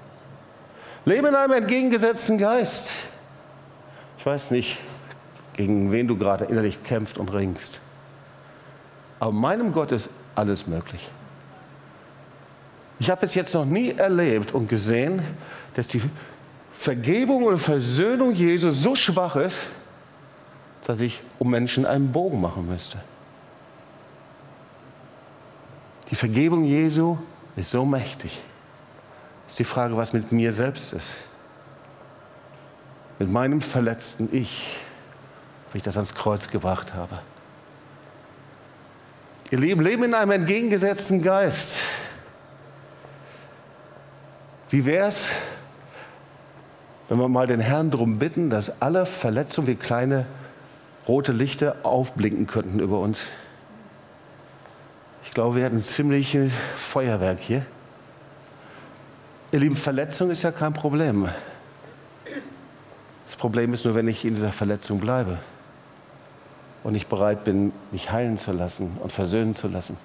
Lebe 1.04 1.28
in 1.28 1.36
einem 1.36 1.52
entgegengesetzten 1.52 2.38
Geist. 2.38 2.92
Ich 4.18 4.26
weiß 4.26 4.52
nicht, 4.52 4.80
gegen 5.60 5.92
wen 5.92 6.08
du 6.08 6.18
gerade 6.18 6.46
innerlich 6.46 6.82
kämpfst 6.84 7.18
und 7.18 7.34
ringst. 7.34 7.82
Aber 9.20 9.34
meinem 9.34 9.74
Gott 9.74 9.92
ist 9.92 10.10
alles 10.34 10.68
möglich. 10.68 11.10
Ich 12.98 13.10
habe 13.10 13.26
es 13.26 13.36
jetzt 13.36 13.54
noch 13.54 13.66
nie 13.66 13.92
erlebt 13.92 14.54
und 14.54 14.70
gesehen, 14.70 15.22
dass 15.74 15.90
die 15.90 16.02
Vergebung 16.72 17.44
und 17.44 17.58
Versöhnung 17.58 18.34
Jesu 18.36 18.72
so 18.72 18.96
schwach 18.96 19.36
ist, 19.36 19.68
dass 20.86 21.02
ich 21.02 21.22
um 21.40 21.50
Menschen 21.50 21.86
einen 21.86 22.10
Bogen 22.10 22.40
machen 22.40 22.66
müsste. 22.66 22.98
Die 26.10 26.16
Vergebung 26.16 26.64
Jesu 26.64 27.18
ist 27.58 27.72
so 27.72 27.84
mächtig. 27.84 28.40
Ist 29.50 29.60
die 29.60 29.66
Frage, 29.66 29.98
was 29.98 30.14
mit 30.14 30.32
mir 30.32 30.54
selbst 30.54 30.94
ist. 30.94 31.18
Mit 33.20 33.30
meinem 33.30 33.60
verletzten 33.60 34.30
Ich, 34.32 34.80
wie 35.72 35.78
ich 35.78 35.84
das 35.84 35.98
ans 35.98 36.16
Kreuz 36.16 36.48
gebracht 36.48 36.94
habe. 36.94 37.20
Ihr 39.52 39.60
Leben 39.60 39.82
leben 39.82 40.04
in 40.04 40.14
einem 40.14 40.32
entgegengesetzten 40.32 41.22
Geist. 41.24 41.80
Wie 44.70 44.86
wäre 44.86 45.08
es, 45.08 45.32
wenn 47.08 47.18
wir 47.18 47.28
mal 47.28 47.48
den 47.48 47.60
Herrn 47.60 47.90
darum 47.90 48.20
bitten, 48.20 48.52
dass 48.52 48.82
alle 48.82 49.08
Verletzungen 49.08 49.68
wie 49.68 49.76
kleine 49.76 50.28
rote 51.08 51.32
Lichter 51.32 51.78
aufblinken 51.82 52.46
könnten 52.46 52.80
über 52.80 53.00
uns. 53.00 53.30
Ich 55.24 55.32
glaube, 55.32 55.56
wir 55.56 55.64
hätten 55.64 55.78
ein 55.78 55.82
ziemliches 55.82 56.54
Feuerwerk 56.76 57.40
hier. 57.40 57.66
Ihr 59.52 59.60
Lieben, 59.60 59.76
Verletzung 59.76 60.30
ist 60.30 60.44
ja 60.44 60.52
kein 60.52 60.74
Problem. 60.74 61.28
Das 63.26 63.36
Problem 63.36 63.74
ist 63.74 63.86
nur, 63.86 63.96
wenn 63.96 64.08
ich 64.08 64.24
in 64.24 64.36
dieser 64.36 64.52
Verletzung 64.52 65.00
bleibe 65.00 65.40
und 66.84 66.94
nicht 66.94 67.10
bereit 67.10 67.44
bin, 67.44 67.72
mich 67.92 68.12
heilen 68.12 68.38
zu 68.38 68.52
lassen 68.52 68.98
und 69.02 69.12
versöhnen 69.12 69.56
zu 69.56 69.68
lassen. 69.68 69.98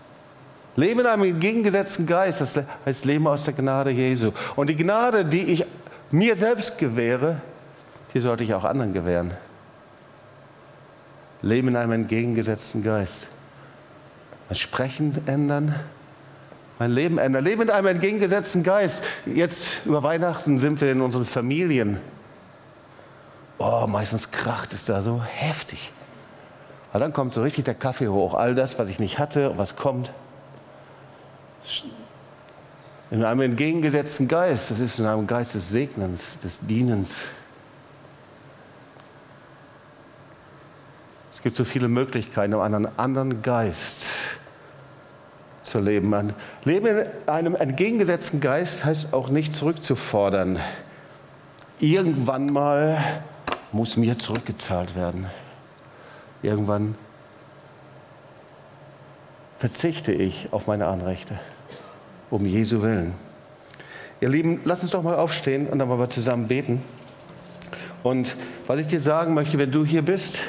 Leben 0.76 1.00
in 1.00 1.06
einem 1.06 1.24
entgegengesetzten 1.24 2.06
Geist, 2.06 2.40
das 2.40 2.60
heißt 2.84 3.04
Leben 3.04 3.26
aus 3.28 3.44
der 3.44 3.54
Gnade 3.54 3.90
Jesu. 3.90 4.32
Und 4.56 4.68
die 4.68 4.76
Gnade, 4.76 5.24
die 5.24 5.44
ich 5.44 5.64
mir 6.10 6.34
selbst 6.36 6.78
gewähre, 6.78 7.40
die 8.12 8.20
sollte 8.20 8.44
ich 8.44 8.54
auch 8.54 8.64
anderen 8.64 8.92
gewähren. 8.92 9.32
Leben 11.42 11.68
in 11.68 11.76
einem 11.76 11.92
entgegengesetzten 11.92 12.82
Geist. 12.82 13.28
Mein 14.48 14.56
Sprechen 14.56 15.20
ändern, 15.26 15.74
mein 16.78 16.90
Leben 16.90 17.18
ändern. 17.18 17.44
Leben 17.44 17.62
in 17.62 17.70
einem 17.70 17.86
entgegengesetzten 17.86 18.62
Geist. 18.62 19.04
Jetzt 19.26 19.84
über 19.84 20.02
Weihnachten 20.02 20.58
sind 20.58 20.80
wir 20.80 20.90
in 20.90 21.00
unseren 21.00 21.24
Familien. 21.24 22.00
Oh, 23.58 23.86
meistens 23.88 24.30
kracht 24.30 24.72
es 24.72 24.84
da 24.84 25.02
so 25.02 25.22
heftig. 25.22 25.92
Aber 26.94 27.00
dann 27.00 27.12
kommt 27.12 27.34
so 27.34 27.42
richtig 27.42 27.64
der 27.64 27.74
Kaffee 27.74 28.06
hoch. 28.06 28.34
All 28.34 28.54
das, 28.54 28.78
was 28.78 28.88
ich 28.88 29.00
nicht 29.00 29.18
hatte 29.18 29.58
was 29.58 29.74
kommt. 29.74 30.12
In 33.10 33.24
einem 33.24 33.40
entgegengesetzten 33.40 34.28
Geist. 34.28 34.70
Das 34.70 34.78
ist 34.78 35.00
in 35.00 35.06
einem 35.06 35.26
Geist 35.26 35.56
des 35.56 35.70
Segnens, 35.70 36.38
des 36.38 36.60
Dienens. 36.60 37.30
Es 41.32 41.42
gibt 41.42 41.56
so 41.56 41.64
viele 41.64 41.88
Möglichkeiten, 41.88 42.54
um 42.54 42.60
einen 42.60 42.86
anderen 42.96 43.42
Geist 43.42 44.06
zu 45.64 45.80
leben. 45.80 46.14
Ein 46.14 46.32
Leben 46.62 46.86
in 46.86 47.08
einem 47.26 47.56
entgegengesetzten 47.56 48.38
Geist 48.38 48.84
heißt 48.84 49.12
auch 49.12 49.30
nicht 49.30 49.56
zurückzufordern. 49.56 50.60
Irgendwann 51.80 52.46
mal 52.46 53.02
muss 53.72 53.96
mir 53.96 54.16
zurückgezahlt 54.16 54.94
werden. 54.94 55.26
Irgendwann 56.44 56.94
verzichte 59.56 60.12
ich 60.12 60.48
auf 60.50 60.66
meine 60.66 60.86
Anrechte, 60.86 61.40
um 62.30 62.44
Jesu 62.44 62.82
Willen. 62.82 63.14
Ihr 64.20 64.28
Lieben, 64.28 64.60
lasst 64.64 64.82
uns 64.82 64.92
doch 64.92 65.02
mal 65.02 65.14
aufstehen 65.14 65.66
und 65.66 65.78
dann 65.78 65.88
wollen 65.88 66.00
wir 66.00 66.10
zusammen 66.10 66.46
beten. 66.46 66.82
Und 68.02 68.36
was 68.66 68.78
ich 68.78 68.86
dir 68.86 69.00
sagen 69.00 69.32
möchte, 69.32 69.58
wenn 69.58 69.72
du 69.72 69.86
hier 69.86 70.02
bist 70.02 70.40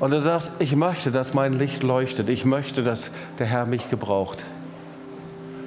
und 0.00 0.10
du 0.10 0.20
sagst, 0.20 0.52
ich 0.58 0.76
möchte, 0.76 1.10
dass 1.10 1.32
mein 1.32 1.54
Licht 1.54 1.82
leuchtet, 1.82 2.28
ich 2.28 2.44
möchte, 2.44 2.82
dass 2.82 3.10
der 3.38 3.46
Herr 3.46 3.64
mich 3.64 3.88
gebraucht. 3.88 4.44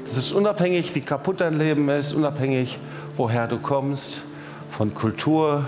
Das 0.06 0.16
ist 0.16 0.32
unabhängig, 0.32 0.94
wie 0.94 1.02
kaputt 1.02 1.42
dein 1.42 1.58
Leben 1.58 1.90
ist, 1.90 2.14
unabhängig, 2.14 2.78
woher 3.18 3.48
du 3.48 3.58
kommst, 3.58 4.22
von 4.70 4.94
Kultur, 4.94 5.66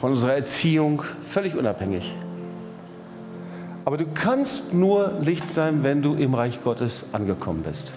von 0.00 0.12
unserer 0.12 0.34
Erziehung, 0.34 1.02
völlig 1.28 1.56
unabhängig. 1.56 2.14
Aber 3.84 3.96
du 3.96 4.06
kannst 4.12 4.74
nur 4.74 5.14
Licht 5.20 5.48
sein, 5.48 5.82
wenn 5.82 6.02
du 6.02 6.14
im 6.14 6.34
Reich 6.34 6.62
Gottes 6.62 7.06
angekommen 7.12 7.62
bist. 7.62 7.92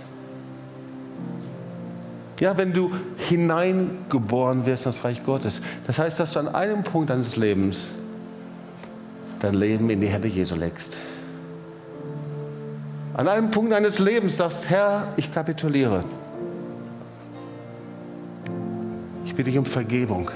Ja, 2.39 2.57
wenn 2.57 2.73
du 2.73 2.91
hineingeboren 3.17 4.65
wirst 4.65 4.85
in 4.85 4.91
das 4.91 5.03
Reich 5.03 5.23
Gottes. 5.23 5.61
Das 5.85 5.99
heißt, 5.99 6.19
dass 6.19 6.33
du 6.33 6.39
an 6.39 6.47
einem 6.47 6.83
Punkt 6.83 7.09
deines 7.09 7.35
Lebens 7.35 7.91
dein 9.41 9.53
Leben 9.55 9.89
in 9.89 10.01
die 10.01 10.07
Hände 10.07 10.27
Jesu 10.27 10.55
legst. 10.55 10.97
An 13.13 13.27
einem 13.27 13.51
Punkt 13.51 13.71
deines 13.71 13.99
Lebens 13.99 14.37
sagst, 14.37 14.69
Herr, 14.69 15.09
ich 15.17 15.31
kapituliere. 15.31 16.03
Ich 19.25 19.35
bitte 19.35 19.49
dich 19.49 19.59
um 19.59 19.65
Vergebung 19.65 20.31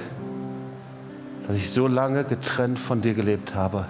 dass 1.48 1.58
ich 1.58 1.72
so 1.72 1.88
lange 1.88 2.24
getrennt 2.24 2.80
von 2.80 3.02
dir 3.02 3.14
gelebt 3.14 3.56
habe. 3.56 3.86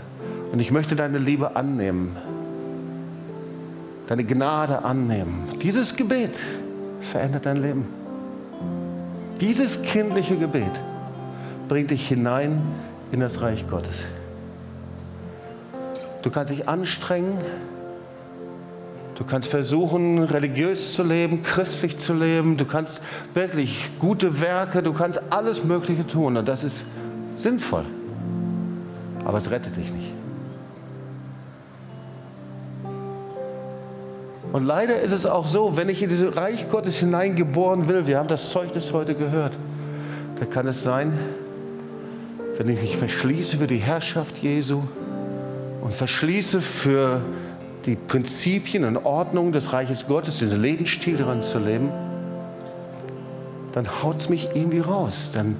Und 0.52 0.60
ich 0.60 0.72
möchte 0.72 0.96
deine 0.96 1.18
Liebe 1.18 1.56
annehmen, 1.56 2.16
deine 4.08 4.24
Gnade 4.24 4.84
annehmen. 4.84 5.48
Dieses 5.62 5.96
Gebet 5.96 6.38
verändert 7.02 7.46
dein 7.46 7.62
Leben. 7.62 7.88
Dieses 9.40 9.82
kindliche 9.84 10.38
Gebet 10.38 10.72
bringt 11.68 11.92
dich 11.92 12.08
hinein 12.08 12.62
in 13.12 13.20
das 13.20 13.42
Reich 13.42 13.68
Gottes. 13.68 14.04
Du 16.22 16.32
kannst 16.32 16.52
dich 16.52 16.68
anstrengen, 16.68 17.38
du 19.16 19.24
kannst 19.26 19.50
versuchen, 19.50 20.24
religiös 20.24 20.94
zu 20.96 21.04
leben, 21.04 21.44
christlich 21.44 21.98
zu 21.98 22.14
leben, 22.14 22.58
du 22.58 22.66
kannst 22.66 23.02
wirklich 23.34 23.92
gute 24.00 24.42
Werke, 24.42 24.82
du 24.82 24.94
kannst 24.94 25.22
alles 25.32 25.64
Mögliche 25.64 26.08
tun 26.08 26.38
und 26.38 26.48
das 26.48 26.64
ist 26.64 26.86
sinnvoll, 27.38 27.86
aber 29.24 29.38
es 29.38 29.52
rettet 29.52 29.76
dich 29.76 29.92
nicht. 29.92 30.14
Und 34.54 34.64
leider 34.64 35.02
ist 35.02 35.12
es 35.12 35.26
auch 35.26 35.48
so, 35.48 35.76
wenn 35.76 35.90
ich 35.90 36.02
in 36.02 36.08
dieses 36.08 36.36
Reich 36.38 36.70
Gottes 36.70 36.98
hineingeboren 37.00 37.90
will, 37.90 38.08
wir 38.08 38.18
haben 38.18 38.30
das 38.30 38.52
Zeugnis 38.52 38.94
heute 38.94 39.14
gehört, 39.14 39.58
da 40.40 40.46
kann 40.46 40.66
es 40.68 40.82
sein, 40.82 41.12
wenn 42.58 42.70
ich 42.70 42.82
mich 42.82 42.96
verschließe 42.96 43.58
für 43.58 43.68
die 43.68 43.80
Herrschaft 43.80 44.38
Jesu 44.38 44.84
und 45.82 45.94
verschließe 45.94 46.62
für 46.62 47.22
die 47.86 47.96
Prinzipien 47.96 48.86
und 48.86 48.98
Ordnungen 48.98 49.52
des 49.52 49.74
Reiches 49.74 50.08
Gottes, 50.08 50.40
den 50.40 50.62
Lebensstil 50.62 51.18
daran 51.18 51.44
zu 51.44 51.60
leben, 51.60 51.90
dann 53.74 54.02
haut 54.02 54.22
es 54.22 54.30
mich 54.30 54.50
irgendwie 54.54 54.80
raus. 54.80 55.32
Dann 55.34 55.58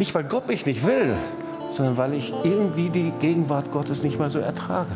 nicht, 0.00 0.14
weil 0.14 0.24
Gott 0.24 0.48
mich 0.48 0.66
nicht 0.66 0.84
will, 0.84 1.14
sondern 1.72 1.96
weil 1.96 2.14
ich 2.14 2.34
irgendwie 2.42 2.88
die 2.90 3.12
Gegenwart 3.20 3.70
Gottes 3.70 4.02
nicht 4.02 4.18
mehr 4.18 4.30
so 4.30 4.40
ertrage. 4.40 4.90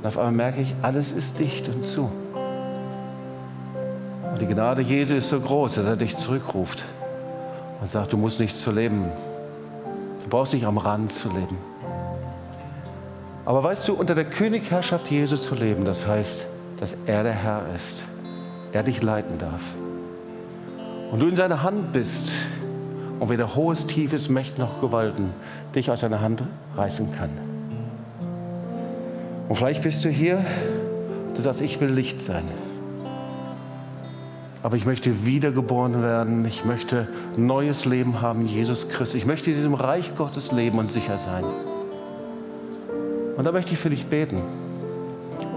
Und 0.00 0.06
auf 0.06 0.16
einmal 0.16 0.32
merke 0.32 0.62
ich, 0.62 0.74
alles 0.80 1.12
ist 1.12 1.38
dicht 1.38 1.68
und 1.68 1.84
zu. 1.84 2.10
Und 4.32 4.40
die 4.40 4.46
Gnade 4.46 4.80
Jesu 4.80 5.14
ist 5.14 5.28
so 5.28 5.40
groß, 5.40 5.74
dass 5.74 5.86
er 5.86 5.96
dich 5.96 6.16
zurückruft 6.16 6.84
und 7.80 7.88
sagt, 7.88 8.12
du 8.12 8.16
musst 8.16 8.40
nicht 8.40 8.56
zu 8.56 8.70
leben. 8.70 9.06
Du 10.22 10.28
brauchst 10.30 10.54
nicht 10.54 10.64
am 10.64 10.78
Rand 10.78 11.12
zu 11.12 11.28
leben. 11.28 11.58
Aber 13.44 13.64
weißt 13.64 13.88
du, 13.88 13.94
unter 13.94 14.14
der 14.14 14.26
Königherrschaft 14.26 15.10
Jesu 15.10 15.36
zu 15.36 15.54
leben, 15.54 15.84
das 15.84 16.06
heißt, 16.06 16.46
dass 16.78 16.96
er 17.06 17.24
der 17.24 17.32
Herr 17.32 17.62
ist, 17.74 18.04
er 18.72 18.84
dich 18.84 19.02
leiten 19.02 19.36
darf. 19.38 19.62
Und 21.10 21.20
du 21.20 21.26
in 21.26 21.34
seiner 21.34 21.62
Hand 21.62 21.92
bist, 21.92 22.28
und 23.18 23.30
weder 23.30 23.54
hohes, 23.54 23.86
tiefes, 23.86 24.28
Mächt 24.28 24.58
noch 24.58 24.80
Gewalten 24.80 25.32
dich 25.74 25.90
aus 25.90 26.00
seiner 26.00 26.20
Hand 26.20 26.42
reißen 26.76 27.12
kann. 27.12 27.30
Und 29.48 29.56
vielleicht 29.56 29.82
bist 29.82 30.04
du 30.04 30.08
hier, 30.08 30.44
du 31.34 31.42
sagst, 31.42 31.60
ich 31.60 31.80
will 31.80 31.88
Licht 31.88 32.20
sein. 32.20 32.44
Aber 34.62 34.76
ich 34.76 34.84
möchte 34.84 35.24
wiedergeboren 35.24 36.02
werden. 36.02 36.44
Ich 36.44 36.64
möchte 36.64 37.08
neues 37.36 37.84
Leben 37.84 38.20
haben, 38.20 38.44
Jesus 38.44 38.88
Christus. 38.88 39.14
Ich 39.14 39.26
möchte 39.26 39.50
in 39.50 39.56
diesem 39.56 39.74
Reich 39.74 40.14
Gottes 40.16 40.52
leben 40.52 40.78
und 40.78 40.92
sicher 40.92 41.16
sein. 41.16 41.44
Und 43.36 43.44
da 43.44 43.52
möchte 43.52 43.72
ich 43.72 43.78
für 43.78 43.90
dich 43.90 44.06
beten. 44.06 44.42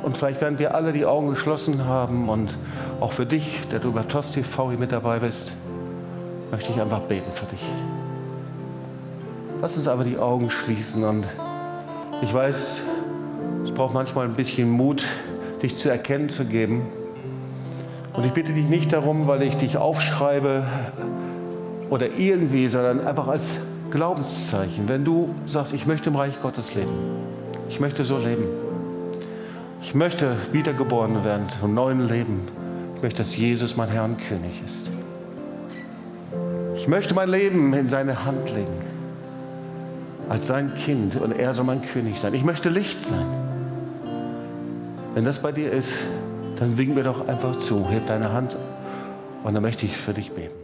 Und 0.03 0.17
vielleicht 0.17 0.39
werden 0.39 0.59
wir 0.59 0.75
alle 0.75 0.93
die 0.93 1.05
Augen 1.05 1.29
geschlossen 1.29 1.85
haben 1.85 2.29
und 2.29 2.57
auch 2.99 3.11
für 3.11 3.25
dich, 3.25 3.67
der 3.71 3.79
du 3.79 3.89
über 3.89 4.07
TOS 4.07 4.31
TV 4.31 4.69
hier 4.69 4.79
mit 4.79 4.91
dabei 4.91 5.19
bist 5.19 5.53
möchte 6.51 6.71
ich 6.71 6.81
einfach 6.81 6.99
beten 6.99 7.31
für 7.31 7.45
dich. 7.45 7.61
Lass 9.61 9.77
uns 9.77 9.87
aber 9.87 10.03
die 10.03 10.17
Augen 10.17 10.49
schließen 10.49 11.03
und 11.03 11.25
ich 12.21 12.33
weiß, 12.33 12.81
es 13.63 13.71
braucht 13.71 13.93
manchmal 13.93 14.25
ein 14.25 14.33
bisschen 14.33 14.69
Mut, 14.69 15.05
sich 15.57 15.77
zu 15.77 15.89
erkennen 15.89 16.29
zu 16.29 16.45
geben. 16.45 16.87
Und 18.13 18.25
ich 18.25 18.33
bitte 18.33 18.53
dich 18.53 18.67
nicht 18.67 18.91
darum, 18.91 19.27
weil 19.27 19.43
ich 19.43 19.55
dich 19.55 19.77
aufschreibe 19.77 20.63
oder 21.89 22.07
irgendwie, 22.17 22.67
sondern 22.67 23.05
einfach 23.05 23.27
als 23.27 23.59
Glaubenszeichen. 23.91 24.87
Wenn 24.87 25.05
du 25.05 25.33
sagst, 25.45 25.73
ich 25.73 25.85
möchte 25.85 26.09
im 26.09 26.15
Reich 26.15 26.41
Gottes 26.41 26.73
leben, 26.75 26.91
ich 27.69 27.79
möchte 27.79 28.03
so 28.03 28.17
leben, 28.17 28.45
ich 29.81 29.95
möchte 29.95 30.35
wiedergeboren 30.51 31.23
werden 31.23 31.47
zum 31.49 31.73
neuen 31.73 32.07
Leben, 32.07 32.41
ich 32.95 33.01
möchte, 33.01 33.19
dass 33.19 33.35
Jesus 33.35 33.77
mein 33.77 33.89
Herr 33.89 34.05
und 34.05 34.17
König 34.17 34.61
ist. 34.65 35.00
Ich 36.81 36.87
möchte 36.87 37.13
mein 37.13 37.29
Leben 37.29 37.75
in 37.75 37.87
seine 37.87 38.25
Hand 38.25 38.49
legen. 38.55 38.73
Als 40.27 40.47
sein 40.47 40.73
Kind 40.73 41.15
und 41.15 41.31
er 41.31 41.53
soll 41.53 41.63
mein 41.63 41.83
König 41.83 42.19
sein. 42.19 42.33
Ich 42.33 42.43
möchte 42.43 42.69
Licht 42.69 42.99
sein. 43.05 43.27
Wenn 45.13 45.23
das 45.23 45.37
bei 45.43 45.51
dir 45.51 45.71
ist, 45.71 45.99
dann 46.55 46.79
wink 46.79 46.95
mir 46.95 47.03
doch 47.03 47.27
einfach 47.27 47.55
zu. 47.55 47.87
Heb 47.87 48.07
deine 48.07 48.33
Hand 48.33 48.57
und 49.43 49.53
dann 49.53 49.61
möchte 49.61 49.85
ich 49.85 49.95
für 49.95 50.15
dich 50.15 50.31
beten. 50.31 50.60